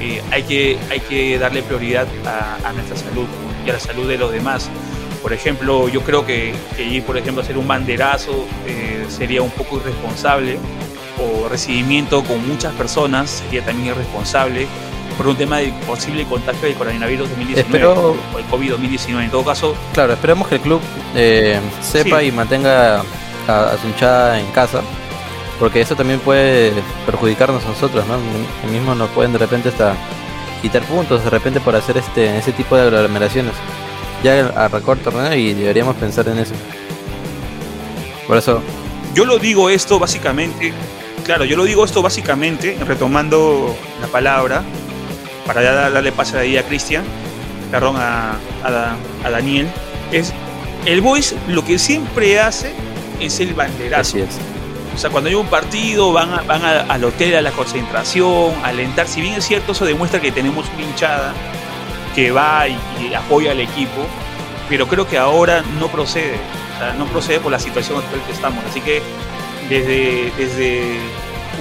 eh, 0.00 0.22
hay, 0.30 0.42
que, 0.42 0.78
hay 0.90 1.00
que 1.00 1.38
darle 1.38 1.62
prioridad 1.62 2.08
a, 2.64 2.72
nuestra 2.72 2.96
salud 2.96 3.26
y 3.64 3.70
a 3.70 3.74
la 3.74 3.80
salud 3.80 4.08
de 4.08 4.18
los 4.18 4.32
demás. 4.32 4.68
Por 5.22 5.32
ejemplo, 5.32 5.88
yo 5.88 6.02
creo 6.02 6.26
que, 6.26 6.54
ir, 6.78 7.04
por 7.04 7.16
ejemplo, 7.16 7.42
a 7.42 7.44
hacer 7.44 7.56
un 7.56 7.68
banderazo 7.68 8.46
eh, 8.66 9.06
sería 9.08 9.42
un 9.42 9.50
poco 9.50 9.76
irresponsable 9.76 10.58
o 11.20 11.48
recibimiento 11.48 12.24
con 12.24 12.46
muchas 12.48 12.72
personas 12.74 13.30
sería 13.30 13.64
también 13.64 13.88
irresponsable 13.88 14.66
por 15.16 15.28
un 15.28 15.36
tema 15.36 15.58
de 15.58 15.72
posible 15.86 16.24
contagio 16.24 16.68
del 16.68 16.74
coronavirus 16.74 17.28
2019 17.30 17.86
o 17.86 18.16
el 18.38 18.44
COVID-2019. 18.46 19.24
En 19.24 19.30
todo 19.30 19.44
caso, 19.44 19.74
claro, 19.92 20.12
esperemos 20.12 20.48
que 20.48 20.56
el 20.56 20.60
club 20.60 20.80
eh, 21.14 21.60
sepa 21.80 22.22
y 22.22 22.32
mantenga 22.32 23.00
a, 23.00 23.02
a, 23.48 23.78
su 23.78 23.88
hinchada 23.88 24.40
en 24.40 24.46
casa 24.52 24.82
porque 25.58 25.80
eso 25.80 25.94
también 25.94 26.18
puede 26.18 26.72
perjudicarnos 27.06 27.64
a 27.64 27.68
nosotros, 27.68 28.04
¿no? 28.08 28.18
Mismo 28.68 28.96
nos 28.96 29.10
pueden 29.10 29.32
de 29.32 29.38
repente 29.38 29.68
hasta 29.68 29.94
quitar 30.60 30.82
puntos, 30.82 31.22
de 31.22 31.30
repente 31.30 31.60
por 31.60 31.76
hacer 31.76 31.96
este 31.98 32.36
ese 32.36 32.52
tipo 32.52 32.76
de 32.76 32.82
aglomeraciones. 32.82 33.54
Ya 34.24 34.46
a 34.56 34.68
recorto 34.68 35.10
torneo 35.10 35.34
y 35.34 35.52
deberíamos 35.54 35.96
pensar 35.96 36.26
en 36.28 36.38
eso. 36.38 36.54
Por 38.26 38.38
eso, 38.38 38.62
yo 39.14 39.24
lo 39.24 39.38
digo 39.38 39.68
esto 39.68 39.98
básicamente, 39.98 40.72
claro, 41.24 41.44
yo 41.44 41.56
lo 41.56 41.64
digo 41.64 41.84
esto 41.84 42.02
básicamente, 42.02 42.78
retomando 42.86 43.76
la 44.00 44.06
palabra, 44.06 44.62
para 45.46 45.90
darle 45.90 46.12
pase 46.12 46.38
ahí 46.38 46.56
a 46.56 46.62
Cristian, 46.64 47.04
perdón, 47.70 47.96
a, 47.98 48.36
a, 48.64 49.30
Daniel, 49.30 49.68
es 50.10 50.32
el 50.86 51.00
Boys 51.00 51.34
lo 51.48 51.64
que 51.64 51.78
siempre 51.78 52.40
hace 52.40 52.72
es 53.20 53.40
el 53.40 53.54
banderazo. 53.54 54.18
O 54.94 54.98
sea, 54.98 55.10
cuando 55.10 55.30
hay 55.30 55.34
un 55.34 55.46
partido, 55.46 56.12
van, 56.12 56.46
van 56.46 56.62
al 56.64 57.04
hotel, 57.04 57.36
a 57.36 57.40
la 57.40 57.50
concentración, 57.52 58.52
a 58.62 58.68
alentar. 58.68 59.08
Si 59.08 59.20
bien 59.20 59.34
es 59.34 59.46
cierto, 59.46 59.72
eso 59.72 59.86
demuestra 59.86 60.20
que 60.20 60.30
tenemos 60.30 60.66
una 60.74 60.82
hinchada 60.82 61.32
que 62.14 62.30
va 62.30 62.66
y, 62.68 63.14
apoya 63.14 63.52
al 63.52 63.60
equipo, 63.60 64.06
pero 64.68 64.86
creo 64.86 65.08
que 65.08 65.16
ahora 65.16 65.62
no 65.78 65.88
procede. 65.88 66.36
O 66.74 66.78
sea, 66.78 66.92
no 66.94 67.06
procede 67.06 67.40
por 67.40 67.52
la 67.52 67.58
situación 67.58 67.98
actual 67.98 68.20
que 68.26 68.32
estamos. 68.32 68.62
Así 68.66 68.80
que 68.82 69.00
desde, 69.70 70.30
desde 70.36 70.98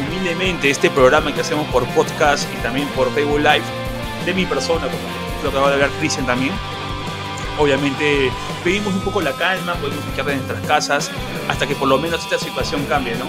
humildemente 0.01 0.69
este 0.69 0.89
programa 0.89 1.33
que 1.33 1.41
hacemos 1.41 1.67
por 1.67 1.85
podcast 1.89 2.47
y 2.53 2.61
también 2.61 2.87
por 2.89 3.11
Facebook 3.13 3.39
Live, 3.39 3.63
de 4.25 4.33
mi 4.33 4.45
persona, 4.45 4.87
como 4.87 5.43
lo 5.43 5.49
acaba 5.49 5.67
de 5.69 5.73
hablar 5.75 5.89
Cristian 5.99 6.25
también, 6.25 6.53
obviamente 7.57 8.31
pedimos 8.63 8.93
un 8.93 9.01
poco 9.01 9.21
la 9.21 9.31
calma, 9.33 9.73
podemos 9.75 10.03
fijar 10.05 10.29
en 10.29 10.37
nuestras 10.37 10.61
casas 10.67 11.11
hasta 11.47 11.67
que 11.67 11.75
por 11.75 11.87
lo 11.87 11.97
menos 11.97 12.23
esta 12.23 12.37
situación 12.37 12.85
cambie, 12.85 13.15
¿no? 13.15 13.25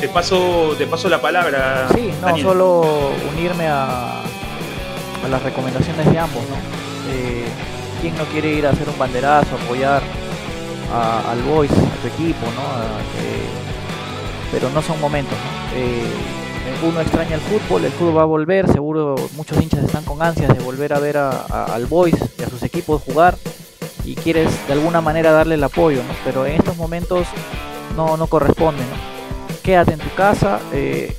Te 0.00 0.08
paso, 0.08 0.74
te 0.76 0.86
paso 0.86 1.08
la 1.08 1.20
palabra. 1.20 1.88
Sí, 1.94 2.10
no, 2.20 2.36
solo 2.38 3.12
unirme 3.32 3.68
a, 3.68 4.20
a, 4.20 5.28
las 5.30 5.42
recomendaciones 5.42 6.10
de 6.10 6.18
ambos, 6.18 6.42
¿no? 6.48 6.56
Eh, 7.10 7.44
¿Quién 8.00 8.16
no 8.16 8.24
quiere 8.24 8.52
ir 8.52 8.66
a 8.66 8.70
hacer 8.70 8.88
un 8.88 8.98
banderazo, 8.98 9.54
apoyar 9.54 10.02
al 10.92 11.42
Boys, 11.42 11.72
a 11.72 12.02
tu 12.02 12.08
equipo, 12.08 12.46
¿no? 12.54 12.62
Pero 14.54 14.70
no 14.70 14.80
son 14.82 15.00
momentos, 15.00 15.36
¿no? 15.36 15.76
Eh, 15.78 16.04
uno 16.88 17.00
extraña 17.00 17.34
el 17.34 17.40
fútbol, 17.40 17.84
el 17.84 17.90
fútbol 17.90 18.18
va 18.18 18.22
a 18.22 18.26
volver, 18.26 18.70
seguro 18.70 19.16
muchos 19.36 19.60
hinchas 19.60 19.82
están 19.82 20.04
con 20.04 20.22
ansias 20.22 20.56
de 20.56 20.62
volver 20.62 20.92
a 20.92 21.00
ver 21.00 21.16
al 21.16 21.86
Boys 21.86 22.14
y 22.38 22.42
a 22.42 22.48
sus 22.48 22.62
equipos 22.62 23.02
jugar 23.02 23.36
y 24.04 24.14
quieres 24.14 24.48
de 24.68 24.74
alguna 24.74 25.00
manera 25.00 25.32
darle 25.32 25.56
el 25.56 25.64
apoyo, 25.64 26.02
pero 26.24 26.46
en 26.46 26.54
estos 26.54 26.76
momentos 26.76 27.26
no, 27.96 28.16
no 28.16 28.28
corresponde. 28.28 28.82
Quédate 29.64 29.94
en 29.94 29.98
tu 29.98 30.14
casa, 30.14 30.60
eh, 30.72 31.16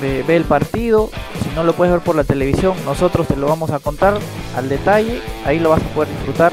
ve, 0.00 0.24
el 0.34 0.44
partido, 0.44 1.10
si 1.42 1.54
no 1.54 1.64
lo 1.64 1.74
puedes 1.74 1.92
ver 1.92 2.02
por 2.02 2.16
la 2.16 2.24
televisión, 2.24 2.74
nosotros 2.86 3.26
te 3.26 3.36
lo 3.36 3.46
vamos 3.46 3.72
a 3.72 3.78
contar 3.78 4.18
al 4.56 4.68
detalle, 4.70 5.20
ahí 5.44 5.58
lo 5.58 5.68
vas 5.70 5.82
a 5.82 5.94
poder 5.94 6.08
disfrutar, 6.08 6.52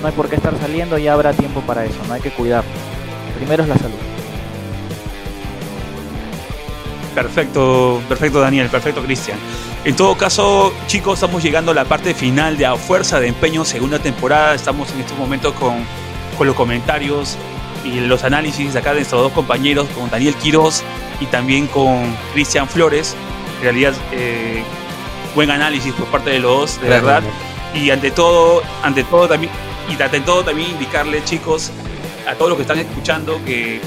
no 0.00 0.08
hay 0.08 0.14
por 0.14 0.28
qué 0.28 0.36
estar 0.36 0.58
saliendo, 0.58 0.98
ya 0.98 1.12
habrá 1.12 1.32
tiempo 1.32 1.60
para 1.60 1.84
eso, 1.84 1.98
no 2.08 2.14
hay 2.14 2.20
que 2.20 2.30
cuidar. 2.30 2.64
Primero 3.36 3.62
es 3.62 3.68
la 3.68 3.76
salud. 3.76 4.11
Perfecto, 7.14 8.02
perfecto 8.08 8.40
Daniel, 8.40 8.68
perfecto 8.68 9.02
Cristian. 9.02 9.38
En 9.84 9.96
todo 9.96 10.16
caso, 10.16 10.72
chicos, 10.86 11.14
estamos 11.14 11.42
llegando 11.42 11.72
a 11.72 11.74
la 11.74 11.84
parte 11.84 12.14
final 12.14 12.56
de 12.56 12.66
A 12.66 12.76
Fuerza 12.76 13.20
de 13.20 13.28
Empeño, 13.28 13.64
segunda 13.64 13.98
temporada. 13.98 14.54
Estamos 14.54 14.90
en 14.92 15.00
estos 15.00 15.18
momentos 15.18 15.52
con, 15.54 15.84
con 16.38 16.46
los 16.46 16.56
comentarios 16.56 17.36
y 17.84 18.00
los 18.00 18.24
análisis 18.24 18.72
de 18.72 18.78
acá 18.78 18.90
de 18.90 19.00
nuestros 19.00 19.22
dos 19.22 19.32
compañeros, 19.32 19.88
con 19.88 20.08
Daniel 20.08 20.34
Quiroz 20.36 20.82
y 21.20 21.26
también 21.26 21.66
con 21.66 22.16
Cristian 22.32 22.68
Flores. 22.68 23.14
En 23.58 23.62
realidad, 23.64 23.94
eh, 24.12 24.62
buen 25.34 25.50
análisis 25.50 25.92
por 25.94 26.06
parte 26.06 26.30
de 26.30 26.38
los 26.38 26.60
dos, 26.60 26.80
de 26.80 26.88
verdad. 26.88 27.22
Y 27.74 27.90
ante 27.90 28.10
todo, 28.10 28.62
ante 28.82 29.04
todo 29.04 29.28
también, 29.28 29.52
y 29.88 30.00
ante 30.00 30.20
todo 30.20 30.44
también 30.44 30.70
indicarle, 30.70 31.24
chicos, 31.24 31.70
a 32.28 32.34
todos 32.34 32.50
los 32.50 32.56
que 32.56 32.62
están 32.62 32.78
escuchando 32.78 33.40
que 33.44 33.80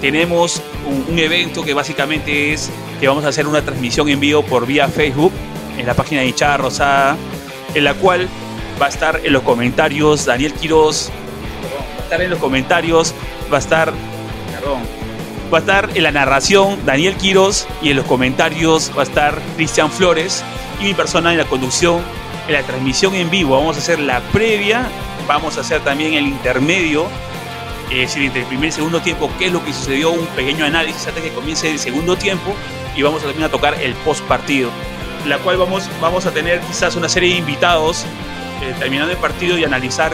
tenemos 0.00 0.62
un, 0.86 1.18
evento 1.18 1.62
que 1.62 1.74
básicamente 1.74 2.52
es 2.52 2.70
que 3.00 3.08
vamos 3.08 3.24
a 3.24 3.28
hacer 3.28 3.46
una 3.46 3.62
transmisión 3.62 4.08
en 4.08 4.20
vivo 4.20 4.42
por 4.42 4.66
vía 4.66 4.88
Facebook 4.88 5.32
en 5.78 5.86
la 5.86 5.94
página 5.94 6.20
de 6.20 6.28
Hinchada 6.28 6.56
Rosada, 6.56 7.16
en 7.74 7.84
la 7.84 7.94
cual 7.94 8.28
va 8.80 8.86
a 8.86 8.88
estar 8.88 9.20
en 9.24 9.32
los 9.32 9.42
comentarios 9.42 10.24
Daniel 10.24 10.52
Quiroz, 10.54 11.10
va 11.10 12.00
a 12.00 12.02
estar 12.04 12.22
en 12.22 12.30
los 12.30 12.38
comentarios, 12.38 13.14
va 13.52 13.56
a 13.56 13.60
estar, 13.60 13.92
va 15.52 15.58
a 15.58 15.60
estar 15.60 15.90
en 15.94 16.02
la 16.02 16.10
narración 16.10 16.84
Daniel 16.84 17.14
Quiroz 17.16 17.66
y 17.80 17.90
en 17.90 17.96
los 17.96 18.06
comentarios 18.06 18.90
va 18.96 19.02
a 19.02 19.04
estar 19.04 19.40
Cristian 19.56 19.90
Flores 19.90 20.44
y 20.80 20.84
mi 20.84 20.94
persona 20.94 21.32
en 21.32 21.38
la 21.38 21.44
conducción, 21.44 22.00
en 22.48 22.54
la 22.54 22.62
transmisión 22.62 23.14
en 23.14 23.30
vivo. 23.30 23.56
Vamos 23.56 23.76
a 23.76 23.78
hacer 23.78 23.98
la 24.00 24.20
previa, 24.32 24.88
vamos 25.26 25.56
a 25.58 25.60
hacer 25.60 25.80
también 25.82 26.14
el 26.14 26.26
intermedio 26.26 27.06
es 27.92 28.08
decir, 28.08 28.22
entre 28.22 28.40
el 28.40 28.46
primer 28.46 28.70
y 28.70 28.72
segundo 28.72 29.00
tiempo, 29.02 29.30
qué 29.38 29.46
es 29.46 29.52
lo 29.52 29.62
que 29.64 29.72
sucedió, 29.72 30.10
un 30.10 30.26
pequeño 30.28 30.64
análisis 30.64 31.06
antes 31.06 31.22
que 31.22 31.30
comience 31.30 31.70
el 31.70 31.78
segundo 31.78 32.16
tiempo 32.16 32.54
y 32.96 33.02
vamos 33.02 33.22
a 33.22 33.26
también 33.26 33.44
a 33.44 33.50
tocar 33.50 33.74
el 33.80 33.94
post 33.96 34.22
partido, 34.24 34.70
la 35.26 35.38
cual 35.38 35.58
vamos, 35.58 35.88
vamos 36.00 36.24
a 36.26 36.32
tener 36.32 36.60
quizás 36.60 36.96
una 36.96 37.08
serie 37.08 37.30
de 37.30 37.38
invitados 37.38 38.04
eh, 38.62 38.74
terminando 38.78 39.12
el 39.12 39.18
partido 39.18 39.58
y 39.58 39.64
analizar 39.64 40.12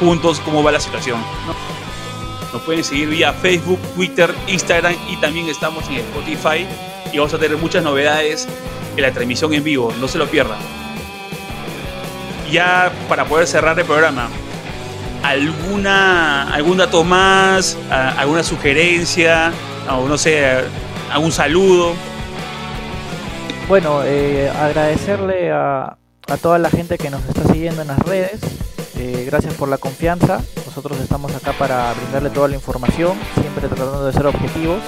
juntos 0.00 0.40
cómo 0.40 0.62
va 0.62 0.72
la 0.72 0.80
situación. 0.80 1.20
Nos 2.52 2.62
pueden 2.62 2.82
seguir 2.82 3.08
vía 3.08 3.32
Facebook, 3.34 3.80
Twitter, 3.94 4.34
Instagram 4.46 4.94
y 5.10 5.16
también 5.16 5.48
estamos 5.48 5.86
en 5.88 5.96
Spotify 5.96 6.66
y 7.12 7.18
vamos 7.18 7.34
a 7.34 7.38
tener 7.38 7.58
muchas 7.58 7.82
novedades 7.82 8.48
en 8.96 9.02
la 9.02 9.12
transmisión 9.12 9.52
en 9.52 9.64
vivo, 9.64 9.92
no 10.00 10.08
se 10.08 10.16
lo 10.16 10.26
pierdan. 10.28 10.58
Ya 12.50 12.90
para 13.08 13.26
poder 13.26 13.46
cerrar 13.46 13.78
el 13.78 13.84
programa, 13.84 14.30
alguna 15.22 16.52
algún 16.52 16.78
dato 16.78 17.04
más, 17.04 17.76
alguna 17.90 18.42
sugerencia, 18.42 19.52
o 19.90 20.08
no 20.08 20.18
sé, 20.18 20.44
algún 21.12 21.32
saludo. 21.32 21.94
Bueno, 23.68 24.02
eh, 24.04 24.50
agradecerle 24.50 25.50
a, 25.52 25.98
a, 26.26 26.36
toda 26.40 26.58
la 26.58 26.70
gente 26.70 26.96
que 26.96 27.10
nos 27.10 27.24
está 27.26 27.44
siguiendo 27.52 27.82
en 27.82 27.88
las 27.88 27.98
redes. 27.98 28.40
Eh, 28.96 29.24
gracias 29.26 29.54
por 29.54 29.68
la 29.68 29.78
confianza. 29.78 30.40
Nosotros 30.64 30.98
estamos 31.00 31.34
acá 31.34 31.52
para 31.52 31.92
brindarle 31.92 32.30
toda 32.30 32.48
la 32.48 32.54
información, 32.54 33.18
siempre 33.40 33.68
tratando 33.68 34.06
de 34.06 34.12
ser 34.12 34.26
objetivos 34.26 34.80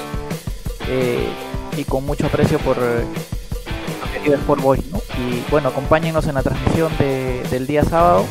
eh, 0.89 1.29
y 1.77 1.85
con 1.85 2.07
mucho 2.07 2.27
aprecio 2.27 2.59
por 2.59 2.79
el 4.25 4.33
Sport 4.33 4.63
Boy. 4.63 4.79
Y 5.19 5.45
bueno, 5.51 5.69
acompáñenos 5.69 6.27
en 6.27 6.37
la 6.37 6.43
transmisión 6.43 6.91
de, 6.99 7.43
del 7.51 7.67
día 7.67 7.85
sábado 7.85 8.25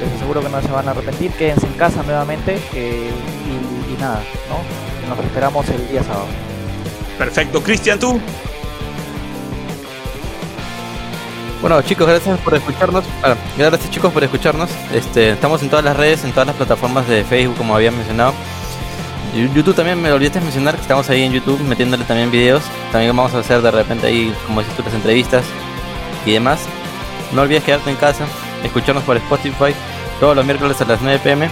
les 0.00 0.12
aseguro 0.14 0.42
que 0.42 0.48
no 0.48 0.60
se 0.60 0.68
van 0.68 0.88
a 0.88 0.90
arrepentir. 0.92 1.30
Quédense 1.32 1.66
en 1.66 1.74
casa 1.74 2.02
nuevamente 2.02 2.58
eh, 2.74 3.10
y, 3.88 4.00
nada, 4.00 4.22
¿no? 4.48 5.14
Nos 5.14 5.24
esperamos 5.24 5.68
el 5.68 5.88
día 5.88 6.02
sábado. 6.02 6.26
Perfecto. 7.18 7.62
Cristian, 7.62 7.98
tú. 7.98 8.20
Bueno 11.60 11.82
chicos, 11.82 12.08
gracias 12.08 12.38
por 12.40 12.54
escucharnos. 12.54 13.04
gracias 13.58 13.90
chicos 13.90 14.12
por 14.12 14.24
escucharnos. 14.24 14.70
Este, 14.94 15.32
estamos 15.32 15.62
en 15.62 15.68
todas 15.68 15.84
las 15.84 15.96
redes, 15.96 16.24
en 16.24 16.32
todas 16.32 16.46
las 16.46 16.56
plataformas 16.56 17.06
de 17.06 17.22
Facebook, 17.22 17.58
como 17.58 17.74
había 17.74 17.90
mencionado. 17.90 18.32
YouTube 19.54 19.74
también 19.74 20.00
me 20.00 20.10
olvidaste 20.10 20.40
mencionar 20.40 20.74
que 20.74 20.82
estamos 20.82 21.08
ahí 21.10 21.22
en 21.22 21.32
YouTube 21.32 21.60
metiéndole 21.60 22.04
también 22.04 22.30
videos. 22.30 22.62
También 22.90 23.14
vamos 23.14 23.34
a 23.34 23.40
hacer 23.40 23.60
de 23.60 23.70
repente 23.70 24.06
ahí, 24.06 24.34
como 24.46 24.60
dices 24.60 24.74
tú, 24.76 24.82
las 24.82 24.94
entrevistas 24.94 25.44
y 26.24 26.32
demás. 26.32 26.60
No 27.32 27.42
olvides 27.42 27.62
quedarte 27.62 27.90
en 27.90 27.96
casa, 27.96 28.26
escucharnos 28.64 29.04
por 29.04 29.16
Spotify 29.16 29.74
todos 30.18 30.36
los 30.36 30.44
miércoles 30.44 30.80
a 30.80 30.84
las 30.84 31.00
9 31.00 31.20
pm. 31.22 31.50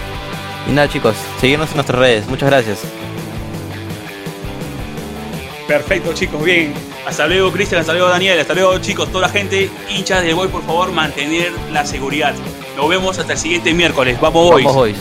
Y 0.68 0.72
nada 0.72 0.88
chicos, 0.88 1.14
seguirnos 1.40 1.70
en 1.70 1.76
nuestras 1.76 1.98
redes. 1.98 2.26
Muchas 2.28 2.48
gracias. 2.48 2.80
Perfecto 5.66 6.12
chicos, 6.14 6.42
bien. 6.42 6.72
Hasta 7.06 7.26
luego 7.26 7.50
Cristian, 7.52 7.80
hasta 7.80 7.92
luego 7.92 8.08
Daniel, 8.08 8.38
hasta 8.38 8.54
luego 8.54 8.78
chicos, 8.78 9.10
toda 9.10 9.28
la 9.28 9.32
gente, 9.32 9.70
hinchas 9.90 10.22
de 10.22 10.34
Boy, 10.34 10.48
por 10.48 10.62
favor, 10.62 10.92
mantener 10.92 11.52
la 11.72 11.86
seguridad. 11.86 12.34
Nos 12.76 12.88
vemos 12.88 13.18
hasta 13.18 13.32
el 13.32 13.38
siguiente 13.38 13.72
miércoles. 13.72 14.20
Vamos, 14.20 14.50
Vamos 14.50 14.74
boys. 14.74 14.96